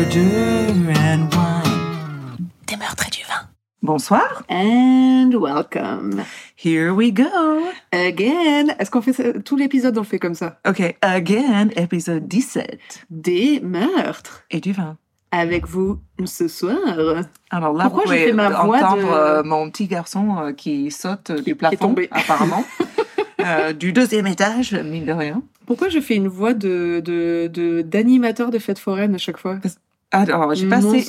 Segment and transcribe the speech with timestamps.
[0.00, 2.48] murder and wine.
[2.66, 3.48] Des meurtres et du vin.
[3.82, 4.42] Bonsoir.
[4.50, 6.22] And welcome.
[6.62, 7.24] Here we go.
[7.92, 8.74] Again.
[8.78, 10.58] Est-ce qu'on fait ça- tout l'épisode on le fait comme ça?
[10.68, 13.06] OK, again, épisode 17.
[13.08, 14.44] Des meurtres.
[14.50, 14.98] Et du vin.
[15.30, 16.76] Avec vous ce soir.
[17.50, 20.90] Alors là, Pourquoi vous pouvez ma voix entendre de- euh, mon petit garçon euh, qui
[20.90, 22.08] saute du est plafond, tombé.
[22.10, 22.64] apparemment.
[23.38, 25.40] Euh, du deuxième étage, mine de rien.
[25.66, 29.58] Pourquoi je fais une voix de de- de- d'animateur de, fête foraine à chaque fois?
[30.18, 31.00] Alors, j'ai pas, assez-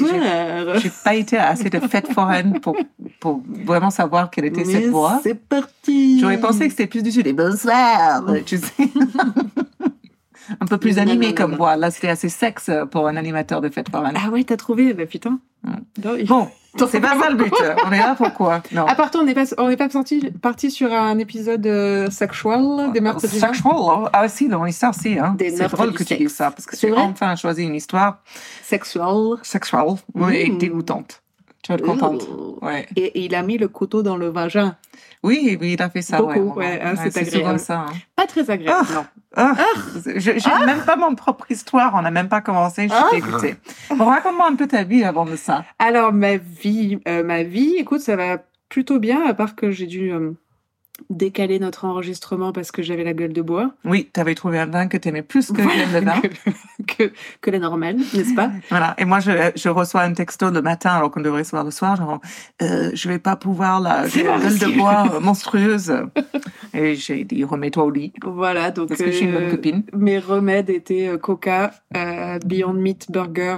[0.79, 2.75] j'ai- pas été à assez de fêtes foraines pour,
[3.19, 5.19] pour vraiment savoir quelle était cette voix.
[5.23, 6.19] C'est parti.
[6.19, 7.27] J'aurais pensé que c'était plus du sud.
[7.27, 8.73] Et bonsoir, tu sais.
[10.61, 11.57] Un peu plus Non, non, animé non, comme non.
[11.57, 11.75] voix.
[11.75, 13.87] Là, c'était assez sexe pour un animateur de fête.
[13.93, 14.93] Ah ouais, t'as trouvé?
[14.93, 15.39] Bah putain.
[15.65, 15.73] Ouais.
[16.03, 16.47] Non, il- Bon,
[16.87, 17.53] c'est pas ça le but.
[17.85, 18.61] On est là pour quoi?
[18.71, 18.85] Non.
[18.85, 22.09] À part toi, on n'est pas, on n'est pas parti, parti sur un épisode euh,
[22.11, 23.51] sexual des meurtres du Sexual?
[24.05, 24.09] hein.
[24.13, 24.47] Ah si,
[24.93, 25.17] si.
[25.17, 25.35] Hein.
[25.37, 27.03] Des C'est meurtres drôle du que tu dises ça, parce que C'est tu as vrai?
[27.05, 28.21] enfin choisi une histoire
[28.63, 29.37] Sexual.
[29.43, 30.57] sexuelle oui, et Mmh.
[30.59, 31.21] dégoûtante.
[31.67, 32.27] Tu vas être contente.
[32.61, 32.87] Ouais.
[32.95, 34.77] Et, et il a mis le couteau dans le vagin.
[35.21, 36.17] Oui, oui, il a fait ça.
[36.17, 37.59] Beaucoup, ouais, ouais, hein, c'est agréable.
[37.59, 37.79] ça.
[37.89, 37.93] hein.
[38.15, 39.05] Pas très agréable, non.
[39.35, 39.53] Ah,
[40.05, 43.09] je- J'ai même pas mon propre histoire, on n'a même pas commencé, je suis Ah.
[43.13, 43.55] dégoûtée.
[43.95, 45.65] Bon, raconte-moi un peu ta vie avant de ça.
[45.77, 48.37] Alors, ma vie, euh, ma vie, écoute, ça va
[48.69, 50.31] plutôt bien, à part que j'ai dû euh,
[51.09, 53.71] décaler notre enregistrement parce que j'avais la gueule de bois.
[53.85, 56.21] Oui, tu avais trouvé un vin que tu aimais plus que Voilà, le vin.
[56.21, 56.27] que,
[57.07, 58.51] que, que la normale, n'est-ce pas?
[58.69, 58.95] Voilà.
[58.97, 61.71] Et moi, je, je reçois un texto le matin, alors qu'on devrait se voir le
[61.71, 62.19] soir, genre,
[62.61, 65.93] euh, je vais pas pouvoir, la gueule de bois euh, monstrueuse.
[66.73, 69.51] Et j'ai dit, remets-toi au lit, Voilà, donc parce que je suis une bonne euh,
[69.51, 69.83] copine.
[69.93, 73.55] mes remèdes étaient Coca, euh, Beyond Meat Burger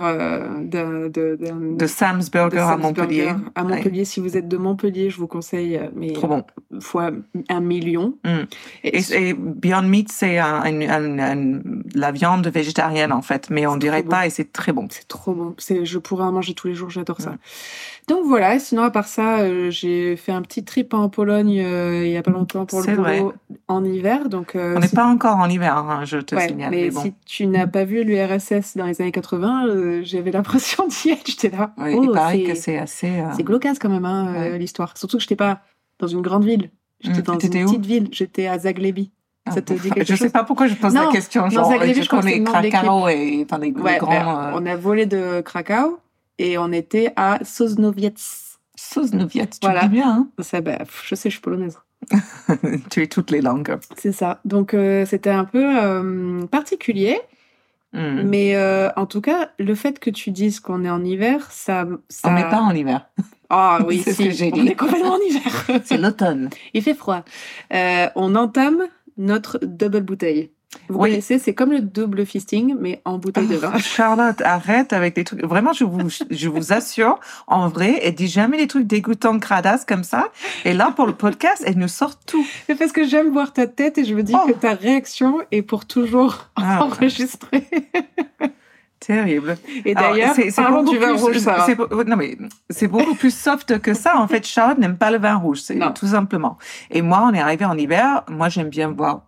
[0.62, 3.26] de, d'un- De Sam's Burger de à Montpellier.
[3.26, 4.06] Burger à Montpellier.
[4.06, 6.44] Si vous êtes de Montpellier, je vous conseille, mais Trop bon.
[6.80, 7.12] fois
[7.50, 8.18] un million.
[8.24, 8.30] Mm.
[8.84, 11.62] Et, Et, et Beyond Meat, c'est un, un- un- un-
[11.96, 14.88] la viande végétarienne, en fait, mais on dirait pas, et c'est très bon.
[14.90, 15.56] c'est trop bon.
[15.60, 17.36] Je pourrais en manger tous les jours, j'adore ça.
[18.08, 22.04] Donc voilà, sinon à part ça, euh, j'ai fait un petit trip en Pologne euh,
[22.06, 23.20] il y a pas longtemps pour le vrai.
[23.20, 23.34] boulot
[23.68, 24.30] en hiver.
[24.30, 26.72] Donc, euh, On n'est si- pas encore en hiver, hein, je te Ouais, signale.
[26.72, 27.02] mais Mais bon.
[27.02, 31.28] si tu n'as pas vu l'URSS dans les années 80, euh, j'avais l'impression d'y être.
[31.28, 31.74] J'étais là.
[31.78, 33.24] Oh, il paraît c'est- que c'est assez.
[33.36, 34.58] C'est glauque quand même, hein, Ouais.
[34.58, 34.98] l'histoire.
[34.98, 35.62] Surtout que j'étais pas
[36.00, 36.72] dans une grande ville.
[37.02, 37.24] J'étais Mm.
[37.24, 38.08] dans une petite ville.
[38.12, 39.12] J'étais à Zaglebi.
[39.46, 41.50] ah, Ça te dit quelque Je sais chose pas pourquoi je pose Non, la question.
[41.50, 44.10] Genre, Zagreb, je je connais Krakau et enfin, des, Ouais, grands.
[44.10, 46.00] ben, euh, On a volé de Krakau
[46.38, 48.18] et on était à Sosnowiec.
[48.76, 49.82] Sosnowiec, tu Voilà.
[49.84, 50.28] dis bien.
[50.40, 51.78] Ça, bah, pff, je sais, je suis polonaise.
[52.12, 52.20] Hein
[52.90, 53.78] tu es toutes les langues.
[53.98, 54.40] C'est ça.
[54.46, 57.20] Donc euh, c'était un peu euh, particulier,
[57.94, 58.22] Mm.
[58.24, 61.88] mais euh, en tout cas, le fait que tu dises qu'on est en hiver, ça,
[62.08, 62.30] ça...
[62.30, 63.10] On n'est pas en hiver.
[63.50, 64.68] Ah oui, C'est ce si, que j'ai on dit.
[64.70, 65.82] est complètement en hiver.
[65.84, 66.50] C'est l'automne.
[66.76, 67.24] Il fait froid.
[67.74, 68.84] Euh, on entame
[69.18, 70.52] notre double bouteille.
[70.88, 71.10] Vous Oui.
[71.10, 73.78] connaissez, c'est comme le double fisting, mais en bouteille de vin.
[73.80, 75.44] Charlotte, arrête avec des trucs.
[75.44, 79.84] Vraiment, je vous, je vous assure, en vrai, elle dit jamais des trucs dégoûtants, cradasse
[79.84, 80.28] comme ça.
[80.66, 82.46] Et là, pour le podcast, elle nous sort tout.
[82.68, 84.48] C'est parce que j'aime voir ta tête et je me dis Oh.
[84.48, 87.68] que ta réaction est pour toujours Ah, enregistrée.
[89.00, 89.58] terrible.
[89.86, 92.38] Et d'ailleurs, c'est- du vin plus- rouge, beau- Non, mais
[92.70, 94.18] c'est beaucoup plus soft que ça.
[94.20, 95.62] En fait, Charlotte n'aime pas le vin rouge,
[95.96, 96.58] tout simplement.
[96.92, 98.24] Et moi, on est arrivé en hiver.
[98.30, 99.22] Moi, j'aime bien boire,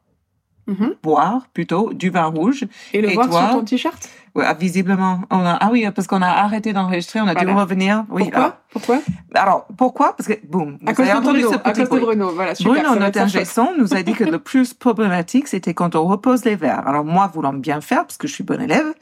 [0.71, 0.95] Mhm.
[1.03, 2.65] boire plutôt du vin rouge.
[2.93, 4.09] Et le Et voir toi sur ton t-shirt?
[4.33, 7.45] Ouais, ah, visiblement, on a, ah oui, parce qu'on a arrêté d'enregistrer, on a dû
[7.47, 8.05] revenir.
[8.09, 8.39] Oui, Pourquoi?
[8.39, 9.01] alors, Pourquoi?
[9.33, 10.15] Alors, pourquoi?
[10.15, 11.49] Parce que, boum, À vous cause avez de entendu Bruno.
[11.51, 12.05] ce À petit cause de.
[12.05, 12.31] Bruno.
[12.33, 12.73] Voilà, super.
[12.73, 15.95] Bruno, notre être sans ingé son, nous a dit que le plus problématique, c'était quand
[15.95, 16.87] on repose les verres.
[16.87, 18.93] Alors moi, voulant bien faire, parce que je suis bonne élève,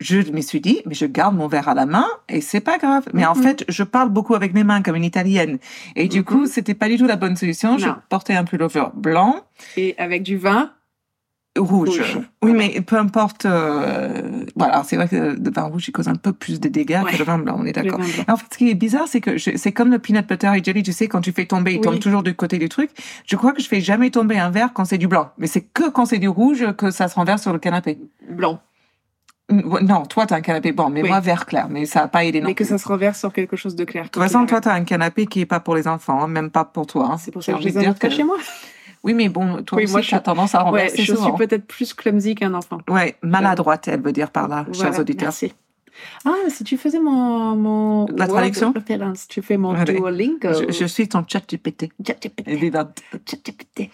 [0.00, 2.78] je me suis dit, mais je garde mon verre à la main et c'est pas
[2.78, 3.04] grave.
[3.14, 3.42] Mais en Mhm.
[3.42, 5.58] fait, je parle beaucoup avec mes mains comme une italienne.
[5.96, 6.24] Et du Mhm.
[6.24, 7.78] coup, c'était pas du tout la bonne solution.
[7.78, 9.36] Je portais un pullover blanc,
[9.76, 10.70] Et avec du vin,
[11.58, 11.88] rouge.
[11.90, 12.18] Rouge.
[12.42, 13.44] Oui, mais peu importe.
[13.46, 17.00] euh, Voilà, c'est vrai que le vin rouge, il cause un peu plus de dégâts
[17.04, 17.12] Ouais.
[17.12, 17.98] que le vin blanc, on est d'accord.
[17.98, 18.06] blanc.
[18.28, 20.82] En fait, ce qui est bizarre, c'est que c'est comme le peanut butter et jelly,
[20.82, 21.80] tu sais, quand tu fais tomber, il Oui.
[21.82, 22.90] tombe toujours du côté du truc.
[23.26, 25.30] Je crois que je fais jamais tomber un verre quand c'est du blanc.
[25.38, 27.98] Mais c'est que quand c'est du rouge que ça se renverse sur le canapé.
[28.30, 28.60] blanc.
[29.50, 31.08] Non, toi, t'as un canapé bon, mais Oui.
[31.08, 31.68] moi, vert clair.
[31.70, 33.84] Mais ça n'a pas aidé non Mais que ça se renverse sur quelque chose de
[33.84, 34.04] clair.
[34.04, 36.66] De toute façon, toi, t'as un canapé qui est pas pour les enfants, même pas
[36.66, 37.08] pour toi.
[37.12, 37.16] hein.
[37.16, 38.36] C'est pour ça que je ai dire que- chez moi.
[39.04, 41.14] Oui, mais bon, toi Oui, aussi, moi, tu je as tendance à Ouais, renverser je
[41.14, 42.78] suis peut-être plus clumsy qu'un enfant.
[42.88, 45.26] Ouais, maladroite, elle veut dire par là, Voilà, chers auditeurs.
[45.28, 45.52] Merci.
[46.24, 49.94] Ah, si tu faisais mon, mon La traduction reference, tu fais mon Allez.
[49.94, 50.52] Duolingo.
[50.52, 51.90] Je, je suis ton chat GPT.
[52.46, 53.00] Vivante.
[53.28, 53.90] ChatGPT.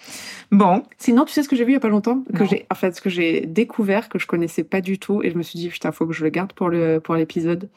[0.51, 2.67] Bon, Sinon, tu sais ce que j'ai vu il y a pas longtemps, que j'ai,
[2.71, 5.43] en fait, ce que j'ai découvert que je connaissais pas du tout, et je me
[5.43, 7.69] suis dit putain, faut que je le garde pour le pour l'épisode.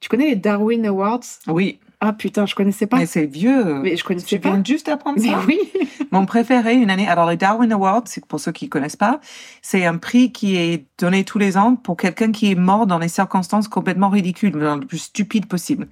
[0.00, 1.20] Tu connais les Darwin Awards?
[1.46, 1.78] Oui.
[2.06, 2.98] Ah putain, je connaissais pas.
[2.98, 3.80] Mais c'est vieux.
[3.82, 4.50] Mais je connaissais tu pas.
[4.50, 5.40] viens juste d'apprendre Mais ça.
[5.46, 5.58] oui.
[6.10, 7.08] Mon préféré, une année.
[7.08, 9.20] Alors, les Darwin Awards, c'est pour ceux qui connaissent pas,
[9.62, 12.98] c'est un prix qui est donné tous les ans pour quelqu'un qui est mort dans
[12.98, 15.88] des circonstances complètement ridicules, dans le plus stupide possible.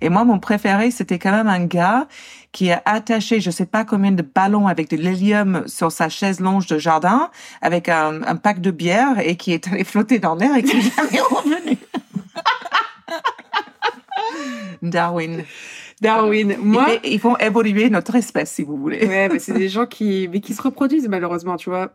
[0.00, 2.06] Et moi, mon préféré, c'était quand même un gars
[2.52, 6.40] qui a attaché, je sais pas combien de ballons avec de l'hélium sur sa chaise
[6.40, 7.28] longe de jardin,
[7.60, 10.76] avec un, un pack de bière et qui est allé flotter dans l'air et qui
[10.76, 11.76] est jamais revenu.
[14.82, 15.44] Darwin.
[16.00, 16.56] Darwin.
[16.60, 16.86] Moi.
[17.04, 19.06] Ils, ils font évoluer notre espèce, si vous voulez.
[19.06, 21.92] Ouais, mais c'est des gens qui, mais qui se reproduisent malheureusement, tu vois.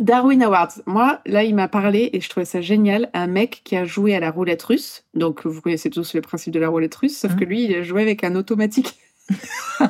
[0.00, 0.72] Darwin Awards.
[0.86, 3.10] Moi, là, il m'a parlé et je trouvais ça génial.
[3.14, 5.04] Un mec qui a joué à la roulette russe.
[5.14, 7.38] Donc, vous connaissez tous le principe de la roulette russe, sauf Mhm.
[7.38, 8.94] que lui, il a joué avec un automatique.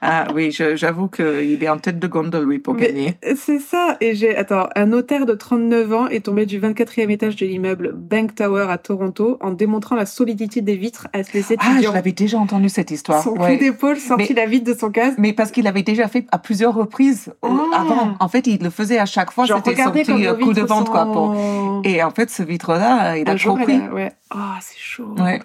[0.00, 3.14] ah oui, j'avoue qu'il est en tête de gondole, lui, pour Mais- gagner.
[3.36, 3.96] C'est ça.
[4.00, 7.92] Et j'ai, attends, un notaire de 39 ans est tombé du 24e étage de l'immeuble
[7.94, 11.90] Bank Tower à Toronto en démontrant la solidité des vitres à les Ah, étudiants.
[11.90, 13.22] je l'avais déjà entendu cette histoire.
[13.22, 13.58] son ouais.
[13.58, 15.18] coup d'épaule sortit Mais- la vitre de son casque.
[15.18, 17.48] Mais parce qu'il avait déjà fait à plusieurs reprises Ah.
[17.76, 18.14] avant.
[18.20, 19.46] En fait, il le faisait à chaque fois.
[19.46, 21.04] C'était son petit euh, coup de vente, quoi.
[21.04, 21.82] Pour...
[21.84, 23.74] Et en fait, ce vitre-là, il a Un jour, compris.
[23.74, 24.12] elle a- ouais.
[24.34, 25.14] Oh, c'est chaud.
[25.18, 25.40] Ouais,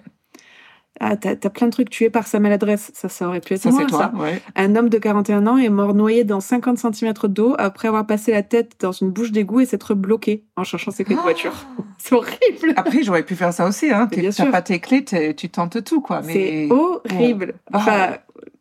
[1.00, 2.90] Ah, t'as, plein de trucs tués par sa maladresse.
[2.94, 3.98] Ça, ça aurait pu être ça moi, toi.
[3.98, 4.12] ça.
[4.20, 4.40] Ouais.
[4.56, 8.32] Un homme de 41 ans est mort noyé dans 50 cm d'eau après avoir passé
[8.32, 11.52] la tête dans une bouche d'égout et s'être bloqué en cherchant ses clés de voiture.
[11.98, 12.74] C'est horrible.
[12.76, 13.90] Après, j'aurais pu faire ça aussi.
[13.90, 14.08] Hein.
[14.36, 16.22] T'as pas tes clés, tu tentes tout, quoi.
[16.24, 16.32] Mais...
[16.32, 17.54] C'est horrible.
[17.72, 17.76] Ah.
[17.76, 18.08] Enfin,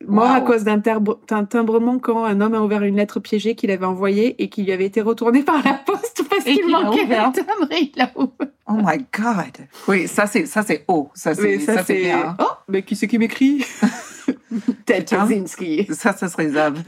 [0.06, 3.86] mort à cause d'un, timbrement quand un homme a ouvert une lettre piégée qu'il avait
[3.86, 7.72] envoyée et qui lui avait été retournée par la poste parce qu'il manquait le timbre
[7.72, 8.52] et il l'a ouvert.
[8.68, 9.68] Oh my God.
[9.88, 11.10] Oui, ça c'est ça c'est haut.
[11.14, 12.36] Ça c'est ça, ça c'est bien.
[12.40, 13.66] Oh, mais qui c'est qui m'écrit?
[14.86, 15.28] Ted Hein?
[15.28, 15.88] Kaczynski.
[15.92, 16.78] Ça, ça serait Zab.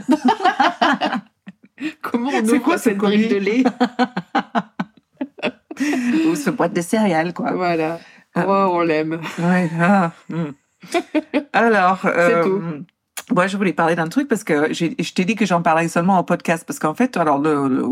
[2.02, 3.64] Comment on ouvre quoi cette ce brique de lait?
[6.30, 7.54] Ou ce boîte de céréales, quoi.
[7.54, 8.00] Voilà.
[8.36, 9.22] Oh, on l'aime.
[9.40, 9.70] Ouais.
[9.80, 10.52] ah, hmm.
[11.54, 12.82] Alors, euh,
[13.32, 16.18] moi, je voulais parler d'un truc parce que je t'ai dit que j'en parlais seulement
[16.18, 17.84] en podcast parce qu'en fait, alors le,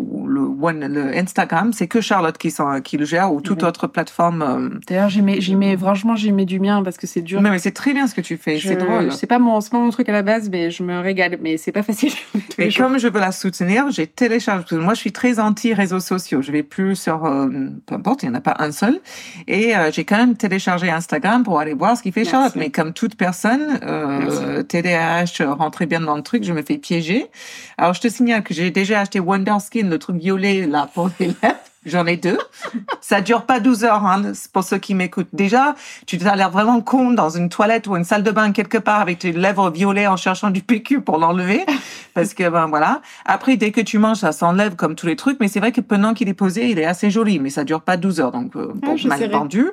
[0.59, 3.67] one, le Instagram, c'est que Charlotte qui, le gère ou toute Mhm.
[3.69, 4.41] autre plateforme.
[4.41, 7.41] euh, D'ailleurs, j'y mets, j'y mets, franchement, j'y mets du mien parce que c'est dur.
[7.41, 8.57] Non, mais c'est très bien ce que tu fais.
[8.57, 9.11] Je- C'est drôle.
[9.11, 11.37] C'est pas mon, pas mon truc à la base, mais je me régale.
[11.41, 12.11] Mais c'est pas facile.
[12.57, 12.87] Et jours.
[12.87, 14.61] comme je veux la soutenir, j'ai téléchargé.
[14.63, 16.41] parce que Moi, je suis très anti réseaux sociaux.
[16.41, 17.47] Je vais plus sur, euh,
[17.85, 18.99] peu importe, il n'y en a pas un seul.
[19.47, 22.31] Et euh, j'ai quand même téléchargé Instagram pour aller voir ce qu'il fait Merci.
[22.31, 22.55] Charlotte.
[22.55, 23.79] Mais comme toute personne,
[24.67, 27.25] TDAH, rentrer bien dans le truc, je me fais piéger.
[27.77, 31.09] Alors, je te signale que j'ai déjà acheté Wonder Skin, le truc violet ble julaften,
[31.11, 31.57] Philip.
[31.87, 32.37] J'en ai deux.
[33.01, 34.21] Ça dure pas 12 heures, hein,
[34.53, 35.29] pour ceux qui m'écoutent.
[35.33, 35.75] Déjà,
[36.05, 38.99] tu as l'air vraiment con dans une toilette ou une salle de bain quelque part
[39.01, 41.65] avec tes lèvres violets en cherchant du PQ pour l'enlever.
[42.13, 43.01] Parce que, ben voilà.
[43.25, 45.39] Après, dès que tu manges, ça s'enlève comme tous les trucs.
[45.39, 47.39] Mais c'est vrai que pendant qu'il est posé, il est assez joli.
[47.39, 48.31] Mais ça dure pas 12 heures.
[48.31, 49.67] Donc, euh, bon, Ah, je mal vendu.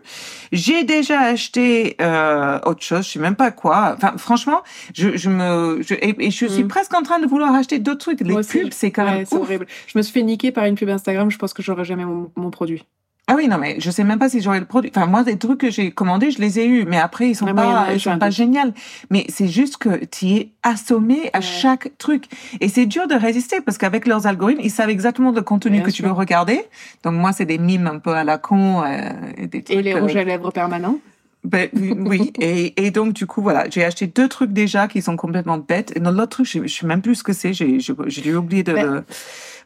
[0.52, 3.04] J'ai déjà acheté euh, autre chose.
[3.06, 3.94] Je sais même pas quoi.
[3.96, 4.62] Enfin, franchement,
[4.94, 5.80] je, je me...
[5.82, 6.68] Je, et, et je suis Mm.
[6.68, 8.20] presque en train de vouloir acheter d'autres trucs.
[8.20, 9.42] Les Moi pubs, c'est quand Ouais, même c'est ouf.
[9.42, 9.66] horrible.
[9.86, 11.30] Je me suis fait niquer par une pub Instagram.
[11.30, 12.84] Je pense que j'aurai jamais mon, mon produit.
[13.26, 14.92] Ah oui, non, mais je sais même pas si j'aurais le produit.
[14.94, 17.46] Enfin, moi, des trucs que j'ai commandés, je les ai eus, mais après, ils sont
[17.54, 18.60] pas, ils sont pas géniaux.
[19.08, 21.42] Mais c'est juste que tu es assommé à Ouais.
[21.42, 22.26] chaque truc.
[22.60, 25.86] Et c'est dur de résister parce qu'avec leurs algorithmes, ils savent exactement le contenu Bien
[25.86, 26.60] que tu veux regarder.
[27.02, 29.08] Donc, moi, c'est des mimes un peu à la con, euh,
[29.38, 29.78] et des trucs.
[29.78, 30.98] Et les euh, rouges à lèvres permanents.
[31.44, 32.30] ben, oui.
[32.38, 35.94] Et, et donc, du coup, voilà, j'ai acheté deux trucs déjà qui sont complètement bêtes.
[35.96, 37.54] Et dans l'autre truc, je, je sais même plus ce que c'est.
[37.54, 39.04] J'ai, dû oublier de Ben-.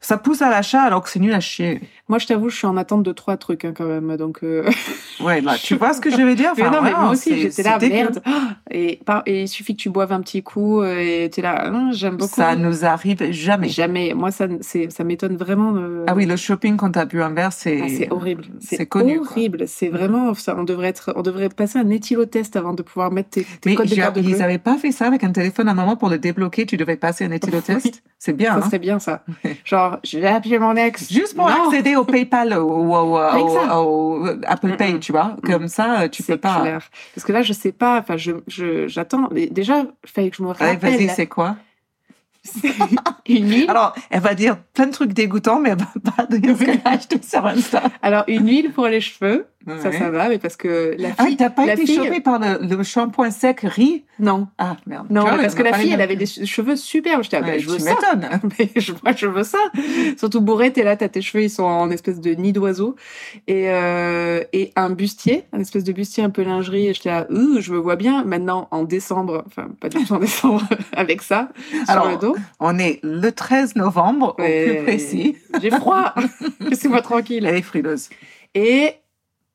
[0.00, 1.80] Ça pousse à l'achat alors que c'est nul à chier.
[2.08, 4.16] Moi, je t'avoue, je suis en attente de trois trucs hein, quand même.
[4.16, 4.68] Donc, euh,
[5.20, 6.52] Ouais, là, tu vois ce que je veux dire?
[6.56, 8.22] mais non, mais moi aussi, c'est- j'étais c'est là, merde.
[8.70, 11.68] Et, par- et il suffit que tu boives un petit coup euh, et t'es là,
[11.68, 12.34] Hum, j'aime beaucoup.
[12.34, 13.68] Ça nous arrive jamais.
[13.68, 14.12] Jamais.
[14.14, 15.72] Moi, ça, c'est, ça m'étonne vraiment.
[15.72, 17.80] de- Ah oui, le shopping quand t'as bu un verre, c'est.
[17.82, 18.44] Ah, c'est horrible.
[18.60, 19.64] c'est C'est connu, horrible.
[19.66, 20.54] C'est vraiment ça.
[20.58, 23.74] On devrait être, on devrait passer un éthylotest avant de pouvoir mettre tes, tes Mais
[23.74, 25.96] codes de carte de ils n'avaient pas fait ça avec un téléphone à un moment
[25.96, 26.66] pour le débloquer.
[26.66, 27.84] Tu devais passer un éthylotest?
[27.86, 27.92] Oui.
[28.20, 28.52] C'est bien.
[28.54, 28.62] Ça hein.
[28.66, 29.22] serait bien ça.
[29.64, 31.12] Genre, je vais mon ex.
[31.12, 31.66] Juste pour Non.
[31.68, 33.16] accéder au PayPal ou au,
[34.46, 35.36] Apple Pay, tu vois.
[35.44, 36.60] Comme ça, tu C'est peux pas.
[36.60, 36.88] clair.
[37.14, 37.98] Parce que là, je sais pas.
[37.98, 39.28] Enfin, je, j'attends.
[39.32, 40.78] Mais Déjà, il fallait que je me rappelle.
[40.78, 41.56] vas-y, c'est quoi?
[43.28, 43.70] Une huile.
[43.70, 46.80] Alors, elle va dire plein de trucs dégoûtants, mais elle va pas dire ce qu'elle
[46.84, 47.82] a acheté sur Insta.
[48.00, 49.46] Alors, une huile pour les cheveux.
[49.82, 49.98] Ça, Ouais.
[49.98, 51.36] ça va, mais parce que la Ah, fille.
[51.36, 54.04] t'as pas la été fille- chopée par le, le shampoing sec riz?
[54.18, 54.48] Non.
[54.58, 55.06] Ah, merde.
[55.10, 57.22] Non, vois, parce que la fille, elle avait des cheveux superbes.
[57.32, 57.94] Ah, ben, Ouais, je veux tu ça.
[58.58, 59.58] Mais je, moi, je veux ça.
[60.16, 62.96] Surtout bourré, t'es là, t'as tes cheveux, ils sont en espèce de nid d'oiseau.
[63.46, 66.88] Et, euh, et un bustier, un espèce de bustier un peu lingerie.
[66.88, 70.12] Et j'étais là, Ouh, je me vois bien maintenant en décembre, enfin, pas du tout
[70.14, 70.62] en décembre,
[70.96, 71.50] avec ça,
[71.86, 72.36] Alors, sur le dos.
[72.60, 75.36] On est le 13 novembre, au plus précis.
[75.62, 76.14] J'ai froid.
[76.60, 77.46] Laissez-moi tranquille.
[77.46, 78.08] Elle est frileuse.
[78.54, 78.94] Et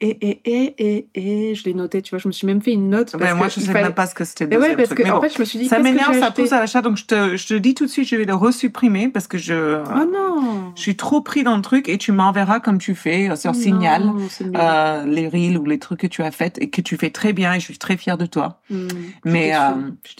[0.01, 0.75] Et, et, et,
[1.15, 3.11] et, et, je l'ai noté, tu vois, je me suis même fait une note.
[3.11, 4.47] Parce Ben, moi, que je sais fallait- même pas ce que c'était.
[4.47, 4.97] le ouais, parce truc.
[4.97, 6.97] que, Mais en fait, je me suis dit, ça m'énerve, ça pousse à l'achat, donc
[6.97, 9.81] je te, je te dis tout de suite, je vais le resupprimer parce que je,
[9.85, 13.29] Oh non je suis trop pris dans le truc et tu m'enverras comme tu fais
[13.29, 14.11] euh, sur Signal.
[14.55, 17.31] euh, les reels ou les trucs que tu as fait et que tu fais très
[17.31, 18.59] bien et je suis très fière de toi.
[18.69, 18.87] Hmm,
[19.23, 19.59] mais, euh,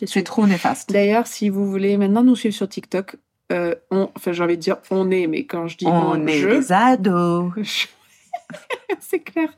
[0.06, 0.94] C'est trop néfaste.
[0.94, 3.18] D'ailleurs, si vous voulez maintenant nous suivre sur TikTok,
[3.51, 6.27] euh, on, enfin, j'ai envie de dire on est, mais quand je dis on, On
[6.27, 7.51] est je, des ados.
[7.58, 7.88] je-
[9.00, 9.50] c'est clair.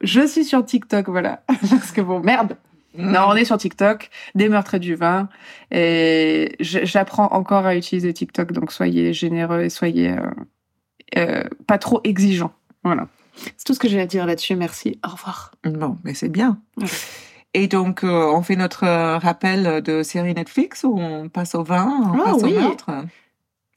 [0.00, 1.42] Je suis sur TikTok, voilà.
[1.70, 2.56] Parce que bon, merde.
[2.98, 5.28] Non, on est sur TikTok, des meurtres et du vin.
[5.70, 10.20] Et j'apprends encore à utiliser TikTok, donc soyez généreux et soyez euh,
[11.16, 12.52] euh, pas trop exigeants.
[12.84, 13.08] Voilà.
[13.56, 14.56] C'est tout ce que j'ai à dire là-dessus.
[14.56, 14.98] Merci.
[15.06, 15.52] Au revoir.
[15.64, 16.58] Bon, mais c'est bien.
[16.76, 16.86] Ouais.
[17.54, 18.86] Et donc, euh, on fait notre
[19.18, 22.54] rappel de série Netflix ou on passe au vin, on Ah, passe oui.
[22.56, 22.90] au meurtre?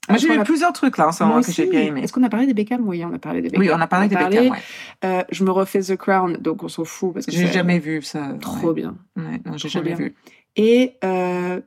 [0.10, 2.02] Moi, j'ai vu a- plusieurs trucs là en ce moment que j'ai bien aimé.
[2.04, 2.88] Est-ce qu'on a parlé des Beckham?
[2.88, 3.62] Oui, on a parlé des Beckham.
[3.62, 4.58] Oui, on a parlé des Beckham, ouais.
[5.04, 8.02] Euh, je me refais The Crown, donc on s'en fout parce que J'ai jamais vu
[8.02, 8.34] ça.
[8.40, 8.98] trop bien.
[9.16, 9.98] Ouais, non, j'ai jamais bien.
[9.98, 10.16] vu.
[10.56, 11.60] Et euh,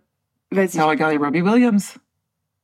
[0.53, 0.69] vas-y.
[0.77, 1.97] T'as regardé Robbie Williams?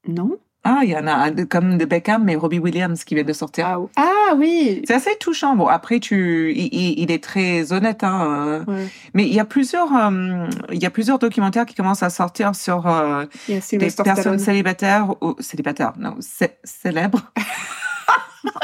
[0.07, 3.23] Non Ah, il y en a un comme de Beckham, mais Robbie Williams qui vient
[3.25, 3.67] de sortir.
[3.67, 4.83] ah, ah oui.
[4.87, 5.55] C'est assez touchant.
[5.57, 8.63] Bon, après, tu, il, il- est très honnête, hein.
[8.67, 8.89] euh, Ouais.
[9.13, 12.55] Mais il y a plusieurs, euh, il y a plusieurs documentaires qui commencent à sortir
[12.55, 14.39] sur euh, des personnes Stallone.
[14.39, 17.21] célibataires ou célibataires, non, cé- célèbres.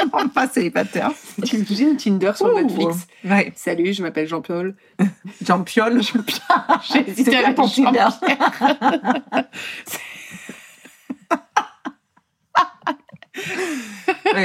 [0.08, 1.10] Vraiment pas célibataires.
[1.44, 2.60] Tu me dis un Tinder sur Ouh.
[2.62, 3.06] Netflix.
[3.24, 4.74] Ouais, Salut, je m'appelle Jean-Paul.
[5.44, 6.00] Jean Piol.
[6.92, 7.56] J'ai hésité C'est avec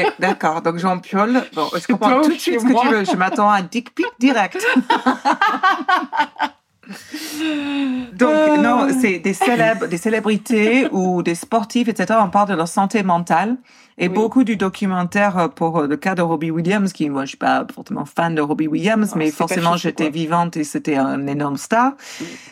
[0.03, 0.61] Oui, d'accord.
[0.61, 1.41] Donc Jean Piol.
[1.53, 3.05] Bon, je comprends plonge tout de suite ce que tu veux?
[3.05, 4.57] Je m'attends à un dick pic direct.
[8.13, 8.57] Donc, Euh.
[8.57, 12.19] non, c'est des célèbres, des célébrités ou des sportifs, etc.
[12.21, 13.57] On parle de leur santé mentale.
[13.97, 14.13] Et Oui.
[14.13, 17.37] beaucoup du documentaire euh, pour euh, le cas de Robbie Williams, qui, moi, je suis
[17.37, 21.93] pas fortement fan de Robbie Williams, mais forcément, j'étais vivante et c'était un énorme star.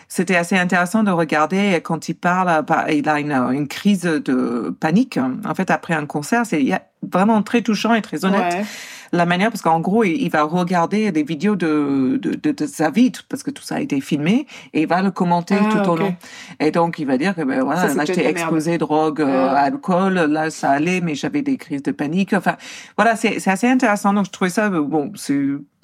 [0.08, 4.74] C'était assez intéressant de regarder quand il parle, euh, il a une, une crise de
[4.80, 6.46] panique, en fait, après un concert.
[6.46, 6.66] C'est
[7.02, 8.66] vraiment très touchant et très honnête Ouais.
[9.14, 12.66] La manière, parce qu'en gros, il, il va regarder des vidéos de, de, de, de
[12.66, 15.70] sa vie, parce que tout ça a été filmé, et il va le commenter Ah,
[15.72, 16.16] tout au long.
[16.60, 18.38] Et donc, il va dire que, ben voilà, là, j'étais merde.
[18.38, 19.62] exposé drogue, euh, Ah.
[19.62, 22.34] alcool, là, ça allait, mais j'avais des crises de panique.
[22.34, 22.56] Enfin,
[22.98, 24.14] voilà, c'est c'est assez intéressant.
[24.14, 25.38] Donc, je trouvais ça, euh, bon, c'est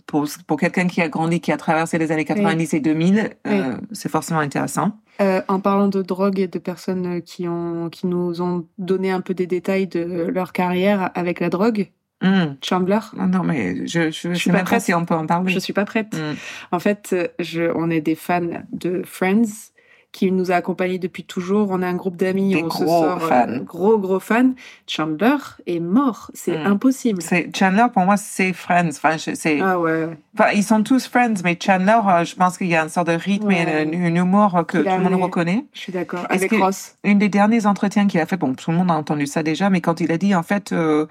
[0.08, 3.78] pour, pour quelqu'un qui a grandi, qui a traversé les années 90 et 2000, euh,
[3.92, 4.94] c'est forcément intéressant.
[5.22, 9.22] Euh, en parlant de drogue et de personnes qui, ont, qui nous ont donné un
[9.22, 10.02] peu des détails de
[10.34, 11.92] leur carrière avec la drogue,
[12.22, 12.58] Hum.
[12.62, 14.82] Chandler, Non, mais je, je, suis pas prête.
[14.82, 15.54] si on peut en parler.
[15.54, 16.14] je suis pas prête.
[16.16, 16.36] Hum.
[16.72, 18.42] En fait, je, on est des fans
[18.74, 19.72] de Friends
[20.12, 21.70] qui nous a accompagnés depuis toujours.
[21.70, 23.58] On a un groupe d'amis, on se gros sort euh, fans.
[23.64, 24.54] gros gros fans.
[24.88, 25.36] Chandler
[25.68, 26.66] est mort, c'est Mm.
[26.66, 27.22] impossible.
[27.22, 28.90] C'est Chandler pour moi c'est Friends.
[28.90, 30.10] Enfin, c'est Ah ouais.
[30.38, 33.08] Enfin, ils sont tous friends, mais Chandler, euh, je pense qu'il y a une sorte
[33.08, 33.62] de rythme Ouais.
[33.62, 35.64] et un, un humour que tout le monde reconnaît.
[35.74, 36.26] Je suis d'accord.
[36.30, 36.96] Avec Ross.
[37.04, 39.70] Une des derniers entretiens qu'il a fait, bon, tout le monde a entendu ça déjà,
[39.70, 41.06] mais quand il a dit, en fait, euh,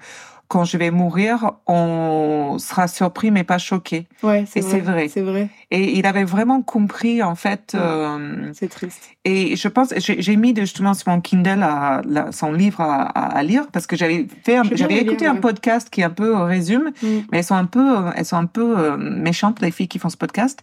[0.49, 4.07] quand je vais mourir, on sera surpris mais pas choqué.
[4.23, 4.71] Ouais, c'est Et vrai.
[4.71, 5.07] c'est vrai.
[5.07, 5.49] C'est vrai.
[5.71, 7.79] Et il avait vraiment compris, en fait, Ouais.
[7.81, 9.01] euh, C'est triste.
[9.25, 12.01] et je pense, j'ai mis justement sur mon Kindle à,
[12.31, 15.39] son livre à, lire parce que j'avais fait, j'avais écouté lire, un ouais.
[15.39, 17.07] podcast qui un peu euh, résume, Mm.
[17.31, 20.09] mais elles sont un peu, euh, elles sont un peu méchantes les filles qui font
[20.09, 20.61] ce podcast.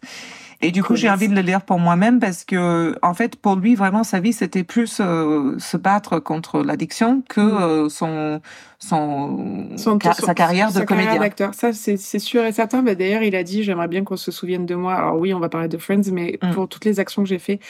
[0.63, 3.57] Et du coup, j'ai envie de le lire pour moi-même parce que, en fait, pour
[3.57, 7.59] lui, vraiment, sa vie, c'était plus euh, se battre contre l'addiction que Mm.
[7.63, 8.41] euh, son,
[8.79, 11.21] son, Son- son- sa carrière de sa carrière comédien.
[11.21, 11.55] d'acteur.
[11.55, 12.83] Ça, c'est c'est sûr et certain.
[12.83, 14.95] Bah, D'ailleurs, il a dit J'aimerais bien qu'on se souvienne de moi.
[14.95, 16.51] Alors, oui, on va parler de Friends, mais Mm.
[16.53, 17.61] pour toutes les actions que j'ai fait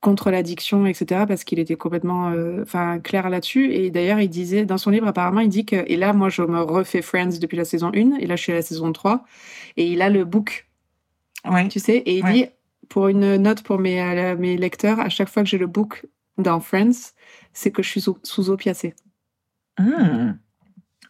[0.00, 2.64] contre l'addiction, etc., parce qu'il était complètement euh,
[3.02, 3.72] clair là-dessus.
[3.72, 6.42] Et d'ailleurs, il disait, dans son livre, apparemment, il dit que, et là, moi, je
[6.42, 9.24] me refais Friends depuis la saison 1, et là, je suis à la saison 3,
[9.78, 10.66] et il a le book,
[11.68, 12.32] Tu sais, et il Ouais.
[12.32, 12.46] dit,
[12.88, 16.06] pour une note pour mes, euh, mes lecteurs, à chaque fois que j'ai le book
[16.38, 17.12] dans Friends,
[17.52, 18.94] c'est que je suis sous, sous opiacé.
[19.78, 20.32] Hmm.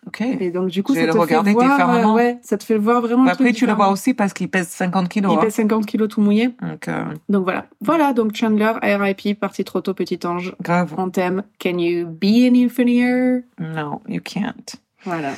[0.07, 0.21] Ok.
[0.21, 3.25] Et donc, du coup, ça te fait voir, euh, ouais, ça te fait voir vraiment.
[3.25, 5.33] le Après, tu le vois aussi parce qu'il pèse 50 kilos.
[5.33, 5.41] Il hein.
[5.41, 6.49] pèse 50 kilos tout mouillé.
[6.61, 7.67] Donc, euh, Donc voilà.
[7.81, 10.55] Voilà, donc Chandler, RIP, parti trop tôt, petit ange.
[10.61, 10.95] grave.
[10.99, 11.43] On t'aime.
[11.59, 13.45] Can you be an infinier?
[13.59, 14.76] No, you can't.
[15.05, 15.33] Voilà.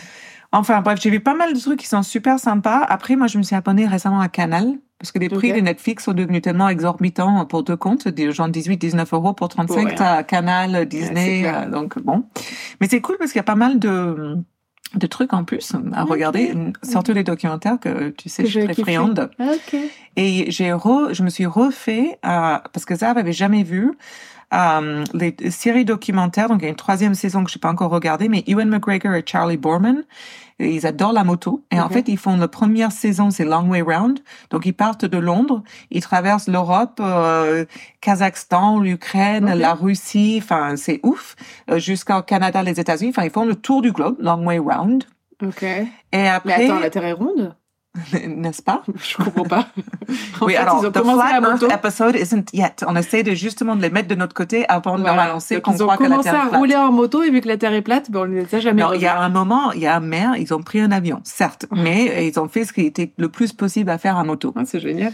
[0.53, 2.85] Enfin bref, j'ai vu pas mal de trucs qui sont super sympas.
[2.88, 5.57] Après, moi, je me suis abonnée récemment à Canal parce que les prix Ok.
[5.57, 9.75] de Netflix sont devenus tellement exorbitants pour deux comptes, des genre 18-19 euros pour 35,
[9.75, 9.95] Pour rien.
[9.97, 12.25] t'as Canal, Disney, euh, donc bon.
[12.81, 14.37] Mais c'est cool parce qu'il y a pas mal de
[14.95, 18.69] de trucs en plus à regarder, surtout les documentaires que tu sais, Que je suis
[18.69, 19.31] très friande.
[20.17, 23.93] Et j'ai re, je me suis refait, euh, parce que ça, j'avais jamais vu,
[24.55, 26.49] euh, les séries documentaires.
[26.49, 28.69] Donc, il y a une troisième saison que je n'ai pas encore regardée, mais Ewan
[28.71, 30.05] McGregor et Charlie Borman,
[30.59, 31.65] et ils adorent la moto.
[31.71, 31.93] Et en Ok.
[31.93, 34.21] fait, ils font la première saison, c'est Long Way Round.
[34.51, 37.65] Donc, ils partent de Londres, ils traversent l'Europe, euh,
[38.01, 39.59] Kazakhstan, l'Ukraine, Ok.
[39.59, 41.37] la Russie, enfin, c'est ouf,
[41.71, 43.11] euh, jusqu'au Canada, les États-Unis.
[43.11, 45.05] Enfin, ils font le tour du globe, Long Way Round.
[45.43, 45.63] Ok.
[45.63, 47.55] Et Mais après, attends, la Terre est ronde?
[48.29, 48.83] n'est-ce pas?
[48.97, 49.69] Je comprends pas.
[50.41, 51.41] en oui, fait, alors, ils ont the flat.
[51.41, 52.85] Earth episode isn't yet.
[52.87, 55.73] On essaie de justement de les mettre de notre côté avant de leur annoncer qu'on
[55.73, 57.49] ils ont croit que la commencé Terre est à rouler en moto et vu que
[57.49, 59.29] la Terre est plate, ben, on ne les a jamais Non, il y a un
[59.29, 62.49] moment, il y a un mer, ils ont pris un avion, certes, mais ils ont
[62.49, 64.53] fait ce qui était le plus possible à faire à moto.
[64.57, 65.12] Ah, c'est génial.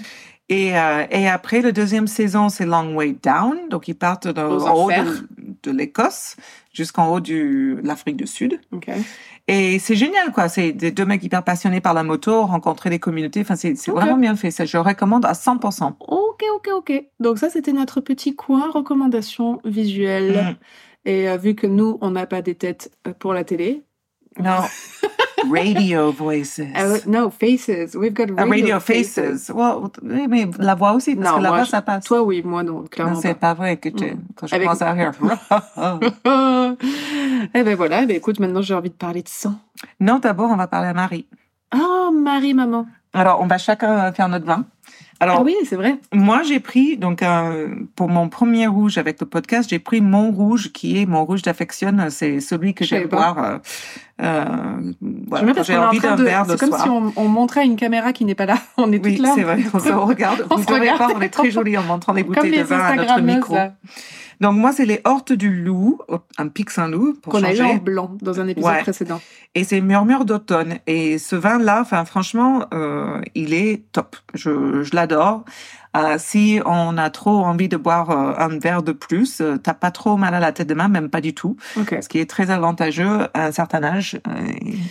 [0.48, 3.56] Et, euh, et après, la deuxième saison, c'est Long Way Down.
[3.70, 5.26] Donc, ils partent en haut de,
[5.62, 6.36] de l'Écosse
[6.72, 8.60] jusqu'en haut de l'Afrique du Sud.
[8.72, 8.90] Ok.
[9.48, 10.48] Et c'est génial, quoi.
[10.48, 13.40] C'est des deux mecs hyper passionnés par la moto, rencontrer des communautés.
[13.40, 14.50] Enfin, c'est vraiment bien fait.
[14.50, 15.94] Ça, je le recommande à 100%.
[16.00, 17.04] Ok, ok, ok.
[17.18, 20.56] Donc ça, c'était notre petit coin recommandation visuelle.
[21.04, 21.08] Mm.
[21.08, 23.82] Et euh, vu que nous, on n'a pas des têtes euh, pour la télé.
[24.38, 24.60] Non.
[25.50, 26.60] radio voices.
[26.60, 27.94] Euh, no, faces.
[27.94, 29.50] We've got Ah, radio, radio faces.
[29.54, 32.04] Well, oui, mais la voix aussi, parce Non, que la moi, voix, je- ça passe.
[32.04, 33.48] Toi, oui, moi, non, Non, c'est pas.
[33.48, 34.18] pas vrai que tu, Mm.
[34.36, 35.12] quand je Avec- commence à rire.
[37.54, 39.54] eh ben voilà, ben écoute, maintenant j'ai envie de parler de sang.
[40.00, 41.26] non, d'abord, on va parler à Marie.
[41.74, 42.86] Oh, Marie, maman.
[43.14, 44.64] Alors, on va chacun faire notre vin.
[45.22, 45.98] Alors, Ah oui, c'est vrai.
[46.12, 50.32] moi, j'ai pris, donc, euh, pour mon premier rouge avec le podcast, j'ai pris mon
[50.32, 51.96] rouge, qui est mon rouge d'affection.
[52.10, 53.38] C'est celui que j'aime boire.
[53.38, 53.58] Euh,
[54.20, 54.44] euh,
[55.28, 56.24] voilà, j'ai envie d'un de.
[56.24, 56.82] verre le C'est comme soir.
[56.82, 58.56] si on, on montrait une caméra qui n'est pas là.
[58.76, 59.32] On est Oui, toutes là.
[59.36, 59.60] c'est vrai.
[59.72, 60.44] On se regarde.
[60.50, 62.78] On Vous ne verrez pas, on est très jolis en montrant Comme bouteilles de vin
[62.80, 63.54] à notre micro.
[63.54, 63.72] là,
[64.40, 65.98] Donc, moi, c'est les Hortes du Loup,
[66.38, 68.80] un Pic Saint-Loup, pour qu'on a eu en blanc dans un épisode Ouais.
[68.82, 69.20] précédent.
[69.54, 70.78] Et c'est Murmure d'automne.
[70.86, 74.16] Et ce vin-là, enfin, franchement, euh, il est top.
[74.34, 75.44] Je, je l'adore.
[75.96, 79.74] Euh, si on a trop envie de boire euh, un verre de plus, euh, t'as
[79.74, 81.56] pas trop mal à la tête de main, même pas du tout.
[81.76, 84.18] Ce qui est très avantageux à un certain âge.
[84.26, 84.32] Euh,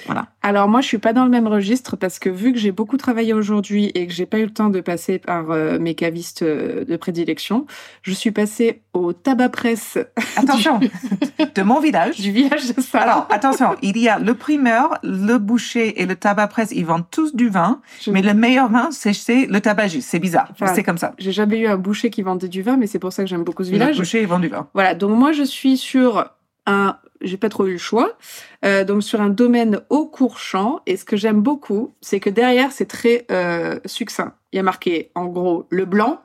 [0.05, 0.27] voilà.
[0.43, 2.97] Alors moi, je suis pas dans le même registre parce que vu que j'ai beaucoup
[2.97, 5.45] travaillé aujourd'hui et que j'ai pas eu le temps de passer par
[5.79, 7.65] mes cavistes de prédilection,
[8.03, 9.97] je suis passée au tabac presse
[10.37, 12.19] Attention, de mon village.
[12.19, 13.03] du village de Sarah.
[13.11, 17.09] Alors, attention, il y a le primeur, le boucher et le tabac presse, ils vendent
[17.09, 20.09] tous du vin, Je- mais le meilleur vin, c'est le tabagiste.
[20.09, 21.13] C'est bizarre, mais Enfin, c'est comme ça.
[21.17, 23.43] j'ai jamais eu un boucher qui vendait du vin, mais c'est pour ça que j'aime
[23.43, 23.97] beaucoup ce Le village.
[23.97, 24.67] boucher, ils vendent du vin.
[24.73, 26.25] Voilà, donc moi je suis sur
[26.67, 28.17] un, j'ai pas trop eu le choix,
[28.65, 30.81] euh, donc sur un domaine au court champ.
[30.85, 34.33] Et ce que j'aime beaucoup, c'est que derrière c'est très euh, succinct.
[34.53, 36.21] Il y a marqué en gros le blanc,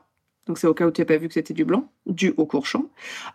[0.47, 2.45] donc c'est au cas où tu n'as pas vu que c'était du blanc, du au
[2.47, 2.85] court champ.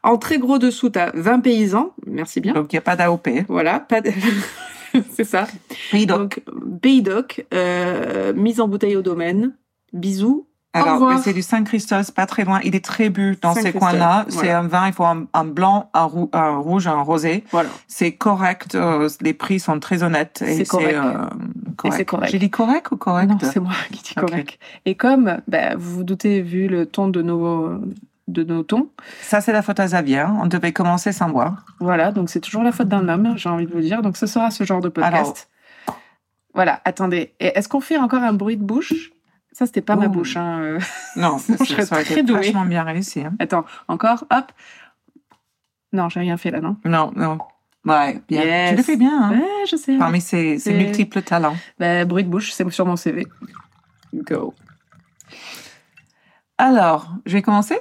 [0.04, 2.54] En très gros dessous, tu as 20 paysans, merci bien.
[2.54, 3.28] Donc, il n'y a pas d'AOP.
[3.48, 4.12] Voilà, pas de...
[5.12, 5.48] c'est ça.
[5.92, 6.42] Pays d'O- Donc
[6.82, 7.04] Pays
[7.54, 9.54] euh, mise en bouteille au domaine,
[9.94, 10.48] bisous.
[10.74, 12.62] Alors, c'est du Saint-Christophe, pas très loin.
[12.64, 14.26] Il est très bu dans ces coins-là.
[14.30, 17.44] C'est un vin, il faut un, un blanc, un, rou- un rouge, un rosé.
[17.52, 17.68] Voilà.
[17.88, 18.76] C'est correct.
[18.76, 20.42] euh, les prix sont très honnêtes.
[20.42, 20.96] et C'est correct.
[20.96, 21.26] euh,
[21.76, 22.32] correct.
[22.32, 23.30] J'ai dit correct ou correct?
[23.30, 24.60] Non, c'est moi qui dis correct.
[24.86, 27.78] Et comme bah, vous vous doutez, vu le ton de nos,
[28.30, 28.88] de nos tons,
[29.22, 30.24] Ça, c'est la faute à Xavier.
[30.42, 31.66] On devait commencer sans boire.
[31.82, 34.02] voilà, donc c'est toujours la faute d'un homme, j'ai envie de vous dire.
[34.02, 35.50] Donc ce sera ce genre de podcast.
[36.54, 37.34] Voilà, attendez.
[37.40, 39.11] Est-ce qu'on fait encore un bruit de bouche?
[39.54, 40.38] Ça, c'était pas ma bouche.
[40.38, 40.60] Hein.
[40.62, 40.80] euh.
[41.18, 42.38] Non, Sinon, je serais ça aurait très été douée.
[42.38, 43.22] vachement bien réussi.
[43.22, 43.34] hein.
[43.40, 44.52] Attends, encore, hop.
[45.94, 47.38] Non, j'ai rien fait là, non Non, non.
[47.86, 48.44] Ouais, bien.
[48.44, 48.70] Yes.
[48.72, 49.24] Tu le fais bien.
[49.24, 49.40] Hein?
[49.40, 49.98] Ouais, je sais.
[49.98, 51.58] Parmi ses, ses multiples talents.
[51.80, 53.26] Bah, bruit de bouche, c'est sur mon CV.
[54.14, 54.54] Go.
[56.58, 57.78] Alors, je vais commencer.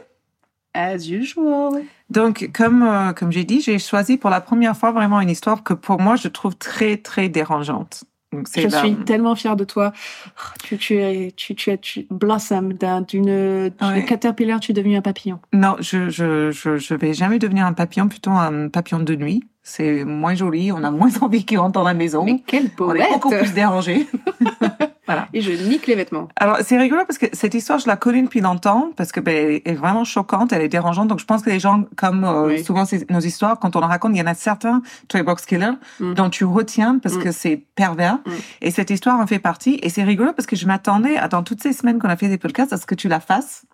[0.72, 1.82] As usual.
[2.10, 5.62] Donc, comme, euh, comme j'ai dit, j'ai choisi pour la première fois vraiment une histoire
[5.62, 8.04] que pour moi, je trouve très, très dérangeante.
[8.32, 9.92] Donc, Je suis tellement fière de toi.
[9.94, 14.04] Oh, Tu, tu es, tu, tu es, tu blossom d'un- d'une Ouais.
[14.06, 15.40] caterpillar, tu es devenu un papillon.
[15.52, 19.42] Non, je, je, je, je vais jamais devenir un papillon, plutôt un papillon de nuit.
[19.62, 22.24] C'est moins joli, on a moins envie qu'il rentre dans la maison.
[22.24, 24.06] Mais quel on est poète beaucoup plus dérangé.
[25.32, 26.28] Et je nique les vêtements.
[26.36, 29.60] Alors, c'est rigolo parce que cette histoire, je la connais depuis longtemps parce que ben,
[29.64, 31.08] elle est vraiment choquante, elle est dérangeante.
[31.08, 32.64] Donc, je pense que les gens, comme euh, Oui.
[32.64, 35.46] souvent c'est nos histoires, quand on en raconte, il y en a certains, Toy Box
[35.46, 36.14] Killer, Mm.
[36.14, 37.22] dont tu retiens parce Mm.
[37.22, 38.14] que c'est pervers.
[38.26, 38.30] Mm.
[38.62, 39.78] Et cette histoire en fait partie.
[39.82, 42.28] Et c'est rigolo parce que je m'attendais, à, dans toutes ces semaines qu'on a fait
[42.28, 43.64] des podcasts, à ce que tu la fasses.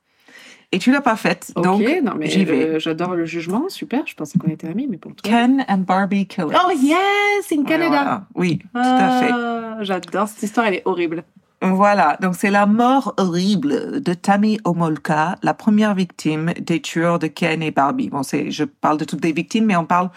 [0.77, 1.53] Et tu l'as pas faite.
[1.57, 2.69] Donc, non mais j'y vais.
[2.69, 4.03] euh, j'adore le jugement, super.
[4.07, 5.23] Je pensais qu'on était amis, mais pour toi.
[5.31, 6.55] Ken and Barbie Killer.
[6.55, 7.89] Oh yes, in Canada.
[7.89, 8.25] voilà.
[8.35, 9.31] Oui, tout à fait.
[9.33, 11.25] Ah, J'adore cette histoire, elle est horrible.
[11.63, 17.27] Voilà, donc c'est la mort horrible de Tammy Omolka, la première victime des tueurs de
[17.29, 18.11] Ken et Barbie.
[18.11, 20.11] Bon, c'est, je parle de toutes les victimes, mais on parle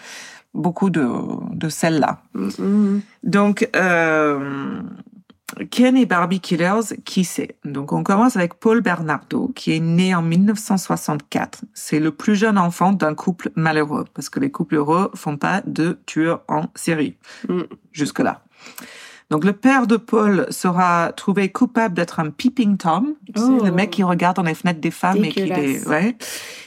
[0.52, 1.08] beaucoup de,
[1.54, 2.18] de celle-là.
[2.34, 3.00] Mm, mm.
[3.22, 4.82] Donc, euh,
[5.70, 7.56] Ken et Barbie Killers, qui c'est?
[7.64, 11.64] Donc on commence avec Paul Bernardo, qui est né en 1964.
[11.74, 15.62] C'est le plus jeune enfant d'un couple malheureux, parce que les couples heureux font pas
[15.66, 17.16] de tueurs en série.
[17.48, 17.62] Mm.
[17.92, 18.42] Jusque-là.
[19.30, 23.64] Donc le père de Paul sera trouvé coupable d'être un peeping tom, tu sais, Oh.
[23.64, 25.86] le mec qui regarde dans les fenêtres des femmes et qui les...
[25.86, 26.16] Ouais.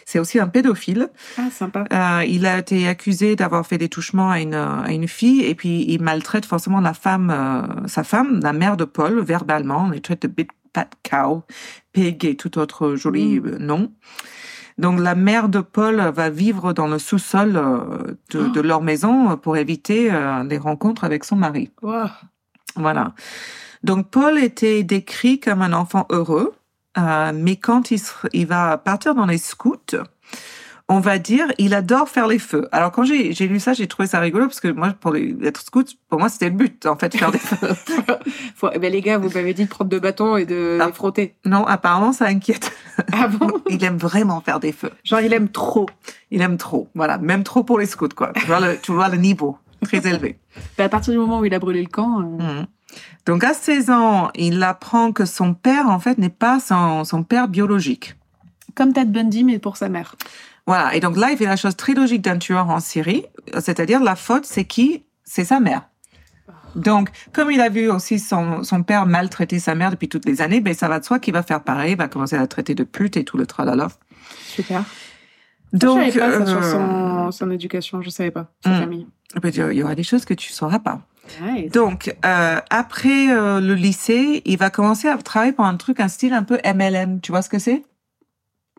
[0.05, 1.09] C'est aussi un pédophile.
[1.37, 1.83] Ah, sympa.
[1.91, 5.55] Euh, il a été accusé d'avoir fait des touchements à une, à une fille et
[5.55, 9.91] puis il maltraite forcément la femme, euh, sa femme, la mère de Paul, verbalement.
[9.93, 11.43] Il traite de big fat cow,
[11.91, 13.45] pig et tout autre joli Mm.
[13.47, 13.91] euh, nom.
[14.77, 19.37] Donc la mère de Paul va vivre dans le sous-sol euh, de, de leur maison
[19.37, 21.69] pour éviter euh, les rencontres avec son mari.
[21.81, 22.07] Wow.
[22.75, 23.13] Voilà.
[23.83, 26.53] Donc Paul était décrit comme un enfant heureux,
[26.97, 29.77] euh, mais quand il, se- il va partir dans les scouts,
[30.89, 32.67] on va dire, il adore faire les feux.
[32.73, 35.61] Alors quand j'ai lu ça, j'ai trouvé ça rigolo parce que moi, pour les- être
[35.61, 37.57] scout, pour moi, c'était le but, en fait, faire des feux.
[38.55, 40.87] Faut- eh ben, les gars, vous m'avez dit de prendre deux bâtons et de Ah.
[40.87, 41.35] les frotter.
[41.45, 42.71] Non, apparemment, ça inquiète.
[43.11, 43.47] Ah bon?
[43.69, 44.91] Il aime vraiment faire des feux.
[45.03, 45.87] Genre, il aime trop.
[46.31, 46.89] Il aime trop.
[46.95, 48.31] Voilà, même trop pour les scouts, quoi.
[48.35, 50.39] Tu vois le, tu vois le niveau, très élevé.
[50.77, 52.65] Ben, à partir du moment où il a brûlé le camp, euh, Mhm.
[53.25, 57.23] Donc à 16 ans, il apprend que son père, en fait, n'est pas son, son
[57.23, 58.15] père biologique.
[58.75, 60.15] comme Ted Bundy, mais pour sa mère.
[60.67, 60.93] Voilà.
[60.95, 63.25] Et donc là, il fait la chose très logique d'un tueur en série.
[63.59, 65.03] C'est-à-dire, la faute, c'est qui?
[65.23, 65.83] C'est sa mère.
[66.75, 70.41] Donc, comme il a vu aussi son, son père maltraiter sa mère depuis toutes les
[70.41, 71.91] années, ben, ça va de soi qu'il va faire pareil.
[71.91, 73.89] Il va commencer à la traiter de pute et tout le tralala.
[74.47, 74.83] Super.
[75.71, 76.71] Donc, je savais pas ça sur euh,
[77.27, 78.79] son, son éducation, je savais pas, sa Mm.
[78.79, 79.07] famille.
[79.43, 81.01] Il y aura des choses que tu sauras pas.
[81.41, 81.71] Nice.
[81.71, 86.07] Donc, euh, après euh, le lycée, il va commencer à travailler pour un truc, un
[86.07, 87.21] style un peu MLM.
[87.21, 87.83] Tu vois ce que c'est?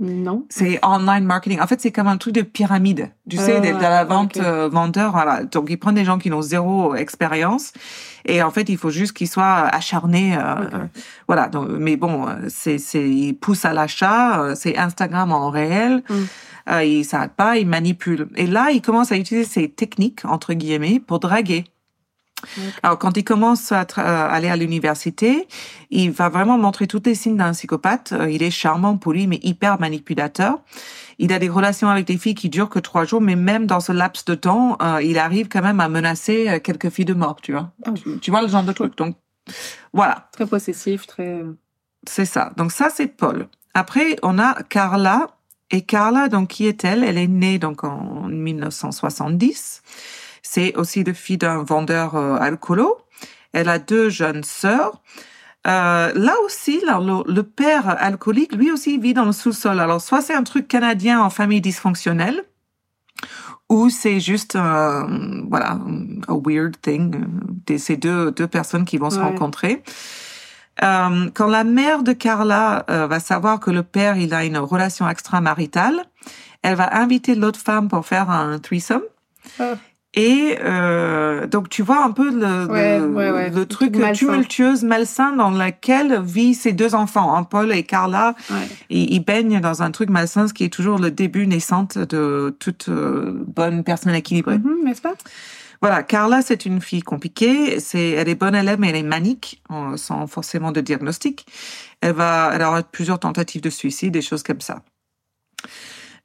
[0.01, 0.45] Non.
[0.49, 1.61] C'est online marketing.
[1.61, 3.11] En fait, c'est comme un truc de pyramide.
[3.31, 5.13] Tu sais, de, de la Ah, vente euh, vendeur.
[5.13, 5.45] Voilà.
[5.45, 7.73] Donc, ils prennent des gens qui ont zéro expérience.
[8.25, 10.37] Et en fait, il faut juste qu'ils soient acharnés.
[11.29, 11.49] voilà.
[11.49, 14.55] Donc, mais bon, c'est, c'est, ils poussent à l'achat.
[14.57, 16.03] C'est Instagram en réel.
[16.11, 16.15] Mm.
[16.71, 17.59] Euh, ils s'arrêtent pas.
[17.59, 18.29] Ils manipulent.
[18.37, 21.65] Et là, ils commencent à utiliser ces techniques, entre guillemets, pour draguer.
[22.83, 25.49] Alors, quand il commence à aller à l'université,
[25.91, 28.13] il va vraiment montrer tous les signes d'un psychopathe.
[28.13, 30.59] Euh, Il est charmant, poli, mais hyper manipulateur.
[31.19, 33.81] Il a des relations avec des filles qui durent que trois jours, mais même dans
[33.81, 37.15] ce laps de temps, euh, il arrive quand même à menacer euh, quelques filles de
[37.15, 37.71] mort, tu vois.
[37.87, 37.93] Oh.
[37.93, 38.95] Tu, tu vois le genre de truc.
[38.99, 39.17] Donc,
[39.95, 41.43] voilà, Très possessif, très.
[42.07, 42.53] c'est ça.
[42.59, 43.47] Donc ça, c'est Paul.
[43.75, 45.29] Après, on a Carla.
[45.75, 49.83] Et Carla, donc, qui est-elle Elle est née donc en 1970.
[50.41, 52.99] C'est aussi la fille d'un vendeur euh, alcoolo.
[53.53, 55.03] Elle a deux jeunes sœurs.
[55.67, 59.81] Euh, là aussi, là, le, le père alcoolique, lui aussi, vit dans le sous-sol.
[59.81, 62.45] Alors, soit c'est un truc canadien en famille dysfonctionnelle,
[63.69, 65.03] ou c'est juste, euh,
[65.49, 65.79] voilà,
[66.29, 67.25] a weird thing.
[67.71, 69.83] euh, Ces deux, deux personnes qui vont se rencontrer.
[70.83, 74.59] Euh, quand la mère de Carla euh, va savoir que le père il a une
[74.59, 76.03] relation extramaritale,
[76.63, 79.03] elle va inviter l'autre femme pour faire un threesome.
[79.61, 79.75] Ah.
[80.17, 83.51] Et euh, donc tu vois un peu le, Ouais, le, ouais, ouais.
[83.51, 84.27] le Le truc malsain.
[84.27, 88.35] tumultueux, malsain dans lequel vivent ces deux enfants, hein, Paul et Carla.
[88.91, 92.57] Ils, ils baignent dans un truc malsain, ce qui est toujours le début naissante de
[92.61, 94.59] toute bonne personne équilibrée.
[94.59, 95.15] Mhm, N'est-ce pas?
[95.85, 97.79] Voilà, Carla, c'est une fille compliquée.
[97.79, 99.63] C'est, elle est bonne élève, mais elle est manique,
[99.97, 101.47] sans forcément de diagnostic.
[102.01, 104.81] Elle va, elle aura plusieurs tentatives de suicide, des choses comme ça.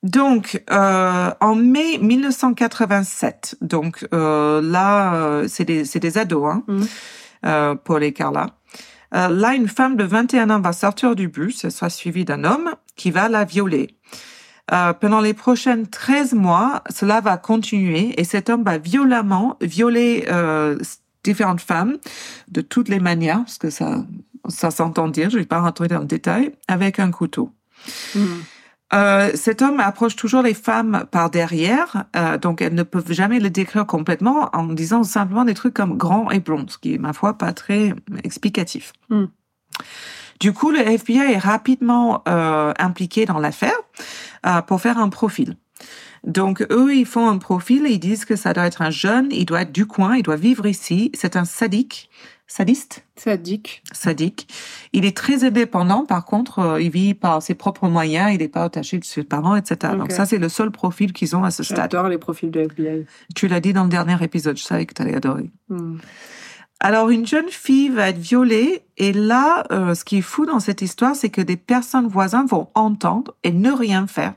[0.02, 6.63] Donc, euh, en mai 1987, donc euh, là, euh, c'est des, c'est des ados, hein,
[7.45, 8.56] euh, Paul et Carla.
[9.12, 12.76] Là, une femme de 21 ans va sortir du bus, elle sera suivie d'un homme
[12.95, 13.98] qui va la violer.
[14.71, 20.25] Euh, pendant les prochaines 13 mois, cela va continuer et cet homme va violemment violer
[20.29, 20.77] euh,
[21.23, 21.97] différentes femmes
[22.49, 24.05] de toutes les manières, parce que ça,
[24.47, 27.51] ça s'entend dire, je ne vais pas rentrer dans le détail, avec un couteau.
[28.15, 28.43] Mhm.
[28.91, 33.39] Euh, cet homme approche toujours les femmes par derrière, euh, donc elles ne peuvent jamais
[33.39, 36.97] le décrire complètement en disant simplement des trucs comme grand et blond, ce qui est,
[36.97, 38.93] ma foi, pas très explicatif.
[39.10, 39.25] Hmm.
[40.39, 43.77] Du coup, le FBI est rapidement euh, impliqué dans l'affaire
[44.67, 45.56] pour faire un profil.
[46.25, 49.30] Donc, eux, ils font un profil et ils disent que ça doit être un jeune,
[49.32, 51.12] il doit être du coin, il doit vivre ici.
[51.13, 52.10] C'est un sadique,
[52.47, 53.84] sadiste, Sadique.
[53.93, 54.47] sadique.
[54.91, 58.49] Il est très indépendant, par contre, euh, il vit par ses propres moyens, il n'est
[58.49, 59.93] pas attaché de ses parents, etc.
[59.97, 61.78] Donc ça, c'est le seul profil qu'ils ont à ce stade.
[61.78, 63.06] J'adore les profils de FBI.
[63.34, 65.49] Tu l'as dit dans le dernier épisode, je savais que tu allais adorer.
[65.69, 65.99] Mhm.
[66.82, 70.60] Alors, une jeune fille va être violée, et là, euh, ce qui est fou dans
[70.62, 74.34] cette histoire, c'est que des personnes voisines vont entendre et ne rien faire.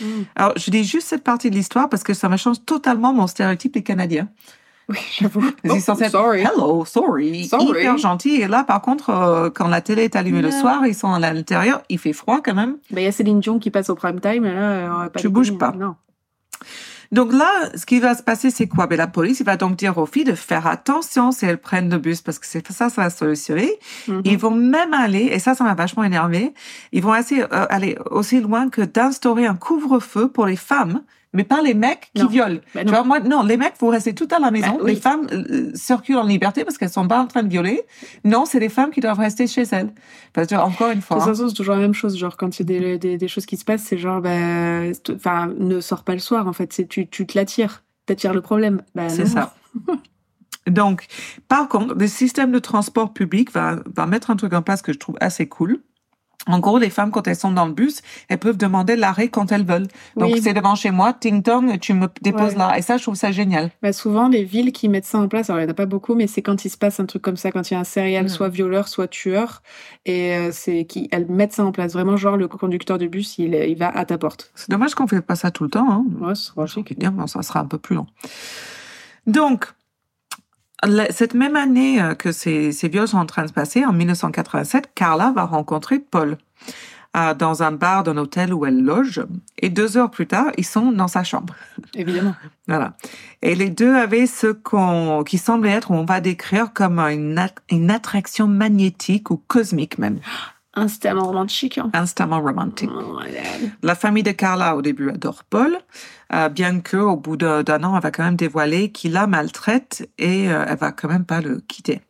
[0.00, 0.24] Mhm.
[0.36, 3.26] Alors, je dis juste cette partie de l'histoire parce que ça me change totalement mon
[3.26, 4.28] stéréotype des Canadiens.
[4.88, 5.42] Oui, j'avoue.
[5.64, 6.40] Ils sont sorry.
[6.42, 7.64] hello, sorry, Sorry.
[7.80, 8.40] hyper gentils.
[8.42, 11.20] Et là, par contre, euh, quand la télé est allumée le soir, ils sont à
[11.20, 12.76] l'intérieur, il fait froid quand même.
[12.90, 15.10] Bah, il y a Céline Dion qui passe au prime time, et là, on va
[15.10, 15.72] pas Tu bouges pas.
[15.72, 15.94] Non.
[17.12, 18.86] Donc là, ce qui va se passer, c'est quoi?
[18.86, 21.90] Ben, La police il va donc dire aux filles de faire attention si elles prennent
[21.90, 23.70] le bus, parce que c'est ça, ça va solutionner.
[24.08, 24.22] Mhm.
[24.24, 26.54] Ils vont même aller, et ça, ça m'a vachement énervé,
[26.92, 31.44] ils vont assez, euh, aller aussi loin que d'instaurer un couvre-feu pour les femmes, mais
[31.44, 32.28] pas les mecs qui Non.
[32.28, 32.58] violent.
[32.74, 32.92] Bah Tu non.
[32.92, 34.78] vois, moi, non, les mecs, vous restez tout à la maison.
[34.82, 34.92] Oui.
[34.94, 37.82] Les femmes euh, circulent en liberté parce qu'elles sont pas en train de violer.
[38.24, 39.92] Non, c'est les femmes qui doivent rester chez elles.
[40.32, 42.18] Parce que, encore une De fois, toute façon, c'est toujours la même chose.
[42.18, 45.10] Genre, quand il y a des, des, des choses qui se passent, c'est genre, c'est-
[45.14, 46.72] enfin, ne sors pas le soir, en fait.
[46.72, 47.82] C'est tu, tu te l'attires.
[48.06, 48.82] T'attires le problème.
[48.94, 49.30] Bah, c'est non.
[49.30, 49.54] ça.
[50.68, 51.06] Donc,
[51.48, 54.92] par contre, le système de transport public va, va mettre un truc en place que
[54.92, 55.80] je trouve assez cool.
[56.48, 59.52] En gros, les femmes, quand elles sont dans le bus, elles peuvent demander l'arrêt quand
[59.52, 59.86] elles veulent.
[60.16, 60.40] Donc, Oui.
[60.42, 62.58] c'est devant chez moi, ting-tong, tu me déposes Ouais.
[62.58, 62.76] là.
[62.78, 63.70] Et ça, je trouve ça génial.
[63.80, 65.86] Bah, souvent, les villes qui mettent ça en place, alors il n'y en a pas
[65.86, 67.80] beaucoup, mais c'est quand il se passe un truc comme ça, quand il y a
[67.80, 68.28] un serial, Mm.
[68.28, 69.62] soit violeur, soit tueur,
[70.04, 71.92] et euh, c'est qui elles mettent ça en place.
[71.92, 74.50] Vraiment, genre, le conducteur de bus, il, il va à ta porte.
[74.56, 75.88] C'est dommage qu'on fait pas ça tout le temps.
[75.90, 76.04] Hein.
[76.20, 78.06] Ouais, c'est Franchement, ça sera un peu plus long.
[79.26, 79.66] Donc,
[81.10, 83.92] cette même année euh, que ces, ces viols sont en train de se passer, en
[83.92, 86.38] 1987, Carla va rencontrer Paul
[87.16, 89.24] euh, dans un bar d'un hôtel où elle loge.
[89.58, 91.54] Et deux heures plus tard, ils sont dans sa chambre.
[91.94, 92.34] Évidemment.
[92.68, 92.94] Voilà.
[93.42, 97.54] Et les deux avaient ce qu'on, qui semblait être, on va décrire comme une, at-
[97.70, 100.20] une attraction magnétique ou cosmique même,
[100.74, 101.78] Instamment romantique.
[101.78, 101.90] Hein.
[101.92, 102.90] instamment romantique.
[102.94, 103.70] Oh, my God.
[103.82, 105.78] La famille de Carla, au début, adore Paul,
[106.32, 110.08] euh, bien que au bout d'un an, elle va quand même dévoiler qu'il la maltraite
[110.18, 112.00] et euh, elle va quand même pas le quitter.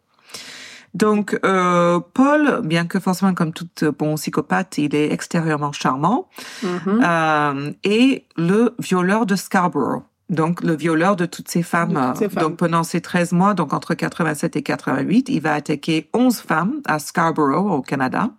[0.95, 6.29] Donc, euh, Paul, bien que forcément, comme tout bon psychopathe, il est extérieurement charmant,
[6.65, 10.03] euh, est le violeur de Scarborough.
[10.31, 11.93] Donc, le violeur de toutes ces femmes.
[11.93, 12.43] De toutes ces euh, femmes.
[12.43, 16.81] Donc, pendant ces 13 mois, donc entre 87 et 88, il va attaquer 11 femmes
[16.87, 18.31] à Scarborough, au Canada.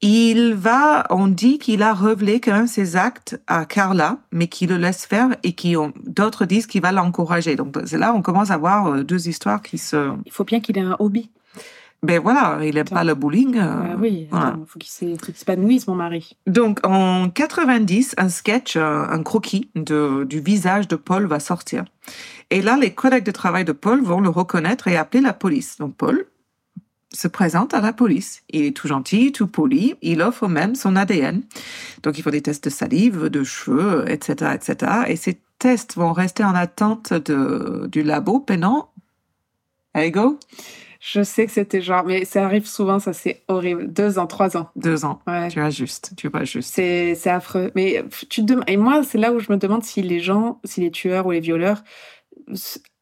[0.00, 4.68] Il va, on dit qu'il a révélé quand même ses actes à Carla, mais qu'il
[4.68, 7.56] le laisse faire et qui ont, d'autres disent qu'il va l'encourager.
[7.56, 10.60] Donc, c'est là, on commence à voir euh, deux histoires qui se, Il faut bien
[10.60, 11.30] qu'il ait un hobby.
[12.02, 12.94] Ben voilà, il aime Attends.
[12.96, 13.56] pas le bowling.
[13.58, 14.56] euh, Ah oui, voilà.
[14.60, 16.36] il faut qu'il s'é- faut qu'il s'épanouisse, mon mari.
[16.46, 21.84] Donc, en 90, un sketch, euh, un croquis de, du visage de Paul va sortir.
[22.50, 25.76] Et là, les collègues de travail de Paul vont le reconnaître et appeler la police.
[25.78, 26.24] Donc, Paul
[27.12, 28.42] se présente à la police.
[28.50, 29.94] Il est tout gentil, tout poli.
[30.02, 31.42] Il offre même son ADN.
[32.04, 34.92] Donc, il faut des tests de salive, de cheveux, etc., etc.
[35.08, 38.90] Et ces tests vont rester en attente de, du labo pendant,
[39.94, 40.38] there you go,
[41.00, 43.92] Je sais que c'était genre, mais ça arrive souvent, ça c'est horrible.
[43.92, 44.68] Deux ans, trois ans.
[44.74, 45.20] deux ans.
[45.28, 45.48] Ouais.
[45.48, 46.74] Tu as juste, tu vas juste.
[46.74, 47.70] C'est c'est affreux.
[47.76, 50.80] Mais tu te et moi, c'est là où je me demande si les gens, si
[50.80, 51.82] les tueurs ou les violeurs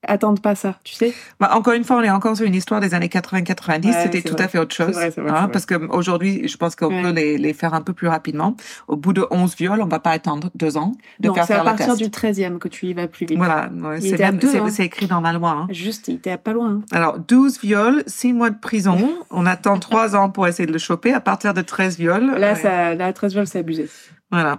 [0.06, 2.80] attendent pas ça, tu sais Bah, encore une fois, on est encore sur une histoire
[2.80, 3.86] des années 80-90.
[3.86, 4.44] Ouais, C'était tout vrai.
[4.44, 4.92] à fait autre chose.
[4.94, 7.02] Vrai, vrai, hein, parce qu'aujourd'hui, je pense qu'on Ouais.
[7.02, 8.56] peut les, les faire un peu plus rapidement.
[8.88, 11.54] Au bout de 11 viols, on va pas attendre deux ans de Non, faire c'est
[11.54, 13.36] à partir du 13e que tu y vas plus vite.
[13.36, 14.38] Voilà, ouais, c'est hein.
[14.78, 15.50] écrit dans la loi.
[15.50, 15.66] hein.
[15.70, 16.82] Juste, il était pas loin.
[16.92, 18.98] Alors, 12 viols, 6 mois de prison.
[19.30, 21.12] On attend 3 ans pour essayer de le choper.
[21.12, 22.26] À partir de 13 viols.
[22.38, 22.54] Là, ouais.
[22.60, 23.88] ça, là, 13 viols, c'est abusé.
[24.30, 24.58] Voilà.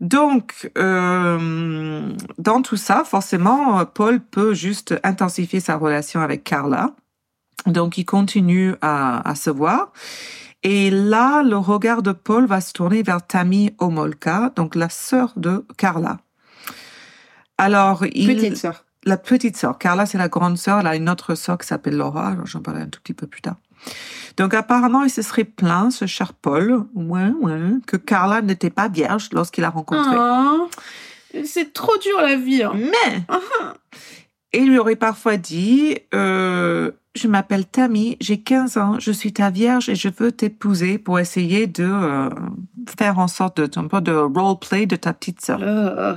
[0.00, 6.92] Donc, euh, dans tout ça, forcément, Paul peut juste intensifier sa relation avec Carla.
[7.66, 9.92] Donc, il continue à, à se voir.
[10.62, 15.32] Et là, le regard de Paul va se tourner vers Tammy Omolka, donc la sœur
[15.36, 16.18] de Carla.
[17.58, 18.84] Alors, il, Petite sœur.
[19.04, 19.78] la petite sœur.
[19.78, 20.80] Carla, c'est la grande sœur.
[20.80, 22.36] Elle a une autre sœur qui s'appelle Laura.
[22.44, 23.56] J'en parlerai un tout petit peu plus tard.
[24.36, 28.88] Donc, apparemment, il se serait plaint, ce cher Paul, ouais, ouais, que Carla n'était pas
[28.88, 30.16] vierge lorsqu'il l'a rencontrée.
[30.16, 30.68] Oh,
[31.44, 32.62] c'est trop dur la vie.
[32.62, 32.72] hein.
[32.74, 33.22] Mais,
[34.52, 39.50] il lui aurait parfois dit, euh, je m'appelle Tammy, j'ai 15 ans, je suis ta
[39.50, 42.30] vierge et je veux t'épouser pour essayer de euh,
[42.98, 45.58] faire en sorte de, un peu de roleplay de ta petite sœur.
[45.60, 46.14] Oh,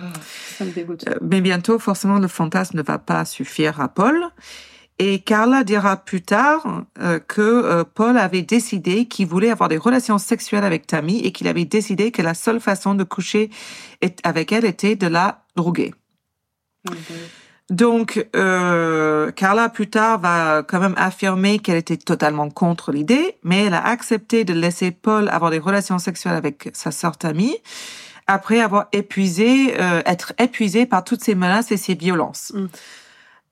[0.57, 1.05] ça me dégoûte.
[1.09, 4.23] Euh, Mais bientôt, forcément, le fantasme ne va pas suffire à Paul.
[5.03, 9.77] Et Carla dira plus tard euh, que euh, Paul avait décidé qu'il voulait avoir des
[9.77, 13.49] relations sexuelles avec Tammy et qu'il avait décidé que la seule façon de coucher
[14.23, 15.95] avec elle était de la droguer.
[17.71, 23.65] Donc, euh, Carla plus tard va quand même affirmer qu'elle était totalement contre l'idée, mais
[23.65, 27.57] elle a accepté de laisser Paul avoir des relations sexuelles avec sa sœur Tammy
[28.27, 32.53] après avoir épuisé, euh, être épuisé par toutes ces menaces et ces violences.
[32.55, 32.65] Mm.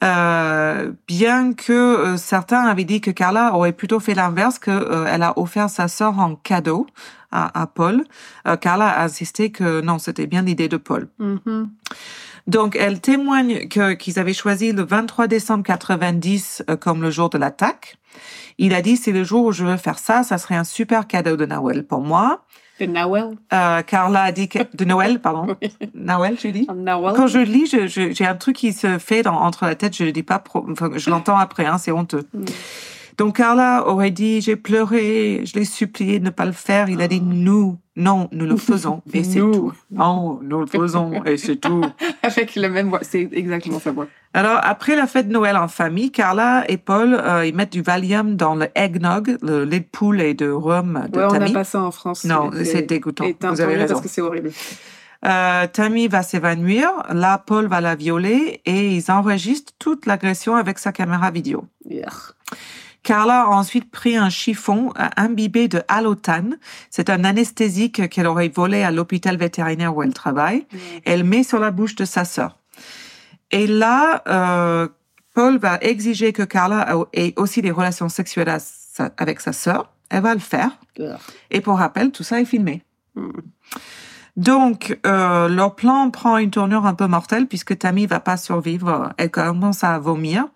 [0.02, 5.06] Euh, bien que euh, certains avaient dit que Carla aurait plutôt fait l'inverse, que euh,
[5.10, 6.88] elle a offert sa sœur en cadeau
[7.32, 8.04] à, à Paul,
[8.48, 11.10] euh, Carla a insisté que non, c'était bien l'idée de Paul.
[11.20, 11.70] Mhm.
[12.48, 17.30] Donc, elle témoigne que, qu'ils avaient choisi le 23 décembre 90 euh, comme le jour
[17.30, 17.98] de l'attaque.
[18.58, 21.08] Il a dit, c'est le jour où je veux faire ça, ça serait un super
[21.08, 22.44] cadeau de Noël pour moi.
[22.80, 23.32] De Nawel.
[23.54, 25.56] Euh, Carla a dit que, de Noël, pardon.
[25.62, 26.68] Dit.
[26.76, 27.14] Nawel.
[27.16, 29.76] Quand je le lis, je- je- j'ai un truc qui se fait dans, entre la
[29.76, 32.24] tête, je le dis pas, pro- enfin, je l'entends après, hein, c'est honteux.
[32.34, 32.46] Mm.
[33.20, 36.88] Donc Carla aurait dit, j'ai pleuré, je l'ai supplié de ne pas le faire.
[36.88, 39.74] Il a dit, nous, non, nous le faisons, et c'est tout.
[39.92, 41.84] Non, nous le faisons, et c'est tout.
[42.24, 43.00] Avec la même voix.
[43.02, 44.08] C'est exactement sa voix.
[44.34, 47.82] Alors, après la fête de Noël en famille, Carla et Paul, euh, ils mettent du
[47.82, 51.52] Valium dans le eggnog, le lait de poule et de rhum de Ouais, on n'a
[51.52, 52.24] pas ça en France.
[52.24, 53.26] Non, c'est dégoûtant.
[53.42, 53.96] Vous avez raison.
[53.96, 54.52] parce que c'est horrible.
[55.26, 56.90] Euh, Tammy va s'évanouir.
[57.10, 61.66] Là, Paul va la violer et ils enregistrent toute l'agression avec sa caméra vidéo.
[61.90, 62.14] Yuck.
[63.04, 66.58] Carla a ensuite pris un chiffon euh, imbibé de halotane.
[66.90, 70.66] C'est un anesthésique qu'elle aurait volé à l'hôpital vétérinaire où elle travaille.
[71.06, 72.58] Elle met sur la bouche de sa sœur.
[73.52, 74.88] Et là, euh,
[75.34, 78.56] Paul va exiger que Carla ait aussi des relations sexuelles
[79.18, 79.92] avec sa sœur.
[80.10, 80.72] Elle va le faire.
[81.52, 82.84] Et pour rappel, tout ça est filmé.
[83.16, 83.30] Mm.
[84.36, 89.12] Donc, euh, leur plan prend une tournure un peu mortelle puisque Tammy va pas survivre.
[89.18, 90.48] Elle commence à vomir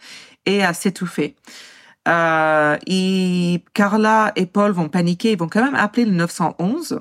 [0.45, 1.35] et à s'étouffer.
[2.07, 2.77] Euh,
[3.73, 5.31] Carla et Paul vont paniquer.
[5.31, 6.99] Ils vont quand même appeler le 911.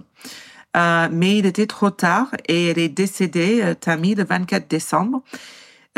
[0.76, 5.22] Euh, mais il était trop tard et elle est décédée, euh, Tammy, le 24 décembre,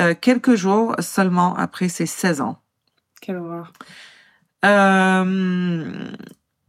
[0.01, 2.59] euh, quelques jours seulement après ses 16 ans.
[3.21, 3.73] Quelle horreur.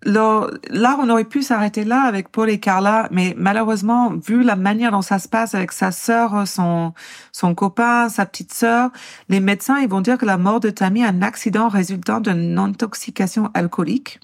[0.06, 4.92] Là, on aurait pu s'arrêter là avec Paul et Carla, mais malheureusement, vu la manière
[4.92, 6.94] dont ça se passe avec sa sœur, son,
[7.32, 8.92] son copain, sa petite sœur,
[9.30, 12.58] les médecins, ils vont dire que la mort de Tammy est un accident résultant d'une
[12.60, 14.20] intoxication alcoolique.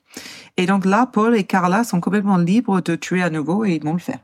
[0.58, 3.84] Et donc là, Paul et Carla sont complètement libres de tuer à nouveau et ils
[3.84, 4.20] vont le faire.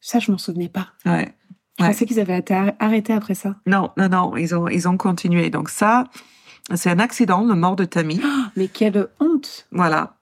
[0.00, 0.88] Ça, je m'en souvenais pas.
[1.04, 1.32] Ouais.
[1.78, 1.90] Je Ouais.
[1.90, 3.54] pensais qu'ils avaient été ar- arrêtés après ça.
[3.66, 5.50] Non, non, non, ils ont, ils ont continué.
[5.50, 6.04] Donc ça,
[6.74, 8.20] c'est un accident, le mort de Tammy.
[8.56, 9.66] Mais quelle honte.
[9.72, 10.15] Voilà.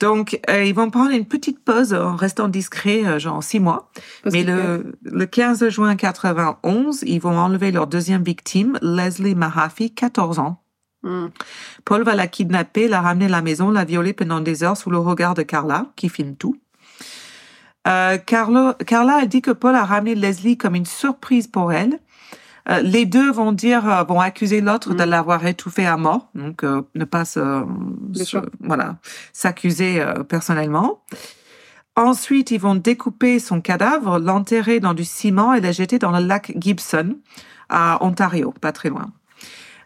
[0.00, 3.90] Donc, euh, ils vont prendre une petite pause en restant discrets, euh, genre six mois.
[4.22, 9.88] Parce Mais le, le 15 juin 91, ils vont enlever leur deuxième victime, Leslie Mahaffey,
[9.88, 10.62] 14 ans.
[11.02, 11.28] Hmm.
[11.84, 14.90] Paul va la kidnapper, la ramener à la maison, la violer pendant des heures sous
[14.90, 16.56] le regard de Carla, qui filme tout.
[17.88, 22.00] Euh, Carlo- Carla a dit que Paul a ramené Leslie comme une surprise pour elle.
[22.68, 25.08] Euh, les deux vont dire, euh, vont accuser l'autre de Mm.
[25.10, 27.64] l'avoir étouffé à mort, donc euh, ne pas se,
[28.60, 28.96] voilà,
[29.32, 31.00] s'accuser euh, personnellement.
[31.94, 36.24] Ensuite, ils vont découper son cadavre, l'enterrer dans du ciment et le jeter dans le
[36.26, 37.16] lac Gibson
[37.68, 39.12] à Ontario, pas très loin.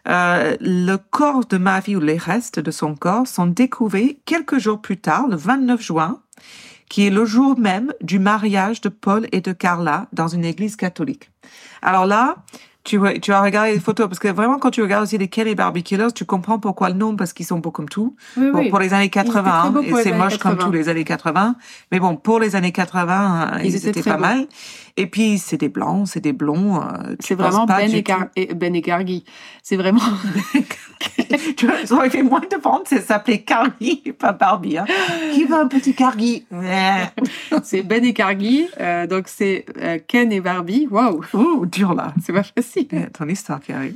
[0.07, 4.81] Euh, le corps de Mavi ou les restes de son corps sont découverts quelques jours
[4.81, 6.19] plus tard, le 29 juin,
[6.89, 10.75] qui est le jour même du mariage de Paul et de Carla dans une église
[10.75, 11.29] catholique.
[11.81, 12.37] Alors là,
[12.83, 15.27] tu, vois- tu as regardé les photos, parce que vraiment, quand tu regardes aussi les
[15.27, 18.15] Kelly Barbie Killers, tu comprends pourquoi le nom, parce qu'ils sont beaux comme tout.
[18.37, 18.69] Oui, Bon, oui.
[18.69, 20.65] pour les années étaient très 80, beaux et pour les c'est moche comme 80.
[20.65, 21.55] tous les années 80.
[21.91, 24.21] Mais bon, pour les années 80, ils, Ils étaient pas beaux.
[24.21, 24.47] mal.
[24.97, 26.81] Et puis, c'est des blancs, c'est des blonds.
[26.81, 28.03] euh, tu C'est penses vraiment Ben et,
[28.35, 29.23] et Ben et Gargi.
[29.63, 30.01] C'est vraiment.
[31.57, 34.77] tu vois, ça aurait fait moins de ventes, c'est s'appelait Cargie, pas Barbie.
[34.77, 34.85] Hein.
[35.33, 35.95] Qui veut un petit
[36.51, 37.09] Ouais.
[37.63, 38.67] c'est Ben et Gargi.
[38.79, 40.87] euh, donc c'est euh, Ken et Barbie.
[40.89, 42.13] Waouh, Ouh, dur là.
[42.23, 42.87] c'est pas facile.
[42.91, 43.95] Eh, Ton histoire qui arrive.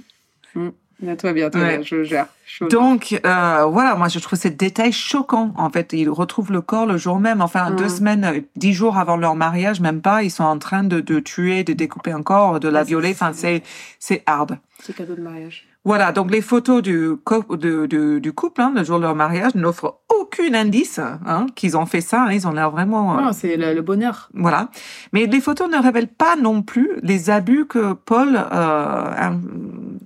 [1.17, 1.77] Toi bien, toi Ouais.
[1.77, 2.27] bien, je gère.
[2.45, 2.67] Chaud.
[2.67, 5.53] Donc, euh, voilà, moi je trouve ces détails choquants.
[5.57, 7.75] En fait, ils retrouvent le corps le jour même, enfin Mm.
[7.75, 11.01] deux semaines, euh, dix jours avant leur mariage, même pas, ils sont en train de,
[11.01, 13.11] de tuer, de découper un corps, de la violer.
[13.11, 13.61] Enfin, c'est
[13.99, 14.57] c'est hard.
[14.81, 15.65] C'est cadeau de mariage.
[15.85, 20.99] Voilà, donc les photos du, couple, hein, le jour de leur mariage, n'offrent aucun indice
[20.99, 22.23] hein, qu'ils ont fait ça.
[22.23, 23.17] hein, ils ont l'air vraiment...
[23.17, 24.29] euh, Non, c'est le, le bonheur.
[24.33, 24.69] Voilà.
[25.13, 29.31] Mais les photos ne révèlent pas non plus les abus que Paul euh,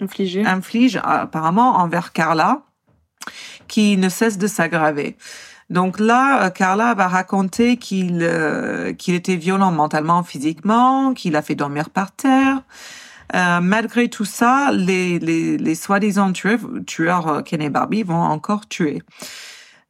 [0.02, 0.46] Infligé.
[0.46, 2.64] inflige euh, apparemment envers Carla,
[3.70, 5.16] qui ne cesse de s'aggraver.
[5.70, 11.42] Donc là, euh, Carla va raconter qu'il euh, qu'il était violent mentalement, physiquement, qu'il a
[11.42, 12.62] fait dormir par terre.
[13.36, 18.16] Euh, malgré tout ça, les, les, les soi-disant tueurs, tueurs euh, Ken et Barbie vont
[18.16, 19.02] encore tuer.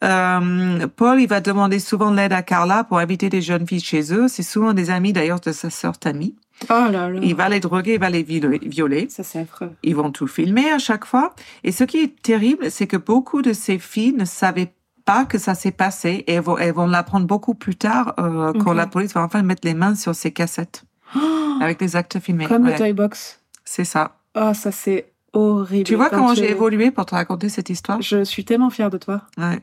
[0.03, 3.81] Euh, Paul, il va demander souvent de l'aide à Carla pour inviter des jeunes filles
[3.81, 4.27] chez eux.
[4.27, 6.35] C'est souvent des amis d'ailleurs de sa sœur Tammy.
[6.69, 7.19] Oh là là.
[7.21, 9.09] Il va les droguer, il va les violer-.
[9.09, 9.71] Ça, c'est affreux.
[9.83, 11.33] Ils vont tout filmer à chaque fois.
[11.63, 14.73] Et ce qui est terrible, c'est que beaucoup de ces filles ne savaient
[15.05, 18.85] pas que ça s'est passé et elles vont, l'apprendre beaucoup plus tard euh, quand la
[18.85, 20.83] police va enfin mettre les mains sur ces cassettes
[21.15, 22.45] Oh, avec les actes filmés.
[22.45, 23.39] Comme Ouais, le Toy Box.
[23.65, 24.15] c'est ça.
[24.35, 25.83] Oh, ça, c'est horrible.
[25.85, 28.01] Tu vois comment j'ai évolué pour te raconter cette histoire?
[28.01, 29.21] Je suis tellement fière de toi.
[29.37, 29.59] Ouais.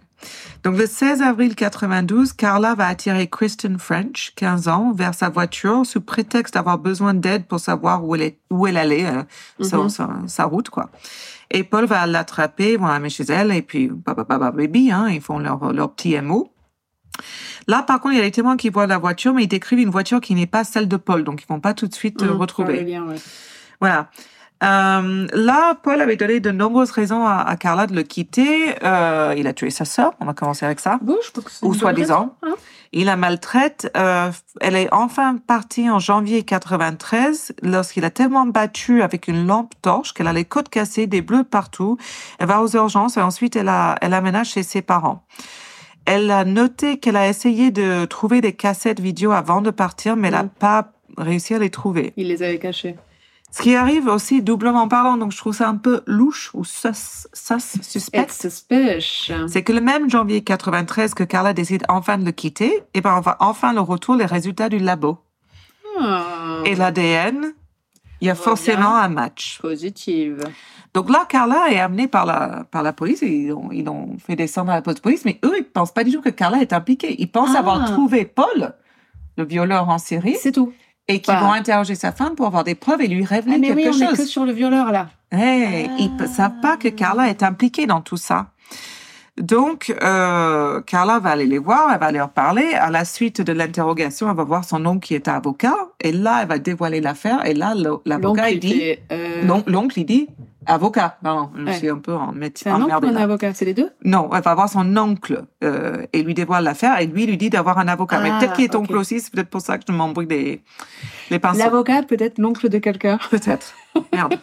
[0.65, 5.85] Donc le 16 avril 92, Carla va attirer Kristen French, 15 ans, vers sa voiture
[5.85, 9.23] sous prétexte d'avoir besoin d'aide pour savoir où elle, est, où elle allait, euh,
[9.61, 9.89] sa- Mhm.
[9.89, 10.91] sa, sa route, quoi.
[11.51, 15.21] Et Paul va l'attraper, vont l'amener chez elle, et puis papa, papa, baby, hein, ils
[15.21, 16.51] font leur, leur petit MO.
[17.69, 19.79] Là, par contre, il y a les témoins qui voient la voiture, mais ils décrivent
[19.81, 22.23] une voiture qui n'est pas celle de Paul, donc ils vont pas tout de suite
[22.23, 22.85] euh, Mmh, retrouver.
[22.99, 23.17] ouais.
[23.81, 24.09] Voilà.
[24.65, 28.75] Euh, là, Paul avait donné de nombreuses raisons à, à Carla de le quitter.
[28.83, 30.99] Euh, il a tué sa sœur, on va commencer avec ça.
[31.03, 32.37] Bon, je pense que c'est Ou soi-disant.
[32.43, 32.55] hein.
[32.93, 33.91] Il la maltraite.
[33.99, 34.31] Euh,
[34.63, 40.15] elle est enfin partie en janvier 93 lorsqu'il a tellement battu avec une lampe torche
[40.15, 41.99] qu'elle a les côtes cassées, des bleus partout.
[42.39, 45.27] Elle va aux urgences et ensuite elle, a, elle aménage chez ses parents.
[46.07, 50.29] Elle a noté qu'elle a essayé de trouver des cassettes vidéo avant de partir, mais
[50.29, 50.51] elle n'a Mm.
[50.59, 52.13] pas réussi à les trouver.
[52.17, 52.97] Il les avait cachés.
[53.51, 56.89] Ce qui arrive aussi doublement parlant, donc je trouve ça un peu louche ou sus,
[57.33, 58.27] sus- suspect.
[58.29, 63.15] C'est que le même janvier 93 que Carla décide enfin de le quitter, et ben
[63.17, 65.19] on va enfin le retour les résultats du labo.
[65.99, 67.55] Ah, Et l'ADN,
[68.21, 69.59] il y a forcément un match.
[69.61, 70.43] Positive.
[70.95, 74.17] Donc là, Carla est amenée par la, par la police, et ils ont, ils ont
[74.25, 76.31] fait descendre à la poste de police, mais eux, ils pensent pas du tout que
[76.31, 77.15] Carla est impliquée.
[77.19, 77.59] Ils pensent Ah.
[77.59, 78.75] avoir trouvé Paul,
[79.37, 80.73] le violeur en série, C'est tout.
[81.09, 81.41] et qu'ils Bah.
[81.41, 83.97] vont interroger sa femme pour avoir des preuves et lui révéler Ah, mais oui, quelque
[83.97, 84.19] on est chose.
[84.19, 85.09] que sur le violeur, là.
[85.31, 86.23] Hey, Ils Ah.
[86.23, 88.47] ne savent pas que Carla est impliquée dans tout ça.
[89.41, 92.73] Donc, euh, Carla va aller les voir, elle va leur parler.
[92.75, 95.77] À la suite de l'interrogation, elle va voir son oncle qui est avocat.
[96.01, 97.45] Et là, elle va dévoiler l'affaire.
[97.45, 97.75] Et là,
[98.07, 98.83] l'avocat, il dit...
[99.13, 100.29] euh, l'on- L'oncle, il dit...
[100.67, 101.19] Avocat.
[101.23, 101.73] Non, je Ouais.
[101.79, 103.55] suis un peu en C'est un oncle ou un avocat?
[103.55, 103.91] C'est les deux?
[104.05, 107.01] Non, elle va voir son oncle euh, et lui dévoile l'affaire.
[107.01, 108.21] Et lui, lui dit d'avoir un avocat.
[108.21, 109.21] Mais Ah, peut-être qu'il est oncle aussi.
[109.21, 110.63] C'est peut-être pour ça que je m'embrouille les,
[111.31, 111.59] les pinceaux.
[111.59, 113.19] L'avocat, peut-être l'oncle de quelqu'un.
[113.31, 113.75] Peut-être.
[114.13, 114.35] Merde.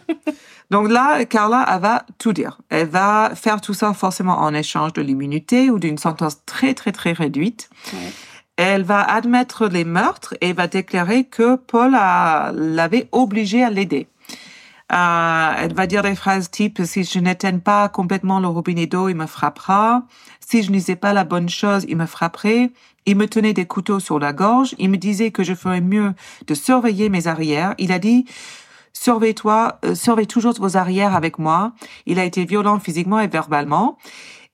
[0.70, 2.58] Donc là, Carla, elle va tout dire.
[2.70, 6.90] Elle va faire tout ça forcément en échange de l'immunité ou d'une sentence très, très,
[6.90, 7.68] très réduite.
[7.92, 7.98] Ouais.
[8.56, 14.06] Elle va admettre les meurtres et va déclarer que Paul l'avait obligée à l'aider.
[14.92, 19.08] Euh, elle va dire des phrases type si je n'éteins pas complètement le robinet d'eau,
[19.08, 20.02] il me frappera.
[20.46, 22.70] Si je ne disais pas la bonne chose, il me frapperait.
[23.06, 24.74] Il me tenait des couteaux sur la gorge.
[24.78, 26.12] Il me disait que je ferais mieux
[26.46, 27.74] de surveiller mes arrières.
[27.78, 28.24] Il a dit
[28.92, 31.72] surveille-toi, euh, surveille toujours vos arrières avec moi.
[32.06, 33.98] Il a été violent physiquement et verbalement.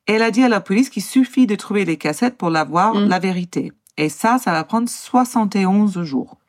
[0.07, 3.09] Elle a dit à la police qu'il suffit de trouver les cassettes pour l'avoir Mm.
[3.09, 3.72] la vérité.
[3.97, 6.39] Et ça, ça va prendre 71 jours.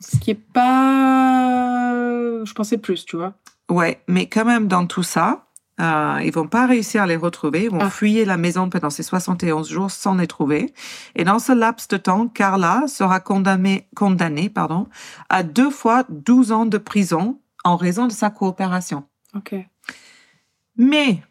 [0.00, 2.44] Ce qui est pas.
[2.44, 3.34] Je pensais plus, tu vois.
[3.70, 5.46] Ouais, mais quand même dans tout ça,
[5.80, 7.64] euh, ils vont pas réussir à les retrouver.
[7.64, 7.90] Ils vont Ah.
[7.90, 10.72] fuyer la maison pendant ces 71 jours sans les trouver.
[11.14, 14.86] Et dans ce laps de temps, Carla sera condamnée, condamnée pardon,
[15.28, 19.04] à deux fois 12 ans de prison en raison de sa coopération.
[19.34, 19.54] Ok.
[20.76, 21.22] Mais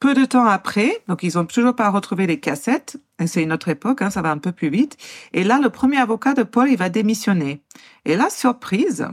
[0.00, 2.96] peu de temps après, donc ils ont toujours pas retrouvé les cassettes.
[3.18, 4.96] Et c'est une autre époque, hein, ça va un peu plus vite.
[5.32, 7.62] Et là, le premier avocat de Paul, il va démissionner.
[8.04, 9.08] Et là, surprise,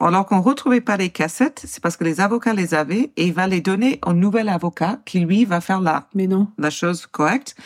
[0.00, 3.32] alors qu'on retrouvait pas les cassettes, c'est parce que les avocats les avaient et il
[3.32, 6.46] va les donner au nouvel avocat qui lui va faire la, Mais non.
[6.58, 7.56] la chose correcte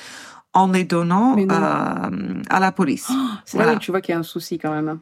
[0.54, 3.10] en les donnant euh, à la police.
[3.44, 3.76] C'est là Voilà.
[3.76, 5.00] où tu vois qu'il y a un souci quand même.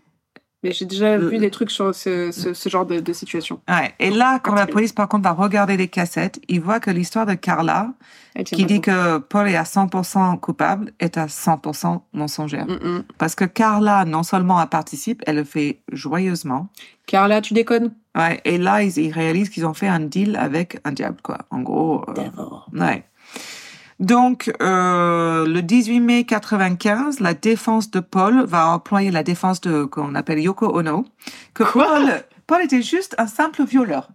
[0.62, 3.60] Mais j'ai déjà Le- vu des trucs sur ce, ce, ce genre de, de situation.
[3.68, 3.94] Ouais.
[3.98, 7.24] Et là, quand la police, par contre, va regarder les cassettes, il voit que l'histoire
[7.24, 7.92] de Carla,
[8.44, 12.66] qui dit que Paul est à 100% coupable, est à 100% mensongère.
[12.66, 13.04] Mm, mm.
[13.16, 16.68] Parce que Carla, non seulement elle participe, elle le fait joyeusement.
[17.06, 17.92] Carla, tu déconnes?
[18.14, 21.38] Ouais, et là, ils, ils réalisent qu'ils ont fait un deal avec un diable, quoi.
[21.50, 22.04] En gros.
[22.10, 22.28] euh,
[22.78, 23.04] ouais.
[24.00, 29.84] Donc, euh, le 18 mai 95, la défense de Paul va employer la défense de
[29.84, 31.04] qu'on appelle Yoko Ono.
[31.52, 31.84] Que Quoi?
[31.84, 34.08] Paul, Paul était juste un simple violeur.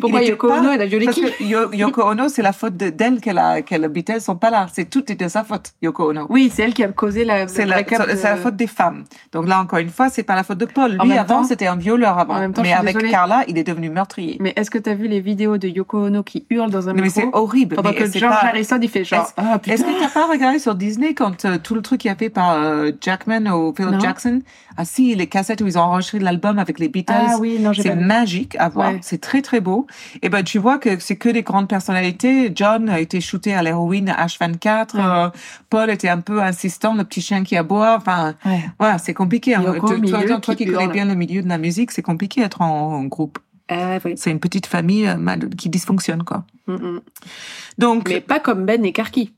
[0.00, 2.52] Pourquoi Yoko pas- Ono, elle a violé Parce qui que Yo- Yoko Ono, c'est la
[2.52, 4.66] faute de- d'elle qu'elle a, qu'elle elles sont pas là.
[4.72, 6.26] C'est tout était sa faute, Yoko Ono.
[6.28, 7.48] Oui, c'est elle qui a causé la.
[7.48, 9.04] C'est la, de- c'est la faute des femmes.
[9.32, 10.92] Donc là, encore une fois, c'est pas la faute de Paul.
[11.02, 12.34] Lui, avant, temps- c'était un violeur avant.
[12.34, 13.10] en même temps, mais avec désolée.
[13.10, 14.36] Carla, il est devenu meurtrier.
[14.40, 16.92] Mais est-ce que tu as vu les vidéos de Yoko Ono qui hurle dans un
[16.92, 17.74] mais c'est micro horrible.
[17.76, 20.08] pendant mais que c'est George pas- Harrison il fait genre Est-ce- ah Est-ce que t'as
[20.08, 23.46] pas regardé sur Disney quand euh, tout le truc qui a fait par euh, Jackman
[23.52, 23.98] ou Phil.
[24.00, 24.40] Jackson?
[24.76, 27.12] Ah si, les cassettes où ils ont enregistré l'album avec les Beatles.
[27.14, 28.92] ah oui non C'est magique à voir.
[28.92, 28.98] Ouais.
[29.02, 29.86] C'est très très beau.
[30.22, 32.50] Et ben tu vois que c'est que des grandes personnalités.
[32.54, 34.96] John a été shooté à l'héroïne à H24.
[34.96, 35.02] Ouais.
[35.04, 35.30] euh,
[35.68, 37.96] Paul était un peu insistant, le petit chien qui aboie.
[37.96, 38.60] Enfin, Ouais.
[38.78, 39.54] voilà, c'est compliqué.
[39.54, 39.62] hein.
[39.62, 42.60] Toi, toi, toi qui qui connais bien le milieu de la musique, c'est compliqué d'être
[42.62, 43.38] en, en groupe.
[43.68, 44.14] Ah oui.
[44.16, 46.44] C'est une petite famille euh, mal- qui dysfonctionne quoi.
[46.66, 47.00] Mm, mm.
[47.78, 49.32] Donc mais pas comme Ben et Karki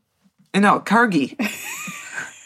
[0.54, 1.36] non, Cargie.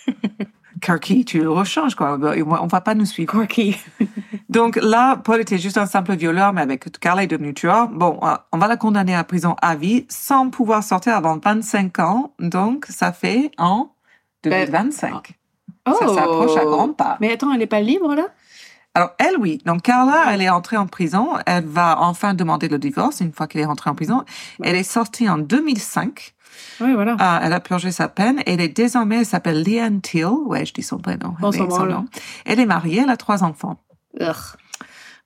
[0.80, 2.18] Kirky, tu le rechanges, quoi.
[2.18, 3.32] On va pas nous suivre.
[3.32, 3.76] Quirky.
[4.48, 7.88] Donc là, Paul était juste un simple violeur, mais avec Carla est devenu tueur.
[7.88, 11.98] Bon, euh, on va la condamner à prison à vie sans pouvoir sortir avant 25
[12.00, 12.34] ans.
[12.38, 13.90] Donc, ça fait en
[14.44, 15.32] 2025.
[15.88, 15.92] Oh.
[15.98, 17.16] Ça s'approche à grands pas.
[17.20, 18.26] Mais attends, elle est pas libre là?
[18.94, 19.60] Alors, elle, oui.
[19.66, 21.34] Donc, Carla, elle est entrée en prison.
[21.44, 24.24] Elle va enfin demander le divorce une fois qu'elle est rentrée en prison.
[24.62, 26.34] Elle est sortie en 2005.
[26.80, 27.16] Oui, voilà.
[27.18, 28.42] Ah, elle a purgé sa peine.
[28.46, 30.26] Elle est désormais, elle s'appelle Leanne Till.
[30.26, 31.34] Ouais, je dis son prénom.
[31.52, 32.06] Son nom.
[32.44, 33.80] Elle est mariée, elle a trois enfants.
[34.18, 34.56] Urgh.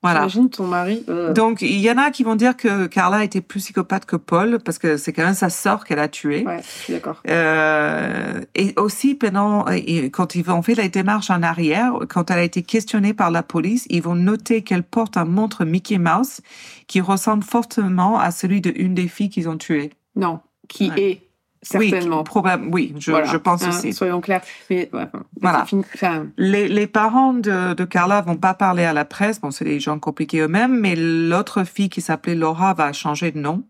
[0.03, 0.21] Voilà.
[0.21, 1.03] Imagine ton mari.
[1.09, 4.15] euh, Donc, il y en a qui vont dire que Carla était plus psychopathe que
[4.15, 6.43] Paul, parce que c'est quand même sa sœur qu'elle a tuée.
[6.43, 7.21] Ouais, je suis d'accord.
[7.29, 9.63] Euh, et aussi, pendant,
[10.11, 13.43] quand ils ont fait la démarche en arrière, quand elle a été questionnée par la
[13.43, 16.41] police, ils vont noter qu'elle porte un montre Mickey Mouse
[16.87, 19.91] qui ressemble fortement à celui de une des filles qu'ils ont tuées.
[20.15, 20.39] Non,
[20.71, 21.01] qui Ouais.
[21.11, 21.21] est
[21.61, 22.19] certainement.
[22.19, 23.27] Oui, probable, oui, je, Voilà.
[23.27, 23.93] je pense Hein, aussi.
[23.93, 24.41] Soyons clairs.
[24.69, 25.59] Mais ouais, enfin, Voilà.
[25.61, 29.39] c'est fini- enfin, Les, les parents de, de Carla vont pas parler à la presse.
[29.39, 33.39] Bon, c'est des gens compliqués eux-mêmes, mais l'autre fille qui s'appelait Laura va changer de
[33.39, 33.63] nom.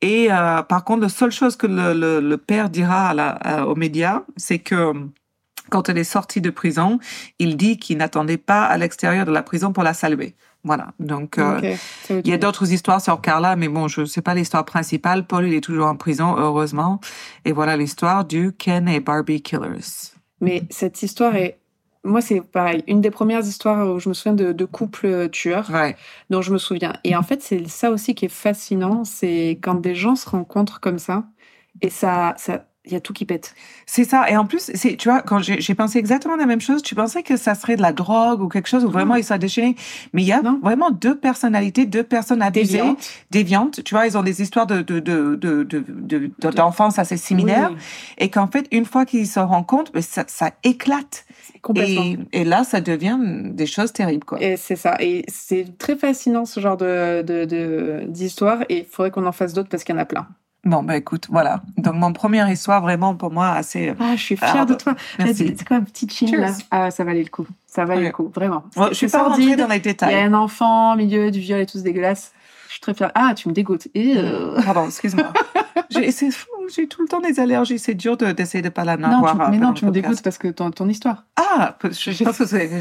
[0.00, 3.28] Et euh, par contre, la seule chose que le, le, le père dira à la,
[3.30, 4.92] à- aux médias, c'est que
[5.68, 6.98] quand elle est sortie de prison,
[7.38, 10.34] il dit qu'il n'attendait pas à l'extérieur de la prison pour la saluer.
[10.62, 10.88] Voilà.
[11.00, 11.74] Donc, euh,
[12.10, 15.26] il y a d'autres histoires sur Carla, mais bon, je sais pas l'histoire principale.
[15.26, 17.00] Paul, il est toujours en prison, heureusement.
[17.46, 20.12] Et voilà l'histoire du Ken et Barbie Killers.
[20.40, 21.56] Mais cette histoire est.
[22.04, 22.82] Moi, c'est pareil.
[22.86, 25.96] Une des premières histoires où je me souviens de, de couples tueurs Ouais.
[26.30, 26.94] dont je me souviens.
[27.04, 29.04] Et en fait, c'est ça aussi qui est fascinant.
[29.04, 31.24] C'est quand des gens se rencontrent comme ça
[31.82, 32.34] et ça.
[32.38, 33.54] ça il y a tout qui pète.
[33.86, 34.28] C'est ça.
[34.30, 37.22] Et en plus, c'est, tu vois, quand j'ai pensé exactement la même chose, tu pensais
[37.22, 39.76] que ça serait de la drogue ou quelque chose où vraiment ils sont déchaînés.
[40.12, 40.58] Mais il y a Non.
[40.62, 43.10] vraiment deux personnalités, deux personnes abusées, Déviantes.
[43.30, 43.84] déviantes.
[43.84, 47.16] Tu vois, ils ont des histoires de, de, de, de, de, de- de- d'enfance assez
[47.16, 47.70] similaires.
[47.72, 47.78] Oui,
[48.18, 51.24] Et qu'en fait, une fois qu'ils se rencontrent, ben, ça, ça éclate.
[51.62, 52.02] complètement.
[52.32, 54.42] Et, et là, ça devient des choses terribles, quoi.
[54.42, 54.96] Et c'est ça.
[55.00, 58.62] Et c'est très fascinant ce genre de- d'histoire.
[58.68, 60.26] et il faudrait qu'on en fasse d'autres parce qu'il y en a plein.
[60.64, 61.62] Bon, ben écoute, voilà.
[61.78, 63.94] Donc, mon première histoire, vraiment, pour moi, assez...
[63.98, 64.94] Ah, je suis fière Ah, de toi.
[65.18, 65.54] Merci.
[65.56, 66.52] C'est quoi un petit chin là?
[66.70, 67.46] Ah, ça valait le coup.
[67.66, 68.06] Ça valait Ouais.
[68.08, 68.64] le coup, vraiment.
[68.90, 69.58] Je suis pas rentrée sordide.
[69.58, 70.14] dans les Il y a détails.
[70.22, 72.32] un enfant au milieu du viol et tout, c'est dégueulasse.
[72.66, 73.10] Je suis très fière.
[73.14, 73.88] Ah, tu me dégoûtes.
[73.94, 75.32] Et, euh, Pardon, excuse-moi.
[75.90, 77.78] j'ai, c'est fou, j'ai tout le temps des allergies.
[77.78, 79.34] C'est dur de, d'essayer de pas la Non, avoir.
[79.36, 81.24] tu, euh, mais non, tu me dégoûtes parce que ton, ton histoire.
[81.36, 82.80] Ah, je, je pense que c'est...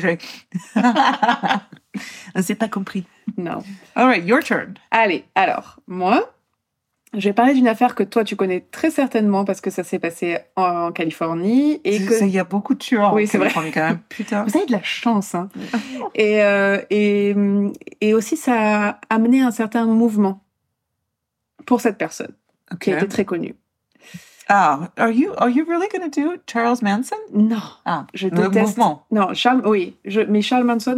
[0.76, 0.82] je-
[2.42, 3.06] C'est pas compris.
[3.38, 3.64] Non.
[3.96, 4.74] All right, your turn.
[4.92, 6.30] Allez, alors, moi,
[7.18, 9.98] je vais parler d'une affaire que toi, tu connais très certainement parce que ça s'est
[10.00, 13.14] passé en Californie et que Il y a beaucoup de tueurs.
[13.14, 13.50] Oui, c'est vrai.
[13.54, 14.00] Quand même.
[14.10, 14.44] Putain.
[14.44, 15.50] Vous avez de la chance, hein.
[16.16, 17.36] et, euh, et,
[18.02, 20.44] et aussi, ça a amené un certain mouvement
[21.66, 22.34] pour cette personne
[22.72, 22.80] Ok.
[22.80, 23.56] qui a été très connue.
[24.52, 27.16] Ah, are you, are you really going to do Charles Manson?
[27.32, 28.78] Non, Ah, je le déteste.
[28.78, 29.06] mouvement.
[29.12, 30.96] Non, Charles, oui, je, mais Charles Manson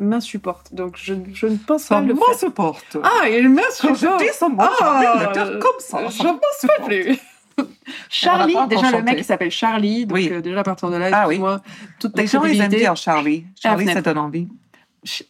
[0.00, 2.34] m'insupporte, donc je, je ne pense pas le me faire.
[2.34, 2.96] supporte.
[3.02, 4.00] Ah, il m'insupporte.
[4.00, 5.98] je dis Ah, dire comme ça.
[6.08, 7.16] Je me pense pas plus.
[8.08, 10.28] Charlie, déjà le mec il s'appelle Charlie, donc Oui.
[10.32, 11.40] euh, déjà à partir de là, Ah oui.
[12.00, 13.44] toute Les gens, ils aiment dire Charlie.
[13.60, 14.48] Charlie, ça donne envie.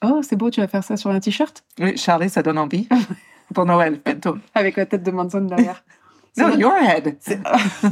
[0.03, 1.63] Oh, c'est beau, tu vas faire ça sur un t-shirt?
[1.79, 2.89] Oui, Charlie, ça donne envie.
[3.55, 4.39] Pour Noël, bientôt.
[4.55, 5.83] avec la tête de Manson derrière.
[6.33, 7.17] C'est No, notre- your head.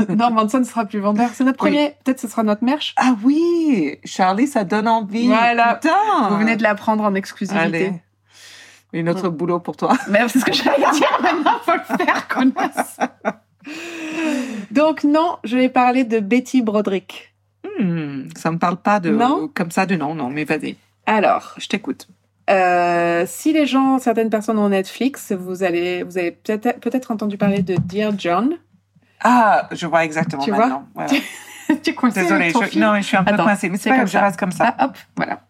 [0.17, 1.31] non, Manson sera plus vendeur.
[1.35, 1.71] C'est notre Oui.
[1.71, 1.95] premier.
[2.05, 2.95] Peut-être ce sera notre merch.
[2.97, 5.27] Ah oui, Charlie, ça donne envie.
[5.27, 5.75] Voilà.
[5.77, 6.29] Putain.
[6.31, 7.61] Vous venez de l'apprendre en exclusivité.
[7.65, 7.93] Allez.
[8.93, 9.97] Une autre boulot pour toi.
[10.09, 11.19] Mais c'est ce que j'allais dire.
[11.23, 12.97] Maintenant, faut le faire, connasse.
[14.71, 17.35] Donc non, je vais parler de Betty Broderick.
[17.81, 19.49] Hmm, ça me parle pas de Non?
[19.53, 20.77] comme ça de nom, non, mais vas-y,
[21.07, 22.09] Alors, je t'écoute.
[22.49, 27.37] Euh, si les gens, certaines personnes ont Netflix, vous allez, vous avez peut-être peut-être entendu
[27.37, 28.57] parler de Dear John.
[29.21, 30.87] Ah, je vois exactement Tu maintenant.
[30.95, 31.11] Voilà.
[31.83, 33.97] tu es coincé Désolée, je, non, je suis un peu Attends, coincée, mais c'est pas
[33.97, 34.75] comme grave, je reste comme ça.
[34.79, 35.43] Ah, hop, voilà.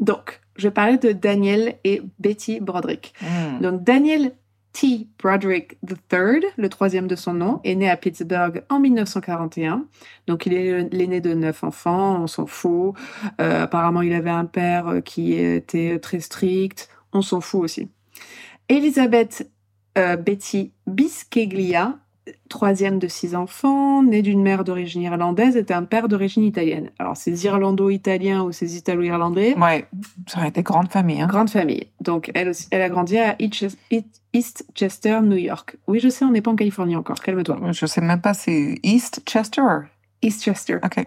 [0.00, 3.14] Donc, je parler de Daniel et Betty Broderick.
[3.20, 3.60] Hmm.
[3.60, 4.32] Donc, Daniel
[4.72, 5.08] T.
[5.18, 9.86] Broderick III, le troisième de son nom, est né à Pittsburgh en 1941.
[10.26, 12.94] Donc, il est l'aîné de neuf enfants, on s'en fout.
[13.40, 17.88] Euh, apparemment, il avait un père euh, qui était très strict, on s'en fout aussi.
[18.68, 19.50] Elisabeth
[19.98, 21.98] euh, Betty Bisceglia,
[22.48, 26.90] troisième de six enfants, née d'une mère d'origine irlandaise et d'un père d'origine italienne.
[26.98, 29.86] Alors, ces irlando-italiens ou ces italo-irlandais, Ouais,
[30.26, 31.20] ça aurait été grande famille.
[31.20, 31.26] Hein.
[31.26, 31.88] Grande famille.
[32.00, 33.36] Donc, elle, aussi, elle a grandi à
[34.32, 35.76] Eastchester, New York.
[35.86, 37.20] Oui, je sais, on n'est pas en Californie encore.
[37.20, 37.58] Calme-toi.
[37.72, 39.62] Je sais même pas si East Chester?
[40.22, 40.76] Eastchester.
[40.84, 41.06] Ok.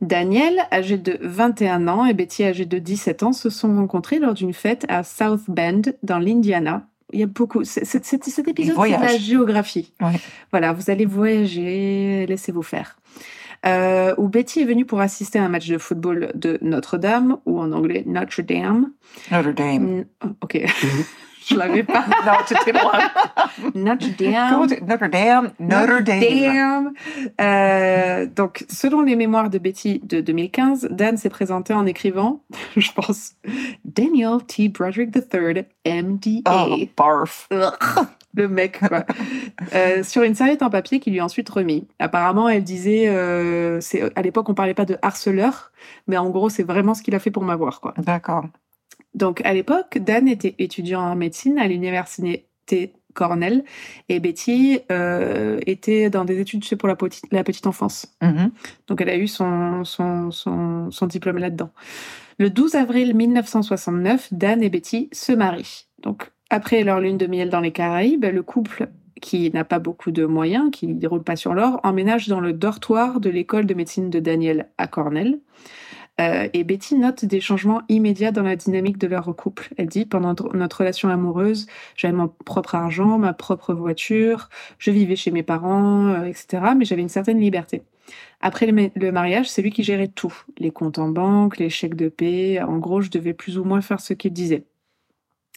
[0.00, 4.32] Daniel, âgé de 21 ans, et Betty, âgée de 17 ans, se sont rencontrés lors
[4.32, 6.86] d'une fête à South Bend, dans l'Indiana.
[7.12, 7.64] Il y a beaucoup.
[7.64, 8.12] cet
[8.48, 9.92] épisode, c'est de la géographie.
[10.00, 10.20] Ouais.
[10.50, 12.96] Voilà, vous allez voyager, laissez-vous faire.
[13.66, 17.60] euh, où Betty est venue pour assister à un match de football de Notre-Dame, ou
[17.60, 18.90] en anglais Notre Dame.
[19.30, 20.04] Notre Dame.
[20.22, 20.58] Mm, Ok,
[21.50, 22.04] je l'avais pas.
[22.26, 22.98] non, c'était loin.
[23.74, 24.68] Notre Dame.
[24.86, 25.50] Notre Dame.
[25.58, 26.92] Notre Dame.
[27.40, 32.42] Euh, donc, selon les mémoires de Betty de 2015, Dan s'est présenté en écrivant,
[32.76, 33.32] je pense,
[33.84, 34.68] Daniel T.
[34.68, 36.66] Broderick III, MDA.
[36.68, 37.48] Oh, barf.
[38.34, 39.04] Le mec, quoi.
[39.74, 41.88] Euh, sur une serviette en papier qu'il lui a ensuite remis.
[41.98, 45.72] Apparemment, elle disait, euh, c'est à l'époque on parlait pas de harceleur,
[46.06, 47.92] mais en gros c'est vraiment ce qu'il a fait pour m'avoir, quoi.
[47.98, 48.44] D'accord.
[49.14, 52.46] Donc à l'époque, Dan était étudiant en médecine à l'université
[53.14, 53.64] Cornell
[54.08, 58.06] et Betty euh, était dans des études pour la petite, la petite enfance.
[58.22, 58.50] Mhm.
[58.86, 61.70] Donc elle a eu son, son, son, son diplôme là-dedans.
[62.38, 65.86] Le 12 avril 1969, Dan et Betty se marient.
[66.02, 68.88] Donc après leur lune de miel dans les Caraïbes, le couple
[69.20, 72.52] qui n'a pas beaucoup de moyens, qui ne roule pas sur l'or, emménage dans le
[72.52, 75.40] dortoir de l'école de médecine de Daniel à Cornell.
[76.20, 79.70] Euh, et Betty note des changements immédiats dans la dynamique de leur couple.
[79.78, 81.66] Elle dit Pendant notre relation amoureuse,
[81.96, 84.48] j'avais mon propre argent, ma propre voiture,
[84.78, 86.74] je vivais chez mes parents, euh, etc.
[86.76, 87.82] Mais j'avais une certaine liberté.
[88.40, 91.70] Après le, ma- le mariage, c'est lui qui gérait tout les comptes en banque, les
[91.70, 92.60] chèques de paie.
[92.60, 94.64] En gros, je devais plus ou moins faire ce qu'il disait.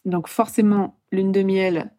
[0.06, 1.92] Donc, forcément, lune de miel,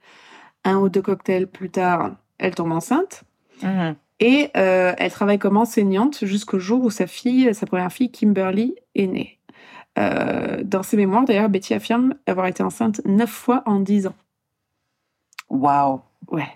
[0.65, 3.25] un ou deux cocktails plus tard, elle tombe enceinte.
[3.63, 3.97] Mhm.
[4.21, 8.77] Et euh, elle travaille comme enseignante jusqu'au jour où sa fille, sa première fille, Kimberly,
[8.95, 9.39] est née.
[9.99, 14.15] Euh, dans ses mémoires, d'ailleurs, Betty affirme avoir été enceinte neuf fois en dix ans.
[15.51, 16.03] Wow.
[16.31, 16.49] Ouais.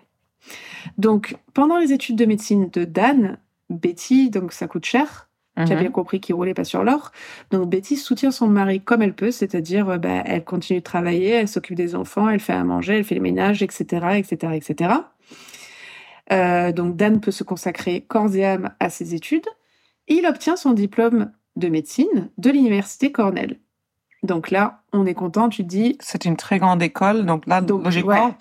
[0.97, 3.39] Donc, pendant les études de médecine de Dan,
[3.71, 5.29] Betty, donc ça coûte cher,
[5.67, 7.11] tu as bien compris qu'il roulait pas sur l'or.
[7.51, 11.31] Donc, Betty soutient son mari comme elle peut, c'est-à-dire, euh, bah, elle continue de travailler,
[11.31, 13.85] elle s'occupe des enfants, elle fait à manger, elle fait le ménage, etc.,
[14.19, 14.91] etc., etc.
[16.33, 19.47] Euh, donc, Dan peut se consacrer corps et âme à ses études.
[20.09, 23.59] Il obtient son diplôme de médecine de l'université Cornell.
[24.23, 27.61] Donc là, on est content, tu te dis, C'est une très grande école, donc là,
[27.61, 28.27] Donc, logiquement.
[28.27, 28.35] ouais.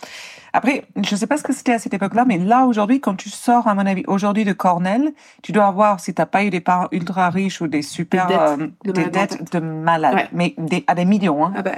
[0.53, 3.13] Après, je ne sais pas ce que c'était à cette époque-là, mais là, aujourd'hui, quand
[3.15, 5.11] tu sors, à mon avis, aujourd'hui de Cornell,
[5.43, 8.25] tu dois avoir, si tu n'as pas eu des parents ultra riches ou des super.
[8.27, 10.27] Des dettes euh, de dettes malades, Ouais.
[10.31, 11.45] mais des, à des millions.
[11.45, 11.53] Hein.
[11.57, 11.71] Ah bah,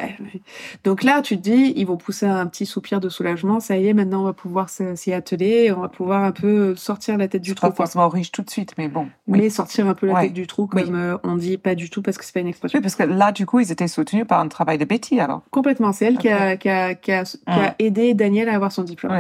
[0.84, 3.60] donc là, tu te dis, ils vont pousser un petit soupir de soulagement.
[3.60, 5.74] Ça y est, maintenant, on va pouvoir s'y atteler.
[5.76, 7.68] On va pouvoir un peu sortir la tête du trou.
[7.68, 9.08] pas forcément riche tout de suite, mais bon.
[9.28, 9.40] Oui.
[9.40, 10.22] Mais sortir un peu la Ouais.
[10.26, 10.90] tête du trou, comme Oui.
[10.94, 12.78] euh, on dit pas du tout parce que c'est pas une expression.
[12.78, 15.42] Oui, parce que là, du coup, ils étaient soutenus par un travail de Betty, alors.
[15.52, 15.94] Complètement.
[15.94, 18.84] C'est elle qui, a, qui, a, qui, a, qui a aidé Daniel à avoir son
[18.84, 19.12] diplôme.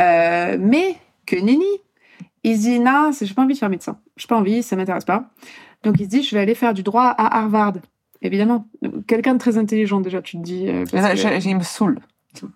[0.00, 1.64] Euh, mais que nenni,
[2.42, 3.98] il se dit, non, c'est- j'ai pas envie de faire médecin.
[4.16, 5.30] J'ai pas envie, ça m'intéresse pas.
[5.82, 7.74] Donc il se dit, je vais aller faire du droit à Harvard.
[8.22, 8.66] Évidemment,
[9.06, 10.68] quelqu'un de très intelligent déjà, tu te dis.
[10.68, 11.98] euh, parce que, Je- je- Il me saoule.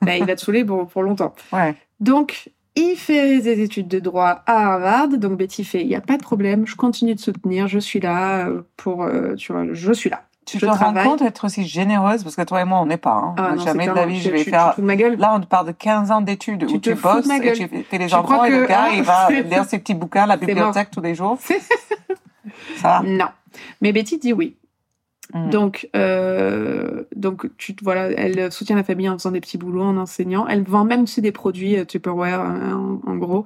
[0.02, 1.34] bah, il va te saouler pour, pour longtemps.
[2.00, 5.08] Donc, il fait des études de droit à Harvard.
[5.08, 8.00] Donc, Betty fait, il n'y a pas de problème, je continue de soutenir, je suis
[8.00, 10.22] là euh, pour, euh, tu vois, je suis là.
[10.50, 12.96] Tu Je te rends compte d'être aussi généreuse, parce que toi et moi, on n'est
[12.96, 13.14] pas.
[13.14, 13.34] Hein.
[13.38, 14.74] Ah, non, Jamais de la vie, je vais tu- faire.
[14.78, 15.16] ma gueule.
[15.16, 17.98] Là, on te parle de 15 ans d'études Tu où tu bosses et tu fais
[17.98, 21.00] les enfants et le gars, il va lire ses petits bouquins à la bibliothèque tous
[21.00, 21.38] les jours.
[22.76, 23.02] Ça va?
[23.04, 23.28] Non.
[23.80, 24.56] Mais Betty dit oui.
[25.32, 25.50] Mm.
[25.50, 29.96] Donc, euh, donc tu, voilà, elle soutient la famille en faisant des petits boulots, en
[29.96, 30.48] enseignant.
[30.48, 33.44] Elle vend même tu sais, des produits euh, Tupperware, hein, en, en gros.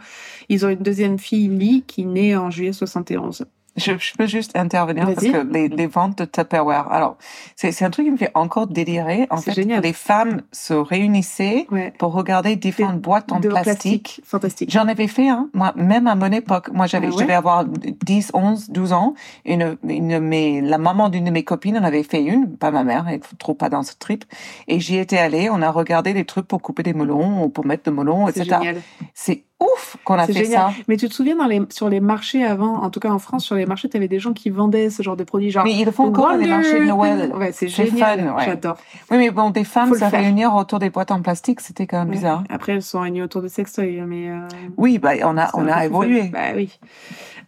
[0.48, 3.44] Ils ont une deuxième fille, Lee, qui naît en juillet 71.
[3.76, 7.16] Je, je peux juste intervenir parce que les, les ventes de Tupperware, alors,
[7.56, 9.26] c'est un truc qui me fait encore délirer.
[9.30, 9.82] En fait, génial.
[9.82, 11.92] les femmes se réunissaient Ouais.
[11.98, 14.20] pour regarder différentes boîtes en De plastique.
[14.24, 14.70] Fantastique.
[14.70, 16.70] J'en avais fait, hein, moi, même à mon époque.
[16.72, 17.22] Moi, j'avais, Ah je ouais?
[17.24, 19.14] devais avoir 10, 11, 12 ans.
[19.44, 22.84] Une, une mes, la maman d'une de mes copines en avait fait une, pas ma
[22.84, 24.24] mère, elle trop pas dans ce trip.
[24.68, 27.66] Et j'y étais allée, on a regardé des trucs pour couper des melons, ou pour
[27.66, 28.56] mettre des melons, C'est etc.
[28.62, 28.82] génial.
[29.14, 30.50] C'est ouf qu'on a fait génial.
[30.50, 30.70] ça.
[30.88, 33.44] Mais tu te souviens, dans les, sur les marchés avant, en tout cas en France,
[33.44, 35.50] sur les marchés, tu avais des gens qui vendaient ce genre de produits.
[35.50, 37.32] Genre, Mais ils le font encore dans les marchés de Noël.
[37.34, 38.20] Ouais, c'est génial.
[38.20, 38.44] fun, ouais.
[38.44, 38.76] J'adore.
[39.10, 41.98] Oui, mais bon, des femmes Faut se réunir autour des boîtes en plastique, c'était quand
[42.00, 42.14] même Ouais.
[42.16, 42.42] bizarre.
[42.50, 44.28] Après, elles sont réunies autour de sextoys, mais.
[44.28, 44.40] euh,
[44.76, 46.24] Oui, bah, on a, on a évolué.
[46.24, 46.78] Bah oui.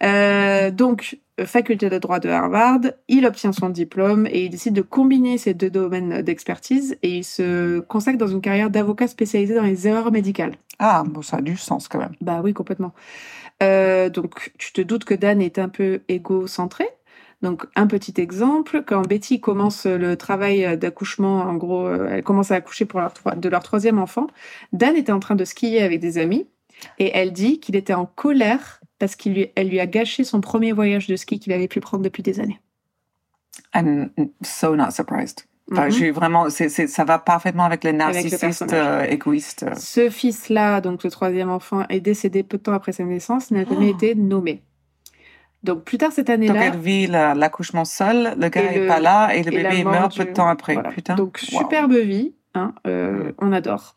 [0.03, 4.83] Euh, donc, faculté de droit de Harvard, il obtient son diplôme et il décide de
[4.83, 9.63] combiner ces deux domaines d'expertise et il se consacre dans une carrière d'avocat spécialisé dans
[9.63, 10.55] les erreurs médicales.
[10.79, 12.15] Ah, bon, ça a du sens quand même.
[12.21, 12.93] Bah oui, complètement.
[13.63, 16.85] Euh, donc, tu te doutes que Dan est un peu égocentré.
[17.43, 22.51] Donc, un petit exemple, quand Betty commence le travail d'accouchement, en gros, euh, elle commence
[22.51, 24.27] à accoucher pour leur troi- de leur troisième enfant,
[24.73, 26.47] Dan était en train de skier avec des amis
[26.99, 30.41] et elle dit qu'il était en colère parce qu'elle lui, elle lui a gâché son
[30.41, 32.61] premier voyage de ski qu'il avait pu prendre depuis des années.
[33.75, 34.11] I'm
[34.43, 35.43] so not surprised.
[35.73, 39.67] Enfin, j'ai vraiment, ça va parfaitement avec les le narcissistes euh, égoïstes.
[39.77, 43.65] Ce fils-là, donc le troisième enfant, est décédé peu de temps après sa naissance, n'a
[43.65, 43.97] jamais Oh.
[43.97, 44.63] été nommé.
[45.65, 48.81] Donc plus tard cette Donc année-là, elle vit la- l'accouchement seul, le gars Et est
[48.83, 50.75] le- pas là et le et bébé meurt peu de temps après.
[50.75, 50.91] voilà.
[50.91, 51.17] Putain.
[51.17, 51.59] donc Wow.
[51.59, 53.95] superbe vie, hein, euh, on adore.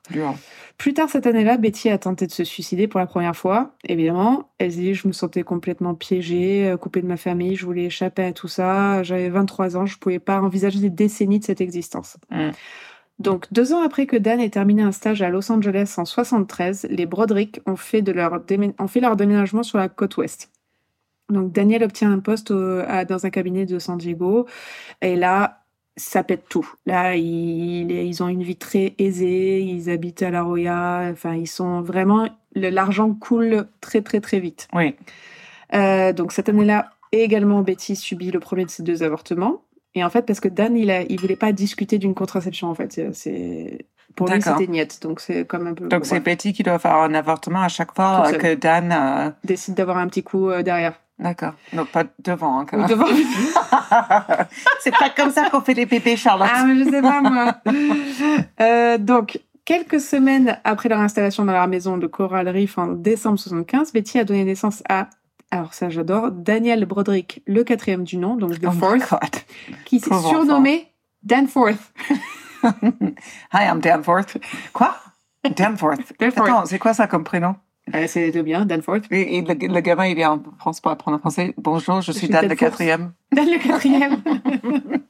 [0.78, 3.72] Plus tard cette année-là, Betty a tenté de se suicider pour la première fois.
[3.88, 7.86] Évidemment, elle dit je me sentais complètement piégée, euh, coupée de ma famille, je voulais
[7.86, 9.02] échapper à tout ça.
[9.04, 12.18] J'avais 23 ans, je pouvais pas envisager des décennies de cette existence.
[12.30, 12.50] Mm.
[13.20, 16.88] Donc deux ans après que Dan ait terminé un stage à Los Angeles en 73,
[16.90, 20.50] les Broderick ont fait, de leur, démé- ont fait leur déménagement sur la côte ouest.
[21.30, 24.48] Donc Daniel obtient un poste au- à- dans un cabinet de San Diego
[25.02, 25.59] et là
[26.00, 26.68] ça pète tout.
[26.86, 31.48] Là ils, ils ont une vie très aisée, ils habitent à La Jolla, enfin ils
[31.48, 34.68] sont vraiment l'argent coule très très très vite.
[34.74, 34.96] Oui.
[35.76, 39.62] Euh, donc cette année-là, également Betty subit le premier de ses deux avortements.
[39.96, 42.76] Et en fait, parce que Dan, il, a, il voulait pas discuter d'une contraception, en
[42.76, 42.98] fait.
[43.00, 43.86] Euh, C'est
[44.16, 45.00] pour lui, c'était niette.
[45.02, 45.88] Donc c'est comme un peu.
[45.88, 46.20] Donc c'est.
[46.20, 48.92] Betty qui doit faire un avortement à chaque fois que Dan.
[48.92, 51.00] euh, décide d'avoir un petit coup derrière.
[51.20, 51.54] D'accord.
[51.74, 52.60] Non, pas devant.
[52.60, 52.90] hein, quand Ou même.
[52.90, 53.06] devant.
[54.80, 56.50] c'est pas comme ça qu'on fait les bébés, Charlotte.
[56.52, 57.56] ah, mais je sais pas moi.
[58.62, 59.40] Euh, donc.
[59.66, 64.18] Quelques semaines après leur installation dans leur maison de Coral Reef en décembre 75, Betty
[64.18, 65.12] a donné naissance à,
[65.52, 69.46] alors ça j'adore, Daniel Broderick, le quatrième du nom, donc the Oh fourth,
[69.86, 70.88] qui s'est surnommé
[71.22, 71.94] Danforth.
[72.64, 74.38] Hi, I'm Danforth.
[74.74, 74.96] Quoi?
[75.56, 76.14] Danforth.
[76.20, 76.48] Danforth.
[76.50, 77.56] Attends, c'est quoi ça comme prénom?
[77.96, 79.06] Euh, c'est de bien, Danforth.
[79.12, 81.54] Et, et le, le gamin, il est en France pour apprendre le français.
[81.58, 83.14] Bonjour, je suis suis Dan le quatrième.
[83.32, 84.22] Dan le quatrième.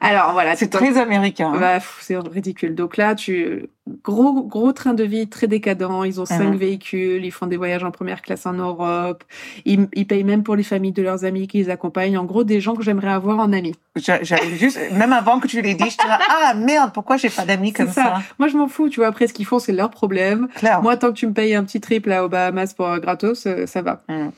[0.00, 1.52] Alors voilà, C'est très américain.
[1.54, 1.58] hein.
[1.60, 2.74] Bah, c'est ridicule.
[2.74, 3.66] Donc là, tu
[4.04, 5.88] gros gros train de vie très décadent.
[6.06, 6.56] Ils ont cinq Mhm.
[6.56, 7.24] véhicules.
[7.24, 9.24] Ils font des voyages en première classe en Europe.
[9.64, 12.16] Ils, ils payent même pour les familles de leurs amis qui les accompagnent.
[12.18, 13.74] En gros, des gens que j'aimerais avoir en amis.
[13.96, 17.30] J'avais juste, même avant que tu l'aies dit, je te dis, ah merde, pourquoi j'ai
[17.30, 17.92] pas d'amis comme ça.
[18.04, 18.22] ça?
[18.38, 18.88] Moi, je m'en fous.
[18.88, 20.48] Tu vois, après, ce qu'ils font, c'est leur problème.
[20.56, 20.82] Claire.
[20.82, 23.46] Moi, tant que tu me payes un petit trip là aux Bahamas pour euh, gratos,
[23.46, 24.02] euh, ça va.
[24.08, 24.28] Mm.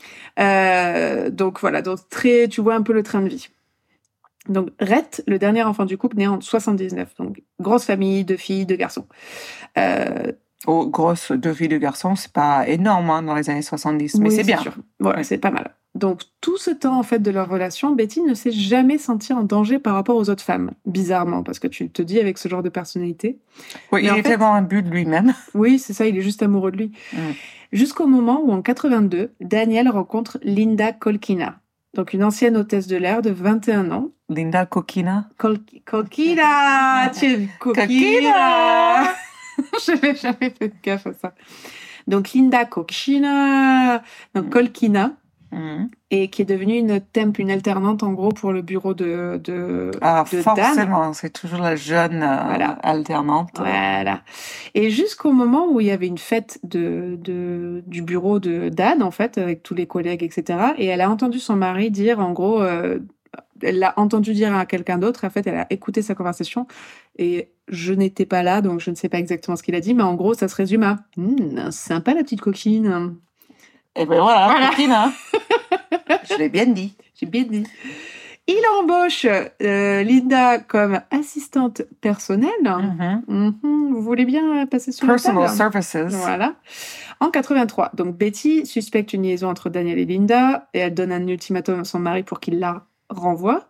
[0.41, 3.49] Euh, donc voilà, donc très, tu vois un peu le train de vie.
[4.49, 7.15] Donc Rhett, le dernier enfant du couple, né en 79.
[7.19, 9.07] Donc grosse famille, deux filles, deux garçons.
[9.79, 10.33] Euh,
[10.67, 14.31] Oh, grosse deux filles de garçons, c'est pas énorme hein, dans les années 70, mais
[14.31, 14.57] c'est bien.
[14.59, 14.75] sûr.
[14.99, 15.75] Voilà, c'est pas mal.
[15.95, 19.43] Donc tout ce temps en fait de leur relation, Betty ne s'est jamais sentie en
[19.43, 20.71] danger par rapport aux autres femmes.
[20.87, 23.39] Bizarrement, parce que tu te dis avec ce genre de personnalité.
[23.93, 25.35] Oui, Mais il est fait- tellement imbu de lui-même.
[25.55, 26.93] Oui, c'est ça, il est juste amoureux de lui.
[27.13, 27.19] Mm.
[27.73, 31.61] Jusqu'au moment où, en 82, Daniel rencontre Linda Kolkina,
[31.95, 34.11] donc une ancienne hôtesse de l'air de 21 ans.
[34.29, 35.29] Linda Coquina.
[35.43, 35.47] Es
[35.85, 37.11] Coquina
[37.59, 39.15] Kolkina
[39.87, 41.35] Je n'avais jamais fait gaffe à ça.
[42.07, 44.03] Donc Linda Kolkina,
[44.35, 44.51] donc Mm.
[45.55, 45.89] Mhm.
[46.11, 49.91] et qui est devenue une temp, une alternante en gros pour le bureau de, de,
[50.01, 52.71] Ah, de forcément, c'est toujours la jeune euh, Voilà.
[52.83, 53.51] alternante.
[53.57, 54.23] Voilà.
[54.75, 59.03] Et jusqu'au moment où il y avait une fête de, de, du bureau de Dan,
[59.03, 60.59] en fait, avec tous les collègues, etc.
[60.79, 62.99] Et elle a entendu son mari dire, en gros, euh,
[63.63, 65.25] elle l'a entendu dire à quelqu'un d'autre.
[65.25, 66.67] En fait, elle a écouté sa conversation.
[67.19, 69.95] Et je n'étais pas là, donc je ne sais pas exactement ce qu'il a dit.
[69.95, 73.17] Mais en gros, ça se résume à Hum, sympa la petite coquine.
[73.97, 74.69] Et ben voilà, Voilà.
[74.71, 75.13] Coquina.
[76.31, 76.95] je l'ai bien dit.
[77.15, 77.65] J'ai bien dit.
[78.47, 79.25] Il embauche
[79.63, 82.51] euh, Linda comme assistante personnelle.
[82.63, 83.23] Mhm.
[83.29, 85.83] Mhm, vous voulez bien passer sur la Personal table?
[85.83, 85.97] services.
[86.17, 86.55] Voilà.
[87.21, 91.27] En 83, donc Betty suspecte une liaison entre Daniel et Linda et elle donne un
[91.27, 93.69] ultimatum à son mari pour qu'il la renvoie.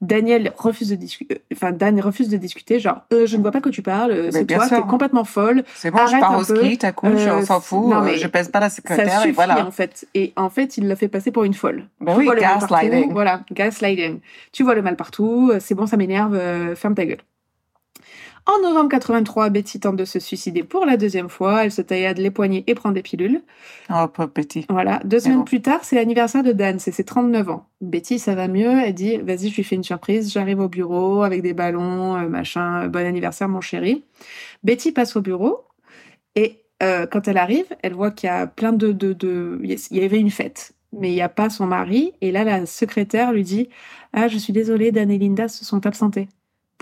[0.00, 3.60] Daniel refuse de discuter, enfin Dan refuse de discuter, genre Euh, je ne vois pas
[3.60, 5.62] que tu parles, euh, c'est toi, t'es complètement folle.
[5.74, 7.84] C'est bon, je Arrête pars un au ski, t'as cool, je- Euh, on s'en fout,
[7.88, 9.64] non, euh, mais je pèse pas la Ça secrétaire suffit et voilà.
[9.64, 10.06] en fait.
[10.14, 11.84] Et en fait, il l'a fait passer pour une folle.
[12.00, 13.12] Ben Tu oui, vois le mal partout, gaslighting.
[13.12, 14.20] Voilà, gaslighting.
[14.52, 17.20] Tu vois le mal partout, euh, c'est bon, ça m'énerve, euh, ferme ta gueule.
[18.44, 21.64] En novembre 83, Betty tente de se suicider pour la deuxième fois.
[21.64, 23.40] Elle se taillade les poignets et prend des pilules.
[23.88, 24.66] Oh, pauvre petit.
[24.68, 25.44] Voilà, deux semaines bon.
[25.44, 27.66] plus tard, c'est l'anniversaire de Dan, c'est ses 39 ans.
[27.80, 31.22] Betty, ça va mieux, elle dit, vas-y, je lui fais une surprise, j'arrive au bureau
[31.22, 34.04] avec des ballons, euh, machin, euh, bon anniversaire mon chéri.
[34.64, 35.64] Betty passe au bureau
[36.34, 38.90] et euh, quand elle arrive, elle voit qu'il y a plein de...
[38.90, 39.60] de, de...
[39.62, 42.12] Il y avait une fête, mais il n'y a pas son mari.
[42.20, 43.68] Et là, la secrétaire lui dit,
[44.12, 46.26] ah, je suis désolée, Dan et Linda se sont absentés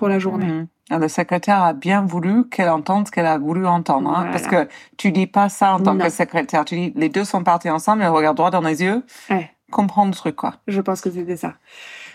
[0.01, 0.47] pour la journée.
[0.47, 0.67] Mhm.
[0.89, 4.09] Ah, Le secrétaire a bien voulu qu'elle entende ce qu'elle a voulu entendre.
[4.11, 4.31] hein, Voilà.
[4.33, 6.03] Parce que tu dis pas ça en tant Non.
[6.05, 6.65] que secrétaire.
[6.65, 9.03] Tu dis, les deux sont partis ensemble, elle regarde droit dans les yeux.
[9.29, 9.51] Ouais.
[9.71, 10.55] Comprends le truc, quoi.
[10.67, 11.53] Je pense que c'était ça.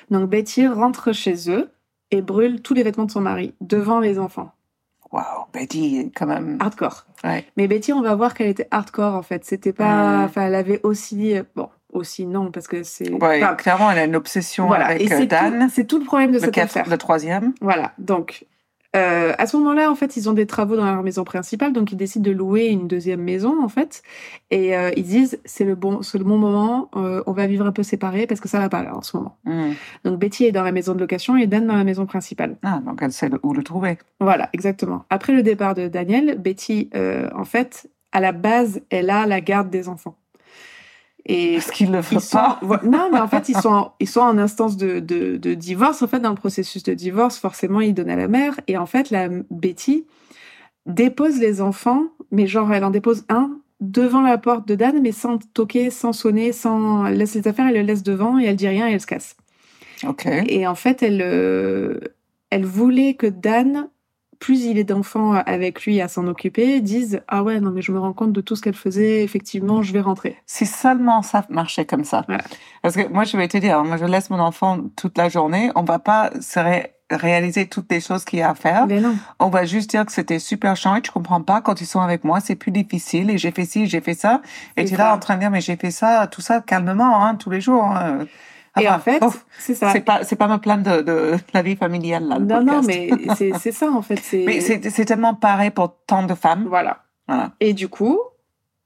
[0.09, 1.69] Donc Betty rentre chez eux
[2.11, 4.51] et brûle tous les vêtements de son mari devant les enfants.
[5.11, 6.57] Waouh, Betty, quand même.
[6.59, 7.05] hardcore.
[7.23, 7.45] Ouais.
[7.57, 9.45] Mais Betty, on va voir qu'elle était hardcore en fait.
[9.45, 10.25] C'était pas, Mm.
[10.25, 13.11] enfin, elle avait aussi, bon, aussi non parce que c'est.
[13.11, 14.87] Ouais, enfin, clairement, elle a une obsession voilà.
[14.87, 16.89] avec Et euh, c'est Dan, tout, c'est tout le problème de le, cette quatre- affaire.
[16.89, 17.53] le troisième.
[17.61, 17.93] Voilà.
[17.97, 18.45] Donc,
[18.95, 21.91] Euh, à ce moment-là, en fait, ils ont des travaux dans leur maison principale, donc
[21.91, 24.01] ils décident de louer une deuxième maison, en fait.
[24.51, 27.65] Et euh, ils disent, c'est le bon, c'est le bon moment, euh, on va vivre
[27.65, 29.35] un peu séparés parce que ça va pas là en ce moment.
[29.43, 29.73] Hmm.
[30.05, 32.55] Donc Betty est dans la maison de location et Dan dans la maison principale.
[32.63, 33.97] Ah, donc elle sait où le trouver.
[34.21, 35.03] Voilà, exactement.
[35.09, 36.89] Après le départ de Daniel, Betty,
[37.35, 40.15] en fait, à la base, elle a la garde des enfants.
[41.27, 42.59] Et Parce qu'il le fait ils sont, pas.
[42.83, 46.01] non, mais en fait, ils sont, en, ils sont en instance de, de, de divorce.
[46.03, 48.59] En fait, dans le processus de divorce, forcément, ils donnent à la mère.
[48.67, 50.05] Et en fait, la Betty
[50.85, 55.11] dépose les enfants, mais genre, elle en dépose un devant la porte de Dan, mais
[55.11, 58.55] sans toquer, sans sonner, sans elle laisse les affaires, elle le laisse devant et elle
[58.55, 59.35] dit rien et elle se casse.
[60.07, 60.27] Ok.
[60.27, 61.99] Et en fait, elle, euh,
[62.51, 63.89] elle voulait que Dan,
[64.39, 67.91] plus il est d'enfants avec lui à s'en occuper, dise Ah ouais, non, mais je
[67.91, 70.37] me rends compte de tout ce qu'elle faisait, effectivement, je vais rentrer.
[70.45, 72.23] Si seulement ça marchait comme ça.
[72.27, 72.43] Voilà.
[72.81, 75.71] Parce que moi, je vais te dire, moi, je laisse mon enfant toute la journée.
[75.75, 78.87] On va pas se ré- réaliser toutes les choses qu'il y a à faire.
[78.87, 79.15] Mais non.
[79.39, 82.01] On va juste dire que c'était super chiant et tu comprends pas quand ils sont
[82.01, 84.41] avec moi, c'est plus difficile et j'ai fait ci, j'ai fait ça.
[84.75, 86.61] Et C'est tu es là en train de dire, mais j'ai fait ça, tout ça
[86.61, 87.83] calmement, hein, tous les jours.
[87.85, 88.25] hein.
[88.79, 89.91] Et Enfin, en fait, ouf, c'est ça.
[89.91, 92.39] c'est pas, c'est pas me plaindre de, de la vie familiale, là.
[92.39, 94.19] le Non, non, mais c'est c'est ça, en fait.
[94.45, 96.65] Mais c'est tellement pareil pour tant de femmes.
[96.67, 97.03] Voilà.
[97.27, 97.53] Voilà.
[97.59, 98.19] Et du coup,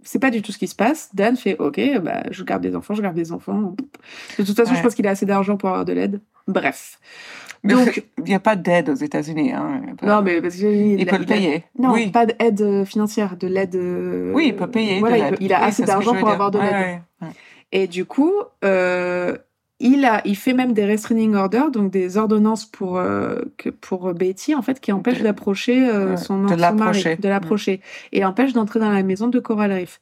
[0.04, 1.10] c'est pas du tout ce qui se passe.
[1.14, 3.76] Dan fait Ok, bah, je garde des enfants, je garde des enfants.
[4.38, 4.78] De toute façon, Ouais.
[4.78, 6.22] je pense qu'il a assez d'argent pour avoir de l'aide.
[6.48, 7.00] Bref.
[7.64, 9.52] Donc- il n'y a pas d'aide aux États-Unis.
[9.54, 9.82] Hein.
[10.04, 11.66] Non, mais parce qu'il il peut le payer.
[11.78, 12.12] Non, oui.
[12.12, 13.76] pas d'aide euh, financière, de l'aide.
[13.76, 15.00] euh, Oui, il peut payer.
[15.00, 15.38] Voilà, de il, peut- l'aide.
[15.42, 16.72] il a Oui, assez que d'argent pour avoir de l'aide.
[16.72, 17.28] ouais, ouais.
[17.72, 18.32] Et du coup,
[18.64, 19.38] euh,
[19.80, 24.14] il, a, il fait même des restraining orders, donc des ordonnances pour, euh, que, pour
[24.14, 28.54] Betty, en fait, qui empêchent d'approcher euh, son, de son mari, de l'approcher, et empêche
[28.54, 30.00] d'entrer dans la maison de Coral Reef.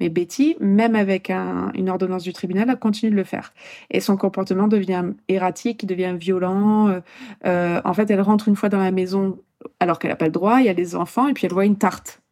[0.00, 3.52] Mais Betty, même avec un- une ordonnance du tribunal, elle continue de le faire.
[3.90, 7.00] Et son comportement devient erratique, devient violent.
[7.44, 9.38] euh, en fait, elle rentre une fois dans la maison
[9.80, 11.64] alors qu'elle n'a pas le droit, il y a les enfants, et puis elle voit
[11.66, 12.22] une tarte.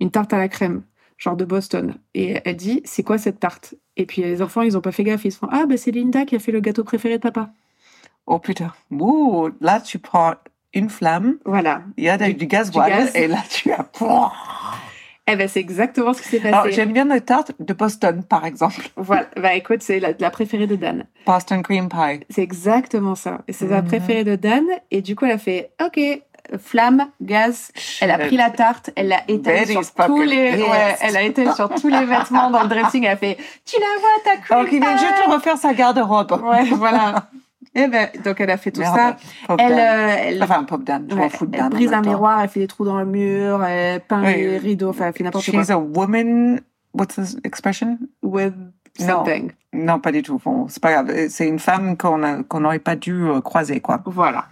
[0.00, 0.82] Une tarte à la crème,
[1.18, 1.96] genre de Boston.
[2.14, 3.74] Et elle dit, c'est quoi cette tarte?
[3.96, 5.90] Et puis les enfants, ils n'ont pas fait gaffe, ils se font, ah, ben c'est
[5.90, 7.50] Linda qui a fait le gâteau préféré de papa.
[8.26, 8.72] Oh putain.
[8.90, 10.34] Ouh, là, tu prends
[10.74, 11.82] une flamme, Voilà.
[11.96, 12.70] il y a Du- du, gaz.
[13.14, 13.86] et là, tu as.
[15.30, 16.74] Eh ben c'est exactement ce qui s'est Alors, passé.
[16.74, 18.88] j'aime bien les tartes de Boston, par exemple.
[18.96, 19.26] Voilà.
[19.36, 21.04] Bah écoute, c'est la, la préférée de Dan.
[21.26, 22.24] Boston cream pie.
[22.30, 23.42] C'est exactement ça.
[23.50, 23.88] C'est la Mhm.
[23.88, 24.64] préférée de Dan.
[24.90, 26.00] Et du coup, elle a fait, ok,
[26.58, 27.70] flamme, gaz.
[28.00, 30.60] Elle a pris la tarte, elle l'a étalée sur tous les, Yes.
[30.60, 33.04] ouais, elle a étalé sur tous les vêtements dans le dressing.
[33.04, 35.74] Elle a fait, tu la vois ta cream Alors qu'il vient juste de refaire sa
[35.74, 36.40] garde-robe.
[36.44, 37.28] Ouais, voilà.
[37.74, 38.96] Et ben, donc elle a fait tout Merde.
[38.96, 39.16] ça.
[39.58, 42.10] Elle, euh, elle, Enfin, je ouais, fous de elle brise un temps.
[42.10, 44.34] miroir, elle fait des trous dans le mur, elle peint Oui.
[44.36, 45.60] les rideaux, enfin, elle fait n'importe quoi.
[45.60, 46.60] She's a woman.
[46.94, 47.98] What's the expression?
[48.22, 48.54] With
[49.00, 49.06] Non.
[49.06, 49.52] something.
[49.74, 50.40] Non, pas du tout.
[50.42, 51.28] Bon, c'est pas grave.
[51.28, 54.00] C'est une femme qu'on a- qu'on n'aurait pas dû euh, croiser, quoi.
[54.06, 54.46] Voilà.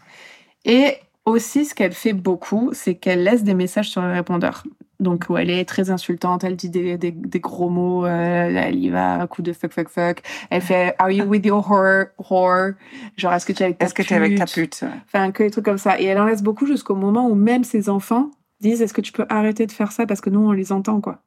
[0.66, 4.64] Et aussi, ce qu'elle fait beaucoup, c'est qu'elle laisse des messages sur le répondeur.
[4.98, 8.76] Donc, où elle est très insultante, elle dit des, des, des gros mots, euh, elle
[8.82, 10.22] y va à coup de fuck, fuck, fuck.
[10.48, 12.06] Elle fait Are you with your whore?
[12.30, 12.72] whore?
[13.18, 14.80] Genre, est-ce que tu es avec ta Est-ce que tu es avec ta pute?
[14.80, 14.84] pute?
[15.04, 16.00] Enfin, que des trucs comme ça.
[16.00, 18.30] Et elle en laisse beaucoup jusqu'au moment où même ses enfants
[18.62, 21.02] disent Est-ce que tu peux arrêter de faire ça parce que nous, on les entend,
[21.02, 21.18] quoi?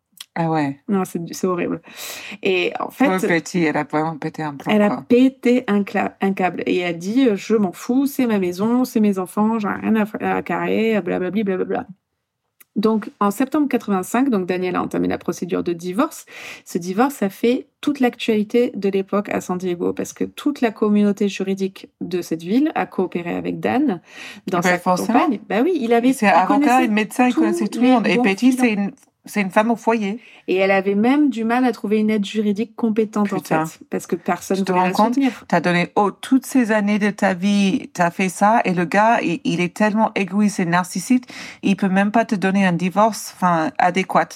[0.42, 0.80] Ah ouais.
[0.88, 1.82] Non, c'est horrible.
[2.44, 5.84] Et en fait, Betty, elle a vraiment pété un plomb, elle a pété un,
[6.22, 9.60] un câble et elle dit euh, Je m'en fous, c'est ma maison, c'est mes enfants,
[9.60, 11.44] j'en ai rien à, à carrer, blablabla.
[11.44, 11.88] blablabla.
[12.78, 16.26] Donc, en septembre 85, donc Daniel a entamé la procédure de divorce.
[16.64, 20.72] Ce divorce a fait toute l'actualité de l'époque à San Diego parce que toute la
[20.72, 24.00] communauté juridique de cette ville a coopéré avec Dan
[24.48, 25.20] dans Ben, sa forcément.
[25.20, 25.40] campagne.
[25.50, 28.08] Bah oui, il avait C'est avocat médecin, il connaissait tout le monde.
[28.08, 28.56] Et filons.
[28.58, 28.92] c'est une,
[29.26, 30.20] c'est une femme au foyer.
[30.48, 33.64] Et elle avait même du mal à trouver une aide juridique compétente Putain.
[33.64, 35.44] en fait, parce que personne ne te voulait la compte soutenir.
[35.48, 39.20] T'as donné oh, toutes ces années de ta vie, t'as fait ça, et le gars,
[39.22, 41.26] il, il est tellement égoïste et narcissique,
[41.62, 44.30] il peut même pas te donner un divorce, enfin, adéquat.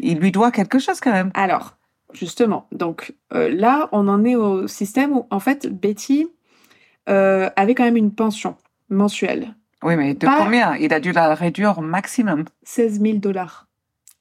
[0.00, 1.30] Il lui doit quelque chose quand même.
[1.34, 1.76] Alors,
[2.12, 6.26] justement, donc euh, là, on en est au système où, en fait, Betty
[7.08, 8.56] euh, avait quand même une pension
[8.88, 10.74] mensuelle, Oui, mais de Pas- combien?
[10.76, 12.44] Il a dû la réduire au maximum.
[12.64, 13.65] 16 000 dollars.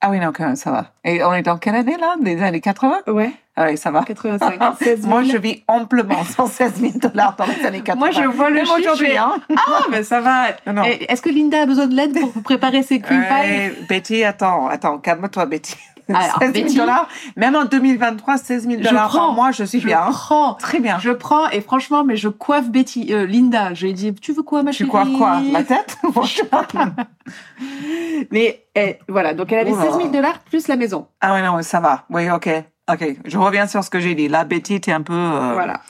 [0.08, 0.86] Ah oui, non, quand même, ça va.
[1.04, 2.14] Et on est dans quelle année là?
[2.22, 4.04] Des années 80 Ouais, Ah oui, ça va.
[4.04, 4.60] 85.
[4.78, 5.10] 16 000.
[5.10, 7.96] Moi, je vis amplement sans 16 000 dollars dans les années 80.
[7.98, 9.34] Moi, je vois le Même chiffre, aujourd'hui, hein.
[9.58, 10.50] Ah, mais ça va.
[11.10, 13.34] Est-ce que Linda a besoin de l'aide pour préparer ses cream pies?
[13.34, 15.76] Ouais, Betty, attends, attends, calme-toi, Betty.
[16.10, 19.64] Alors, 16 000 Betty- dollars, même en 2023, 16 000 Je dollars par mois, je
[19.64, 20.02] suis Je bien.
[20.12, 20.54] prends.
[20.56, 21.00] Très bien.
[21.00, 23.74] Je prends et franchement, mais je coiffe Betty, euh, Linda.
[23.74, 25.42] Je lui ai dit, tu veux quoi, ma Tu chérie crois quoi?
[25.52, 25.98] La tête?
[28.32, 29.84] Mais eh, voilà, donc elle avait Oula.
[29.84, 31.08] 16 000 dollars plus la maison.
[31.22, 32.06] Ah oui, non, ça va.
[32.10, 32.50] Oui, ok.
[32.92, 34.28] Ok, je reviens sur ce que j'ai dit.
[34.28, 35.14] Là, Betty, t'es un peu...
[35.14, 35.82] euh, Voilà.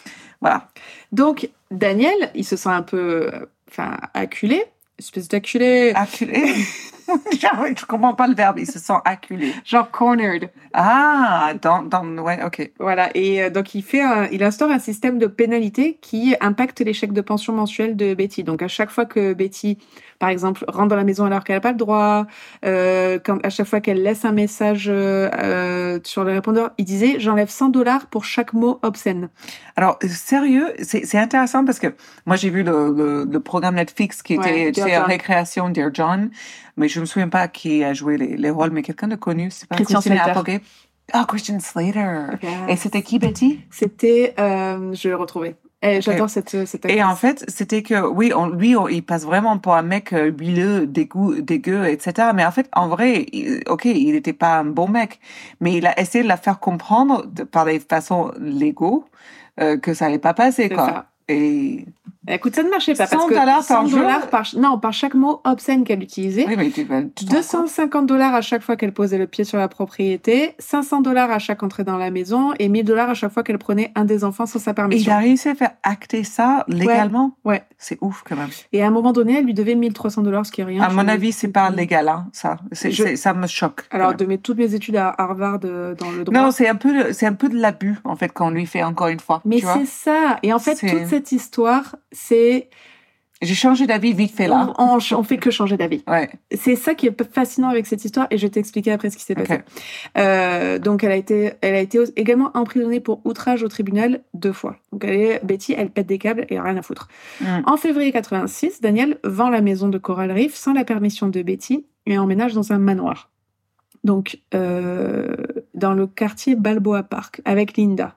[0.42, 0.68] Voilà.
[1.12, 4.64] Donc, Daniel, il se sent un peu euh, enfin, acculé.
[4.98, 5.92] espèce d'acculé.
[5.96, 6.54] Acculé?
[7.32, 9.54] je comprends pas le verbe, il se sent acculé.
[9.64, 10.50] Genre cornered.
[10.74, 12.72] Ah, dans, dans, ouais, ok.
[12.80, 16.80] Voilà, et euh, donc il fait, un- il instaure un système de pénalité qui impacte
[16.82, 18.44] les chèques de pension mensuels de Betty.
[18.44, 19.78] Donc à chaque fois que Betty,
[20.20, 22.26] par exemple, rentre dans la maison alors qu'elle n'a pas le droit,
[22.66, 27.20] euh, quand à chaque fois qu'elle laisse un message euh, sur le répondeur, il disait
[27.20, 29.30] j'enlève 100 dollars pour chaque mot obscène.
[29.78, 31.88] Alors, sérieux, c'est intéressant parce que
[32.26, 35.08] moi, j'ai vu le, le, le programme Netflix qui Ouais, était, tu Dear John.
[35.10, 36.30] Récréation Dear John,
[36.78, 39.50] mais je me souviens pas qui a joué les, les rôles, mais quelqu'un de connu,
[39.52, 40.60] c'est pas Christian Christina Slater.
[41.14, 42.38] Ah, Christian Slater.
[42.68, 43.60] Et c'était qui, Betty?
[43.70, 45.56] C'était, euh, je vais retrouver.
[45.82, 49.24] Eh, J'adore cette, cette Et en fait, c'était que, oui, on, lui, on- il passe
[49.24, 52.30] vraiment pour un mec euh, huileux, dégoût, dégueu, etc.
[52.34, 55.20] Mais en fait, en vrai, il- ok, il n'était pas un bon mec,
[55.60, 59.06] mais il a essayé de la faire comprendre de- par des façons légaux
[59.62, 60.86] euh, que ça allait pas passer, quoi.
[60.88, 61.06] ça.
[61.28, 61.86] Et
[62.28, 63.06] Écoute, ça ne marchait pas.
[63.08, 66.02] 100 parce que dollars 100 par jour dollars par, non, par chaque mot obscène qu'elle
[66.02, 66.46] utilisait.
[66.48, 69.28] oui, mais tu, tu t'en rends compte 250 dollars à chaque fois qu'elle posait le
[69.28, 73.10] pied sur la propriété, 500 dollars à chaque entrée dans la maison et 1000 dollars
[73.10, 75.14] à chaque fois qu'elle prenait un des enfants sans sa Et il permission.
[75.14, 77.38] a réussi à faire acter ça légalement?
[77.46, 77.64] ouais.
[77.78, 78.50] C'est ouf quand même.
[78.72, 80.82] Et à un moment donné, elle lui devait 1300 dollars, ce qui est rien.
[80.82, 82.58] à mon avis, c'est pas légal, hein, ça.
[82.72, 83.84] Je- ça me choque.
[83.92, 86.40] Alors, de mes, toutes mes études à Harvard euh, dans le droit.
[86.42, 89.08] Non, c'est un peu, c'est un peu de l'abus en fait qu'on lui fait encore
[89.10, 89.42] une fois.
[89.46, 90.40] mais c'est ça.
[90.42, 92.70] Et en fait, toute cette histoire, c'est.
[93.42, 94.74] J'ai changé d'avis vite fait là.
[94.78, 96.04] On, on, on fait que changer d'avis.
[96.08, 96.30] Ouais.
[96.56, 99.24] C'est ça qui est fascinant avec cette histoire et je vais t'expliquer après ce qui
[99.24, 99.60] s'est passé.
[100.18, 104.54] Euh, donc elle a été, elle a été également emprisonnée pour outrage au tribunal deux
[104.54, 104.78] fois.
[104.94, 107.10] Donc elle est, Betty, elle pète des câbles et rien à foutre.
[107.42, 107.64] Mm.
[107.66, 111.86] En février 86, Daniel vend la maison de Coral Reef sans la permission de Betty
[112.06, 113.32] et emménage dans un manoir.
[114.06, 115.36] Donc euh,
[115.74, 118.16] dans le quartier Balboa Park avec Linda.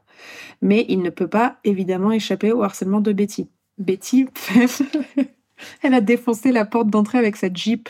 [0.63, 3.49] Mais il ne peut pas évidemment échapper au harcèlement de Betty.
[3.79, 4.27] Betty,
[5.83, 7.89] elle a défoncé la porte d'entrée avec sa Jeep.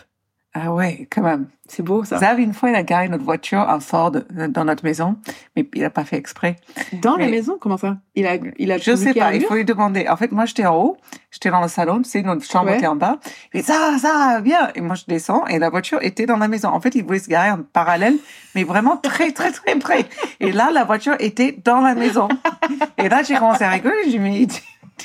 [0.54, 1.46] Ah ouais, quand même.
[1.68, 2.16] C'est beau ça.
[2.16, 5.16] Xav, une fois, il a garé notre voiture, un Ford, euh, dans notre maison,
[5.54, 6.56] mais il a pas fait exprès.
[7.02, 7.98] Dans la Mais- maison Comment ça?
[8.14, 10.08] Il a, il a Je sais pas, il faut lui demander.
[10.08, 10.96] En fait, moi, j'étais en haut,
[11.30, 12.78] j'étais dans le salon, tu sais, notre chambre Ouais.
[12.78, 13.20] était en bas.
[13.52, 14.70] Et ça, ça, viens.
[14.74, 16.70] Et moi, je descends et la voiture était dans la maison.
[16.70, 18.16] En fait, il voulait se garer en parallèle,
[18.54, 20.06] mais vraiment très, très, très près.
[20.40, 22.28] Et là, la voiture était dans la maison.
[22.96, 24.10] Et là, j'ai commencé à rigoler.
[24.10, 24.60] J'ai dit,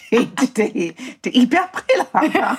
[0.09, 2.57] t'es, t'es, t'es- t'es hyper près là.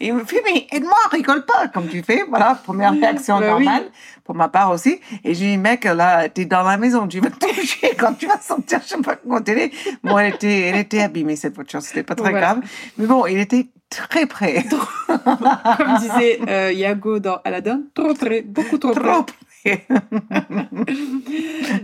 [0.00, 2.24] Et il me fait, mais aide-moi, rigole pas, comme tu fais.
[2.28, 3.64] Voilà, première réaction Bah oui.
[3.64, 3.90] normale,
[4.24, 5.00] pour ma part aussi.
[5.24, 8.40] Et j'ai dit, mec, là, t'es dans la maison, tu vas toucher quand tu vas
[8.40, 9.70] sortir, je sais pas comment télé.
[10.02, 12.54] Bon, elle était, elle était abîmée, cette voiture, c'était pas très Voilà.
[12.54, 12.60] grave.
[12.98, 14.64] Mais bon, il était très près.
[15.06, 18.92] Comme disait euh, Yago dans Aladdin, trop près, beaucoup trop.
[18.92, 19.34] Trop près.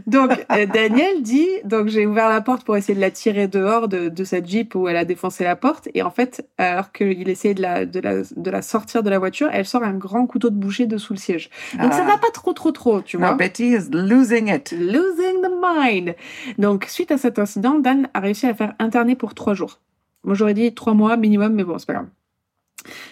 [0.06, 3.88] Donc euh, Daniel dit, donc j'ai ouvert la porte pour essayer de la tirer dehors
[3.88, 5.88] de, de sa Jeep où elle a défoncé la porte.
[5.94, 9.18] Et en fait, alors qu'il essayait de la, de, la, de la sortir de la
[9.18, 11.50] voiture, elle sort un grand couteau de boucher dessous le siège.
[11.80, 12.12] Donc ça Ah.
[12.12, 13.30] va pas trop trop trop, tu vois.
[13.30, 14.72] Non, Betty is losing it.
[14.72, 16.14] Losing the mind.
[16.58, 19.80] Donc, suite à cet incident, Dan a réussi à la faire interner pour trois jours.
[20.24, 22.08] Moi, j'aurais dit trois mois minimum, mais bon, c'est pas grave.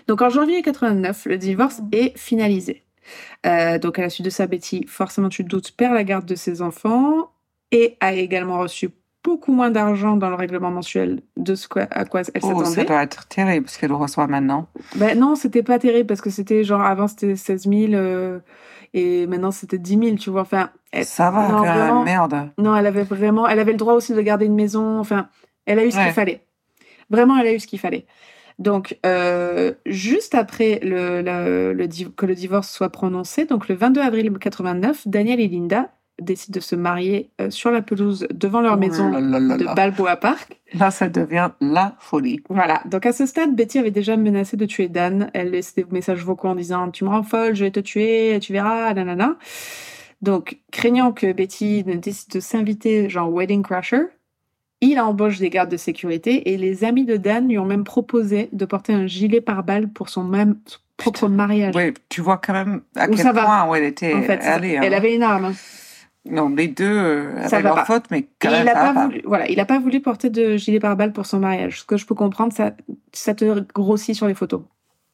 [0.08, 2.82] Donc, en janvier 89, le divorce est finalisé.
[3.46, 6.26] Euh, donc, à la suite de ça, Betty, forcément, tu te doutes, perd la garde
[6.26, 7.30] de ses enfants
[7.72, 8.90] et a également reçu
[9.24, 12.84] beaucoup moins d'argent dans le règlement mensuel de ce à quoi elle Oh, ça s'attendait.
[12.84, 14.68] doit être terrible ce qu'elle reçoit maintenant.
[14.94, 18.38] Ben non, c'était pas terrible parce que c'était genre avant c'était 16 000 euh,
[18.94, 20.42] et maintenant c'était 10 000, tu vois.
[20.42, 22.04] Enfin, elle- Ça va, non, vraiment.
[22.04, 22.50] merde.
[22.56, 25.00] Non, elle avait vraiment, elle avait le droit aussi de garder une maison.
[25.00, 25.28] Enfin,
[25.66, 26.04] elle a eu ce Ouais.
[26.04, 26.46] qu'il fallait.
[27.10, 28.06] Vraiment, elle a eu ce qu'il fallait.
[28.58, 33.74] Donc, euh, juste après le, le- le div- que le divorce soit prononcé, donc le
[33.74, 35.90] 22 avril 89, Daniel et Linda
[36.22, 39.66] décident de se marier euh, sur la pelouse devant leur maison là là là de.
[39.74, 40.58] Balboa Park.
[40.72, 42.40] Là, ça devient la folie.
[42.48, 42.80] Voilà.
[42.86, 45.30] Donc à ce stade, Betty avait déjà menacé de tuer Dan.
[45.34, 48.38] Elle laissait des messages vocaux en disant "Tu me rends folle, je vais te tuer,
[48.40, 49.36] tu verras." Nanana.
[50.22, 54.04] Donc, craignant que Betty ne décide de s'inviter, genre wedding crasher,
[54.80, 58.48] il embauche des gardes de sécurité et les amis de Dan lui ont même proposé
[58.52, 61.74] de porter un gilet pare-balles pour son même son propre mariage.
[61.76, 63.44] Oui, tu vois quand même à Où quel ça va.
[63.44, 64.76] point où elle était En fait, allée.
[64.76, 64.82] hein.
[64.84, 65.46] elle avait une arme.
[65.46, 65.52] hein.
[66.28, 67.84] Non, les deux euh, Ça avaient va leur pas.
[67.84, 70.00] faute, mais quand même, il a ça pas va voulu, voilà, il a pas voulu
[70.00, 71.80] porter de gilet pare-balles pour son mariage.
[71.80, 72.72] Ce que je peux comprendre, ça,
[73.12, 74.62] ça te grossit sur les photos.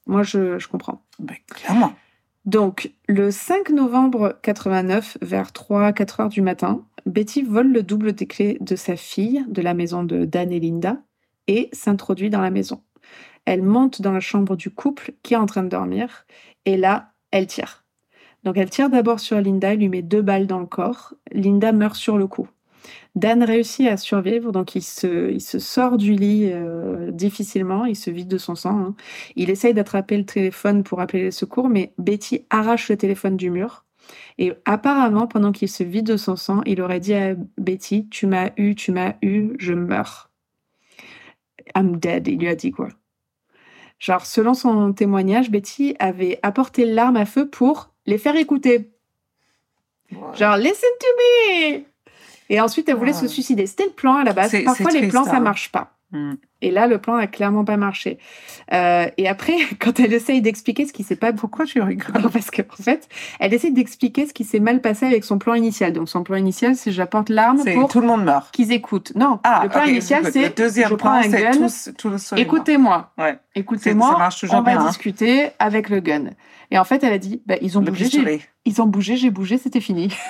[0.06, 1.02] Moi, je, je comprends.
[1.18, 1.92] Ben, clairement.
[2.46, 8.26] Donc, le 5 novembre 89, vers 3-4 heures du matin, Betty vole le double des
[8.26, 10.98] clés de sa fille de la maison de Dan et Linda
[11.48, 12.82] et s'introduit dans la maison.
[13.44, 16.26] Elle monte dans la chambre du couple qui est en train de dormir
[16.64, 17.84] et là, elle tire.
[18.44, 21.14] Donc, elle tire d'abord sur Linda, elle lui met deux balles dans le corps.
[21.32, 22.48] Linda meurt sur le coup.
[23.14, 28.28] Dan réussit à survivre, donc il se, sort du lit euh, difficilement, il se vide
[28.28, 28.78] de son sang.
[28.78, 28.94] hein.
[29.36, 33.50] Il essaye d'attraper le téléphone pour appeler les secours, mais Betty arrache le téléphone du
[33.50, 33.84] mur.
[34.38, 38.26] Et apparemment, pendant qu'il se vide de son sang, il aurait dit à Betty, tu
[38.26, 40.30] m'as eu, tu m'as eu, je meurs.
[41.76, 42.88] I'm dead, il lui a dit quoi.
[43.98, 48.90] Genre, selon son témoignage, Betty avait apporté l'arme à feu pour les faire écouter.
[50.34, 51.84] Genre, listen to me!
[52.48, 53.20] Et ensuite, elle voulait Ouais.
[53.20, 53.66] se suicider.
[53.66, 54.54] C'était le plan à la base.
[54.64, 55.40] Parfois, les plans, ça hein.
[55.40, 55.96] marche pas.
[56.12, 56.34] Hmm.
[56.60, 58.18] Et là, le plan a clairement pas marché.
[58.72, 62.28] Euh, et après, quand elle essaye d'expliquer ce qui s'est pas Pourquoi tu rigoles non,
[62.28, 63.08] parce qu'en fait,
[63.40, 65.94] elle essaie d'expliquer ce qui s'est mal passé avec son plan initial.
[65.94, 68.52] Donc, son plan initial, c'est j'apporte l'arme pour tout le monde meurt.
[68.52, 69.12] qu'ils écoutent.
[69.16, 73.12] Non, Ah, le plan initial, c'est le deuxième je prends plan, un c'est gun, écoutez-moi,
[73.18, 73.38] Ouais.
[73.54, 74.14] Écoutez-moi,
[74.50, 74.88] on va bien, hein.
[74.88, 76.30] discuter avec le gun.
[76.70, 79.30] Et en fait, elle a dit, bah, ils ont Le bougé, ils ont bougé, j'ai
[79.30, 80.08] bougé, c'était fini.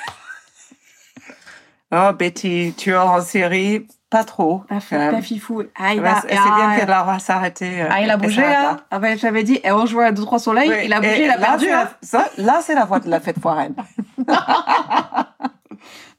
[1.95, 4.63] Oh, Betty, tu es en série, pas trop.
[4.69, 5.11] Ah, quand même.
[5.15, 5.63] pas fifou.
[5.75, 7.81] Ah, il a, c'est bien ah, qu'elle va s'arrêter.
[7.81, 8.77] euh, ah, il a bougé, s'arrête hein.
[8.91, 11.31] Ah, ben, j'avais dit, on jouait à 2-3 soleils, Oui, il a et bougé, il
[11.31, 11.71] a là, perdu.
[11.71, 11.89] hein.
[12.03, 13.75] ça, là, c'est la voix de la fête foraine.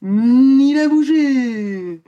[0.06, 2.02] Il a bougé.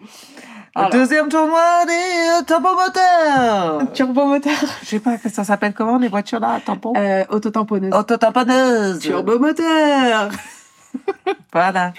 [0.75, 0.89] Alors.
[0.89, 3.89] Deuxième tournoi des euh, tampons moteurs.
[3.93, 4.51] Turbomoteur.
[4.81, 6.91] Je sais pas ça s'appelle comment les voitures là, tampons.
[6.97, 7.93] Euh, autotamponneuse.
[7.93, 8.99] Autotamponneuses.
[8.99, 10.31] Turbomoteur.
[11.53, 11.93] Voilà.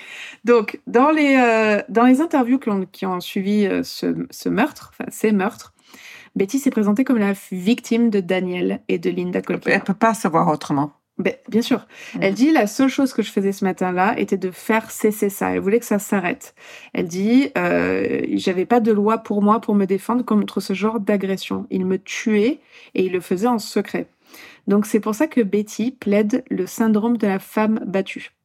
[0.44, 4.51] Donc, dans les, euh, dans les interviews qui ont, qui ont suivi euh, ce, ce
[4.51, 5.72] meurtre, enfin ces meurtres,
[6.34, 9.70] Betty s'est présentée comme la victime de Daniel et de Linda Colker.
[9.70, 10.92] Elle peut pas se voir autrement.
[11.18, 11.86] Ben, bien sûr.
[12.14, 12.18] Mm.
[12.20, 15.55] Elle dit la seule chose que je faisais ce matin-là était de faire cesser ça.
[15.55, 16.55] Elle voulait que ça s'arrête.
[16.92, 21.01] Elle dit euh, j'avais pas de loi pour moi pour me défendre contre ce genre
[21.01, 21.66] d'agression.
[21.70, 22.61] Il me tuait
[22.94, 24.09] et il le faisait en secret.
[24.66, 28.36] Donc c'est pour ça que Betty plaide le syndrome de la femme battue.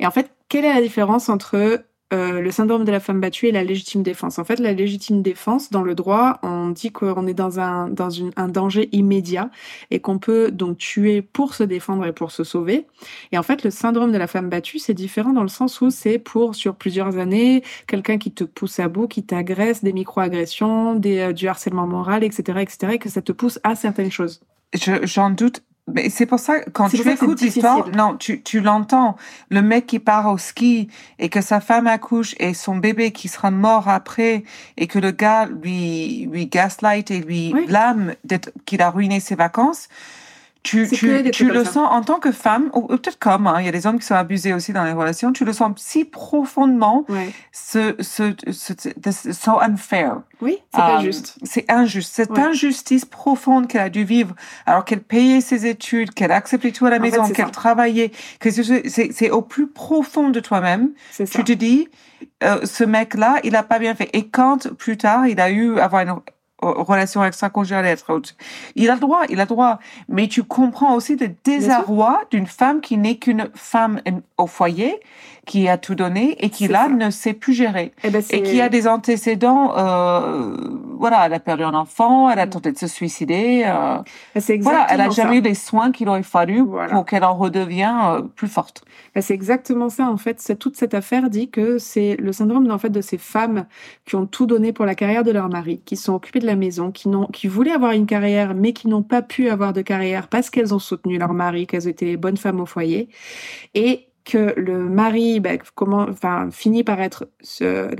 [0.00, 1.84] Et en fait, quelle est la différence entre
[2.14, 4.38] euh, le syndrome de la femme battue et la légitime défense?
[4.38, 8.08] En fait, la légitime défense, dans le droit, on dit qu'on est dans un, dans
[8.36, 9.50] un danger immédiat
[9.90, 12.86] et qu'on peut donc tuer pour se défendre et pour se sauver.
[13.32, 15.90] Et en fait, le syndrome de la femme battue, c'est différent dans le sens où
[15.90, 21.00] c'est pour, sur plusieurs années, quelqu'un qui te pousse à bout, qui t'agresse, des micro-agressions,
[21.04, 24.40] euh, du harcèlement moral, etc., etc., et que ça te pousse à certaines choses.
[24.74, 25.62] Je- J'en doute.
[25.94, 29.16] Mais c'est pour ça, quand tu écoutes l'histoire, non, tu, tu l'entends.
[29.50, 33.28] Le mec qui part au ski et que sa femme accouche et son bébé qui
[33.28, 34.44] sera mort après
[34.76, 37.66] et que le gars lui, lui gaslight et lui Oui.
[37.66, 39.88] blâme d'être, qu'il a ruiné ses vacances.
[40.64, 43.64] Tu, tu, tu le sens en tant que femme, ou, ou peut-être comme, hein, il
[43.64, 46.04] y a des hommes qui sont abusés aussi dans les relations, tu le sens si
[46.04, 47.30] profondément, Ouais.
[47.52, 48.72] ce, ce, ce,
[49.10, 50.20] ce- so unfair.
[50.42, 51.36] Oui, c'est pas Euh, juste.
[51.44, 52.12] C'est injuste.
[52.14, 52.40] Cette Ouais.
[52.40, 54.34] injustice profonde qu'elle a dû vivre,
[54.66, 58.50] alors qu'elle payait ses études, qu'elle acceptait tout à la En maison, qu'elle travaillait, que
[58.50, 60.90] c'est- au plus profond de toi-même.
[61.30, 61.88] Tu te dis,
[62.42, 64.10] euh, ce mec-là, il a pas bien fait.
[64.12, 66.16] Et quand plus tard, il a eu avoir une
[66.60, 68.20] relation extra-conjugale, être
[68.74, 69.78] il a le droit, il a le droit.
[70.08, 74.00] Mais tu comprends aussi le désarroi d'une femme qui n'est qu'une femme
[74.36, 75.00] au foyer,
[75.48, 76.88] qui a tout donné et qui là ça.
[76.90, 79.72] ne sait plus gérer Eh ben, et qui a des antécédents.
[79.76, 80.56] Euh,
[80.98, 82.50] voilà, elle a perdu un enfant, elle a Mm.
[82.50, 83.64] tenté de se suicider.
[83.66, 83.98] euh,
[84.38, 85.36] c'est voilà, elle a jamais ça.
[85.38, 86.92] eu les soins qu'il aurait fallu Voilà.
[86.94, 88.82] pour qu'elle en redevienne euh, plus forte.
[89.14, 90.54] Ben, c'est exactement ça en fait.
[90.58, 93.64] Toute cette affaire dit que c'est le syndrome en fait de ces femmes
[94.04, 96.56] qui ont tout donné pour la carrière de leur mari, qui sont occupées de la
[96.56, 99.80] maison, qui n'ont, qui voulaient avoir une carrière mais qui n'ont pas pu avoir de
[99.82, 103.08] carrière parce qu'elles ont soutenu leur mari, qu'elles étaient bonnes femmes au foyer,
[103.74, 107.28] et que le mari ben, comment, enfin, finit par être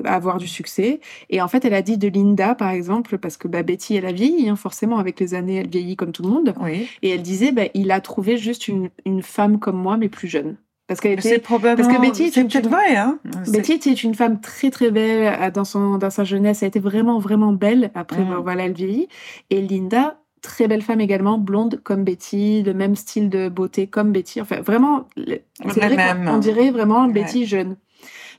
[0.05, 1.01] avoir du succès.
[1.31, 4.07] Et en fait, elle a dit de Linda par exemple parce que bah, Betty elle
[4.07, 6.55] a vieilli, hein, forcément avec les années elle vieillit comme tout le monde.
[6.61, 6.89] Oui.
[7.03, 10.29] Et elle disait, bah, il a trouvé juste une, une femme comme moi, mais plus
[10.29, 10.57] jeune.
[10.87, 11.87] Parce qu'elle C'est était, probablement.
[11.89, 13.19] parce que Betty est c'est une- peut-être vrai, hein.
[13.53, 16.63] Betty était une femme très très belle euh, dans son dans sa jeunesse.
[16.63, 17.91] Elle était vraiment vraiment belle.
[17.95, 18.29] Après, Mm.
[18.31, 19.09] bah, voilà, elle vieillit.
[19.51, 24.13] Et Linda, très belle femme également, blonde comme Betty, le même style de beauté comme
[24.13, 24.41] Betty.
[24.41, 25.07] Enfin, vraiment,
[25.65, 27.13] vrai on dirait vraiment Ouais.
[27.13, 27.77] Betty jeune.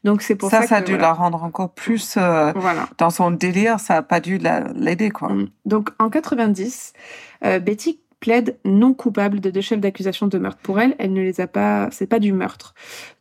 [0.03, 1.07] Donc c'est pour ça, ça, ça a que, dû voilà.
[1.09, 2.87] la rendre encore plus euh, Voilà.
[2.97, 3.79] dans son délire.
[3.81, 5.29] Ça a pas dû la- l'aider, quoi.
[5.29, 5.49] Mm.
[5.65, 6.93] Donc en 90,
[7.43, 10.59] euh, Betty plaide non coupable de deux chefs d'accusation de meurtre.
[10.61, 12.73] Pour elle, elle ne les a pas, c'est pas du meurtre.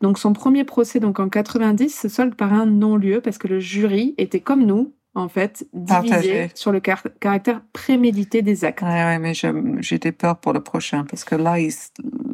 [0.03, 3.59] Donc son premier procès, donc en 90, se solde par un non-lieu parce que le
[3.61, 6.51] jury était comme nous, en fait, divisé Partagé.
[6.55, 8.83] sur le car- caractère prémédité des actes.
[8.83, 9.33] Ouais, mais
[9.81, 11.71] j'étais peur pour le prochain parce que là, il,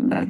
[0.09, 0.23] la-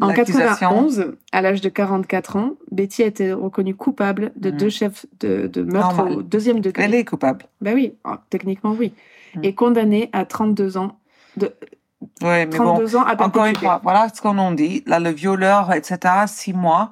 [0.00, 0.46] En l'accusation.
[0.48, 4.56] 91, à l'âge de 44 ans, Betty a été reconnue coupable de Mm.
[4.56, 6.84] deux chefs de, de meurtre au deuxième degré.
[6.84, 7.46] Elle est coupable.
[7.60, 8.92] Ben oui, oh, techniquement oui.
[9.34, 9.40] Mm.
[9.44, 10.98] Et condamnée à 32 ans
[11.36, 11.52] de
[12.22, 14.82] Ouais, mais bon, 32 ans à encore une fois, voilà ce qu'on en dit.
[14.86, 16.90] Là, le violeur, etc., six mois.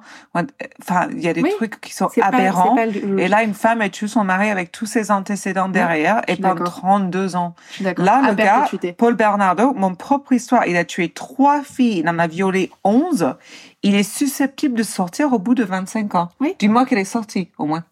[0.81, 2.75] Enfin, il y a des Oui, trucs qui sont aberrants.
[2.77, 5.69] c'est pas le- Et là, une femme, elle tue son mari avec tous ses antécédents
[5.69, 6.73] derrière je et pendant d'accord.
[6.73, 7.55] 32 ans.
[7.97, 8.65] Là, À le gars.
[8.97, 13.35] Paul Bernardo, mon propre histoire, il a tué trois filles, il en a violé 11.
[13.83, 16.29] Il est susceptible de sortir au bout de 25 ans.
[16.39, 16.55] Oui.
[16.59, 17.83] Dis-moi qu'elle est sortie, au moins.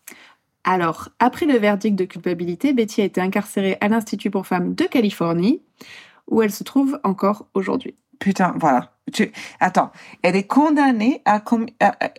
[0.64, 4.84] Alors, après le verdict de culpabilité, Betty a été incarcérée à l'Institut pour femmes de
[4.86, 5.62] Californie,
[6.32, 7.94] où elle se trouve encore aujourd'hui.
[8.20, 8.92] Putain, voilà.
[9.14, 9.32] Tu...
[9.60, 9.92] Attends,
[10.24, 11.42] elle est condamnée à...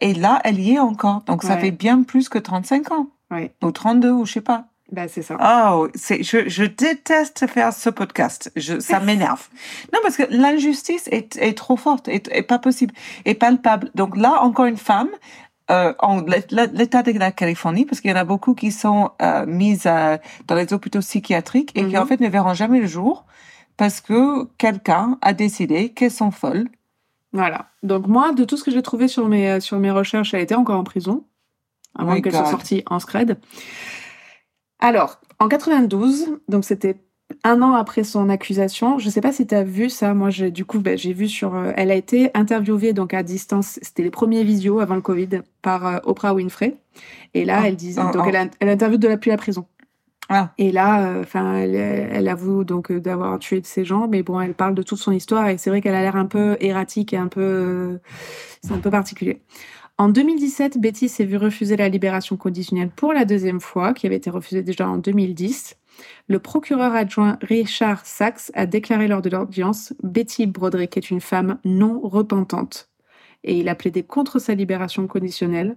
[0.00, 1.22] Et là, elle y est encore.
[1.22, 3.08] Donc, ça fait bien plus que 35 ans.
[3.30, 3.52] Ouais.
[3.62, 4.66] Ou 32, ou je sais pas.
[4.90, 5.38] Bah, c'est ça.
[5.72, 8.52] Oh, c'est, je, je déteste faire ce podcast.
[8.56, 9.48] Je, ça m'énerve.
[9.92, 12.92] non, parce que l'injustice est, est trop forte, est, est pas possible,
[13.24, 13.90] est palpable.
[13.94, 15.08] Donc là, encore une femme,
[15.70, 16.20] euh, en
[16.50, 20.18] l'état de la Californie, parce qu'il y en a beaucoup qui sont euh, mises euh,
[20.46, 22.02] dans les hôpitaux psychiatriques et qui Mhm.
[22.02, 23.24] en fait ne verront jamais le jour
[23.82, 26.68] parce que quelqu'un a décidé qu'elles sont folles.
[27.32, 27.66] Voilà.
[27.82, 30.40] Donc, moi, de tout ce que j'ai trouvé sur mes, euh, sur mes recherches, elle
[30.42, 31.24] était encore en prison,
[31.98, 33.40] avant My qu'elle soit sortie en scred.
[34.78, 36.94] Alors, en 92, donc c'était
[37.42, 40.52] un an après son accusation, je sais pas si tu as vu ça, moi, j'ai,
[40.52, 41.56] du coup, ben, j'ai vu sur...
[41.56, 45.40] euh, elle a été interviewée donc à distance, c'était les premiers visios avant le Covid,
[45.60, 46.76] par euh, Oprah Winfrey.
[47.34, 48.00] Et là, Ah, elle disait...
[48.00, 48.28] ah, donc, ah.
[48.28, 49.66] elle, a, elle interviewe depuis la prison.
[50.32, 50.52] Ah.
[50.56, 54.40] Et là, enfin, elle, elle avoue donc euh, d'avoir tué de ses gens, mais bon,
[54.40, 57.12] elle parle de toute son histoire et c'est vrai qu'elle a l'air un peu erratique
[57.12, 57.98] et un peu, euh,
[58.62, 59.42] c'est un peu particulier.
[59.98, 64.16] En 2017, Betty s'est vue refuser la libération conditionnelle pour la deuxième fois, qui avait
[64.16, 65.76] été refusée déjà en 2010.
[66.28, 71.58] Le procureur adjoint Richard Sachs a déclaré lors de l'audience Betty Broderick est une femme
[71.64, 72.88] non repentante.
[73.44, 75.76] Et il a plaidé contre sa libération conditionnelle.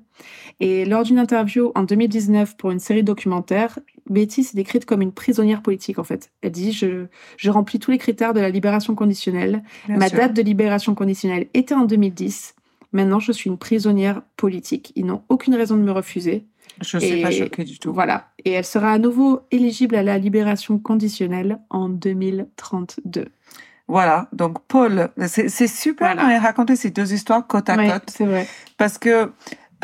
[0.60, 3.80] Et lors d'une interview en 2019 pour une série documentaire,
[4.10, 6.32] Betty s'est décrite comme une prisonnière politique en fait.
[6.42, 7.06] Elle dit je,
[7.38, 9.64] je remplis tous les critères de la libération conditionnelle.
[9.88, 10.18] Bien Ma sûr.
[10.18, 12.56] date de libération conditionnelle était en 2010.
[12.94, 14.94] Maintenant, je suis une prisonnière politique.
[14.96, 16.46] Ils n'ont aucune raison de me refuser.
[16.82, 17.94] Je suis pas choquée du tout.
[17.94, 18.30] Voilà.
[18.46, 23.26] Et elle sera à nouveau éligible à la libération conditionnelle en 2032.
[23.88, 24.28] Voilà.
[24.34, 26.38] Donc, Paul, c'est, super Voilà.
[26.40, 28.10] de raconter ces deux histoires côte à côte.
[28.10, 28.48] c'est vrai.
[28.78, 29.32] parce que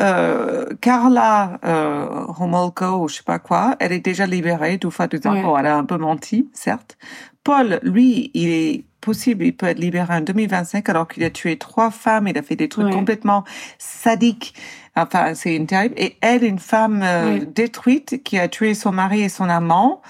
[0.02, 5.08] euh, Carla euh, Homolko ou je sais pas quoi, elle est déjà libérée tout fois
[5.08, 5.34] tout temps.
[5.34, 5.42] Ouais.
[5.44, 6.98] Bon, elle a un peu menti, certes.
[7.44, 11.58] Paul, lui, il est possible, il peut être libéré en 2025 alors qu'il a tué
[11.58, 12.92] trois femmes, il a fait des trucs Ouais.
[12.92, 13.44] complètement
[13.80, 14.54] sadiques.
[14.96, 15.96] Enfin, c'est une terrible.
[15.98, 17.46] Et elle, une femme euh, Ouais.
[17.46, 20.02] détruite qui a tué son mari et son amant.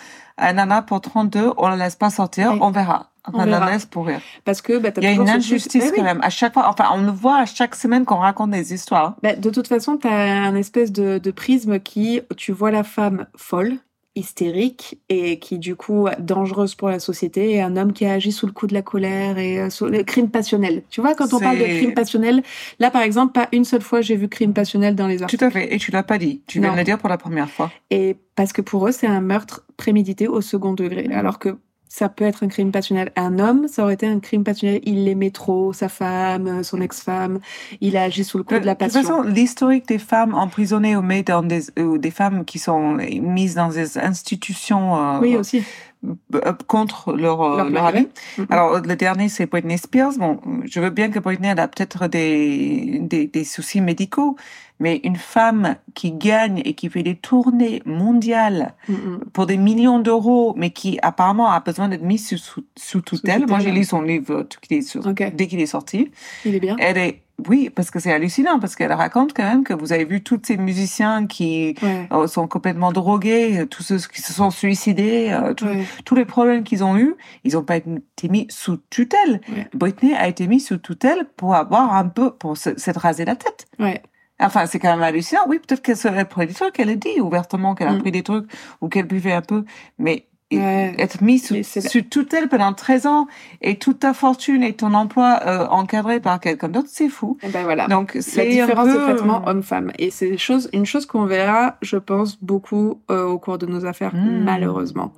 [0.41, 3.07] Elle en a pour 32, on la laisse pas sortir, on verra.
[3.31, 3.71] On On, la verra.
[3.71, 4.19] laisse pourrir.
[4.45, 5.91] Parce que bah, Il y a une truc- injustice oui.
[5.95, 6.19] quand même.
[6.23, 9.15] À chaque fois, enfin, on le voit à chaque semaine qu'on raconte des histoires.
[9.21, 10.11] Bah, de toute façon, tu as
[10.43, 13.73] un espèce de, de prisme qui, tu vois la femme folle,
[14.15, 18.45] hystérique et qui du coup dangereuse pour la société et un homme qui agit sous
[18.45, 20.83] le coup de la colère et euh, sous le crime passionnel.
[20.89, 22.43] Tu vois, quand on parle de crime passionnel,
[22.79, 25.39] là par exemple, pas une seule fois j'ai vu crime passionnel dans les articles.
[25.39, 25.73] Tout à fait.
[25.73, 26.41] Et tu l'as pas dit.
[26.47, 27.71] Tu viens de le dire pour la première fois.
[27.89, 31.07] Et parce que pour eux, c'est un meurtre prémédité au second degré.
[31.13, 31.57] Alors que
[31.93, 33.11] ça peut être un crime passionnel.
[33.17, 34.79] Un homme, ça aurait été un crime passionnel.
[34.85, 37.39] Il l'aimait trop, sa femme, son ex-femme.
[37.81, 39.01] Il a agi sous le coup de la De toute passion.
[39.01, 43.55] façon, l'historique des femmes emprisonnées ou, mises dans des, ou des femmes qui sont mises
[43.55, 45.63] dans des institutions euh, oui, aussi.
[46.05, 48.07] Euh, contre leur, euh, Leur leur avis.
[48.37, 48.47] Mhm.
[48.49, 50.13] Alors, le dernier, c'est Britney Spears.
[50.17, 54.35] Bon, je veux bien que Britney elle a peut-être des, des, des soucis médicaux,
[54.79, 59.19] mais une femme qui gagne et qui fait des tournées mondiales Mhm.
[59.33, 63.45] pour des millions d'euros, mais qui apparemment a besoin d'être mise sous, sous, sous tutelle.
[63.47, 65.23] Moi, tutelle, j'ai lu son livre tout qu'il est sur- Ok.
[65.35, 66.11] dès qu'il est sorti.
[66.45, 66.75] Il est bien.
[66.79, 70.05] Elle est, oui, parce que c'est hallucinant, parce qu'elle raconte quand même que vous avez
[70.05, 72.07] vu tous ces musiciens qui Ouais.
[72.11, 75.85] euh, sont complètement drogués, tous ceux qui se sont suicidés, euh, tous- Ouais.
[76.05, 79.41] tous les problèmes qu'ils ont eus, ils n'ont pas été mis sous tutelle.
[79.49, 79.67] Ouais.
[79.73, 83.35] Britney a été mise sous tutelle pour avoir un peu, pour se- s'être rasé la
[83.35, 83.65] tête.
[83.79, 84.01] Ouais.
[84.39, 85.41] Enfin, c'est quand même hallucinant.
[85.47, 87.99] Oui, peut-être qu'elle serait pris des trucs, elle a dit ouvertement qu'elle a Mm.
[87.99, 88.49] pris des trucs
[88.81, 89.65] ou qu'elle buvait un peu,
[89.99, 90.25] mais
[90.57, 90.93] Ouais.
[90.97, 93.27] être mise sous, la- sous tutelle pendant 13 ans
[93.61, 97.37] et toute ta fortune et ton emploi euh, encadré par quelqu'un d'autre, c'est fou.
[97.43, 97.87] Et ben voilà.
[97.87, 99.91] Donc, La c'est différence un de traitement homme-femme.
[99.99, 103.85] Et c'est chose, une chose qu'on verra, je pense, beaucoup euh, au cours de nos
[103.85, 104.43] affaires, Mm.
[104.43, 105.13] malheureusement.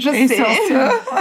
[0.00, 0.42] Je Et sais,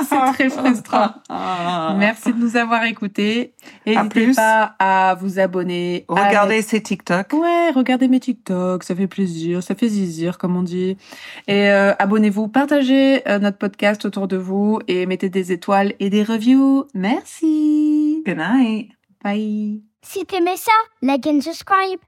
[0.10, 1.10] c'est très frustrant.
[1.30, 1.95] Ah.
[1.97, 3.53] Merci de nous avoir écoutés.
[3.85, 4.35] N'hésitez plus.
[4.35, 6.06] pas à vous abonner.
[6.07, 7.34] à Regardez ces TikTok.
[7.34, 10.97] Ouais, regardez mes TikTok, ça fait plaisir, ça fait zizir, comme on dit.
[11.47, 16.10] Et euh, abonnez-vous, partagez euh, notre podcast autour de vous et mettez des étoiles et
[16.10, 16.85] des reviews.
[16.93, 18.23] Merci.
[18.26, 18.91] Good night.
[19.23, 19.81] Bye.
[20.01, 21.99] Si t'aimais ça, like and subscribe.